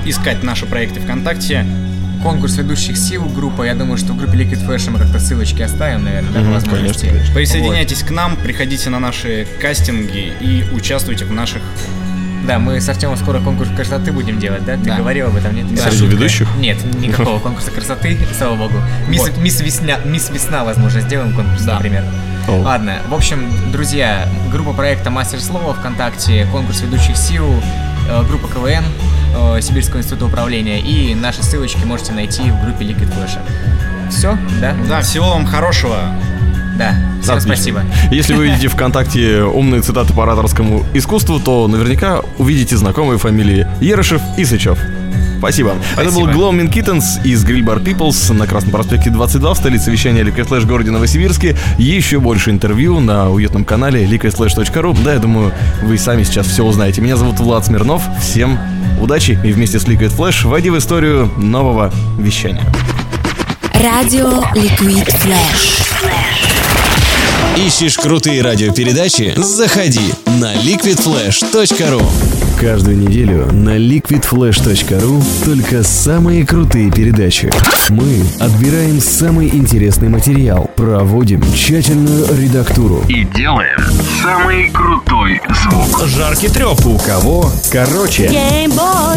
искать 0.06 0.44
наши 0.44 0.68
проекты 0.68 1.00
ВКонтакте. 1.00 1.66
Конкурс 2.22 2.56
ведущих 2.58 2.98
сил 2.98 3.26
группа. 3.26 3.64
Я 3.64 3.74
думаю, 3.74 3.98
что 3.98 4.14
в 4.14 4.18
группе 4.18 4.38
Liquid 4.38 4.64
Flash 4.64 4.92
мы 4.92 5.00
как-то 5.00 5.20
ссылочки 5.20 5.64
оставим, 5.64 6.04
наверное, 6.04 6.32
да, 6.34 6.42
возможности. 6.52 6.76
конечно, 6.76 7.10
конечно. 7.10 7.34
Присоединяйтесь 7.34 8.04
к 8.04 8.12
нам, 8.12 8.36
приходите 8.36 8.92
на 8.92 9.00
наши 9.00 9.48
кастинги 9.60 10.32
и 10.40 10.64
участвуйте 10.76 11.26
в 11.26 11.32
наших 11.32 11.64
Да, 12.48 12.60
мы 12.60 12.80
с 12.80 12.88
Артемом 12.88 13.18
скоро 13.18 13.40
конкурс 13.40 13.70
красоты 13.76 14.12
будем 14.14 14.40
делать, 14.40 14.64
да? 14.66 14.78
Ты 14.78 14.86
Да. 14.86 14.96
говорил 14.98 15.28
об 15.28 15.36
этом, 15.36 15.54
нет? 15.54 15.66
Да. 15.76 15.92
Среди 15.92 16.06
ведущих? 16.08 16.48
Нет, 16.58 16.78
никакого 16.96 17.40
конкурса 17.44 17.72
красоты, 17.72 18.18
слава 18.38 18.56
богу. 18.56 18.76
Мисс, 19.10 19.22
Вот. 19.22 19.38
мисс, 19.38 19.60
Весня, 19.60 20.00
мисс 20.06 20.30
Весна, 20.30 20.64
возможно, 20.64 21.02
сделаем 21.02 21.34
конкурс, 21.34 21.64
Да. 21.64 21.74
например. 21.74 22.04
О. 22.48 22.62
Ладно, 22.62 23.00
в 23.10 23.14
общем, 23.14 23.52
друзья, 23.74 24.28
группа 24.50 24.72
проекта 24.72 25.10
Мастер 25.10 25.42
Слова 25.42 25.74
ВКонтакте, 25.74 26.48
конкурс 26.52 26.80
ведущих 26.82 27.18
сил, 27.18 27.46
э, 28.10 28.24
группа 28.24 28.48
КВН 28.48 28.86
э, 29.36 29.60
Сибирского 29.62 30.00
института 30.00 30.26
управления 30.28 30.80
и 30.80 31.14
наши 31.16 31.44
ссылочки 31.44 31.84
можете 31.84 32.14
найти 32.14 32.44
в 32.50 32.64
группе 32.64 32.86
Liquid 32.86 33.14
Flash. 33.14 33.38
Все, 34.10 34.38
да? 34.62 34.74
Да, 34.88 35.02
всего 35.02 35.32
вам 35.32 35.46
хорошего. 35.46 35.98
Да. 36.78 36.96
Всем 37.22 37.38
Отлично. 37.38 37.56
спасибо. 37.56 37.82
Если 38.12 38.34
вы 38.34 38.48
видите 38.48 38.68
ВКонтакте 38.68 39.44
умные 39.44 39.82
цитаты 39.82 40.14
по 40.14 40.24
ораторскому 40.24 40.86
искусству, 40.94 41.40
то 41.40 41.68
наверняка 41.68 42.22
увидите 42.38 42.78
знакомые 42.78 43.18
фамилии 43.18 43.68
Ерышев 43.82 44.22
и 44.38 44.46
Сычев. 44.46 44.78
Спасибо. 45.40 45.76
Это 45.94 46.06
был 46.06 46.24
Спасибо. 46.24 46.32
Gloaming 46.32 46.72
Kittens 46.72 47.24
из 47.24 47.46
Grill 47.46 47.64
Bar 47.64 47.84
Peoples 47.84 48.34
на 48.34 48.48
Красном 48.48 48.72
проспекте 48.72 49.10
22 49.10 49.54
в 49.54 49.58
столице 49.58 49.92
вещания 49.92 50.24
Liquid 50.24 50.48
Flash 50.48 50.62
в 50.62 50.68
городе 50.68 50.92
Новосибирске. 50.92 51.56
Еще 51.78 52.20
больше 52.20 52.50
интервью 52.50 53.00
на 53.00 53.30
уютном 53.30 53.64
канале 53.64 54.04
liquidflash.ru. 54.06 54.98
Да, 55.04 55.14
я 55.14 55.20
думаю, 55.20 55.54
вы 55.84 55.98
сами 55.98 56.24
сейчас 56.24 56.48
все 56.48 56.64
узнаете. 56.64 57.02
Меня 57.02 57.18
зовут 57.18 57.40
Влад 57.40 57.66
Смирнов. 57.66 58.04
Всем 58.20 58.58
удачи 59.00 59.40
и 59.44 59.52
вместе 59.52 59.80
с 59.80 59.86
Liquid 59.86 60.16
Flash 60.16 60.48
войди 60.48 60.70
в 60.70 60.78
историю 60.78 61.32
нового 61.38 61.92
вещания. 62.18 62.64
Радио 63.74 64.42
Liquid 64.56 65.08
Flash. 65.24 65.87
Ищешь 67.66 67.98
крутые 67.98 68.44
радиопередачи? 68.44 69.34
Заходи 69.36 70.14
на 70.26 70.54
liquidflash.ru 70.58 72.06
Каждую 72.60 72.98
неделю 72.98 73.52
на 73.52 73.78
liquidflash.ru 73.78 75.24
только 75.44 75.82
самые 75.84 76.46
крутые 76.46 76.92
передачи. 76.92 77.52
Мы 77.90 78.24
отбираем 78.40 79.00
самый 79.00 79.48
интересный 79.48 80.10
материал, 80.10 80.70
проводим 80.76 81.42
тщательную 81.54 82.28
редактуру. 82.36 83.04
И 83.10 83.24
делаем 83.26 83.80
самый 84.24 84.70
крутой 84.70 85.42
звук. 85.50 86.08
Жаркий 86.08 86.50
треп. 86.50 86.86
У 86.86 86.98
кого 87.00 87.52
короче. 87.72 88.28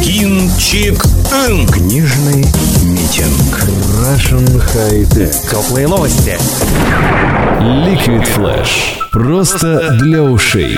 Кинчик. 0.03 1.03
Книжный 1.72 2.47
митинг. 2.82 3.68
Russian 4.01 4.62
High 4.74 5.09
Tech. 5.09 5.34
Теплые 5.51 5.88
новости. 5.88 6.38
Liquid 7.61 8.26
Flash. 8.37 8.99
Просто 9.11 9.91
для 10.01 10.22
ушей. 10.22 10.76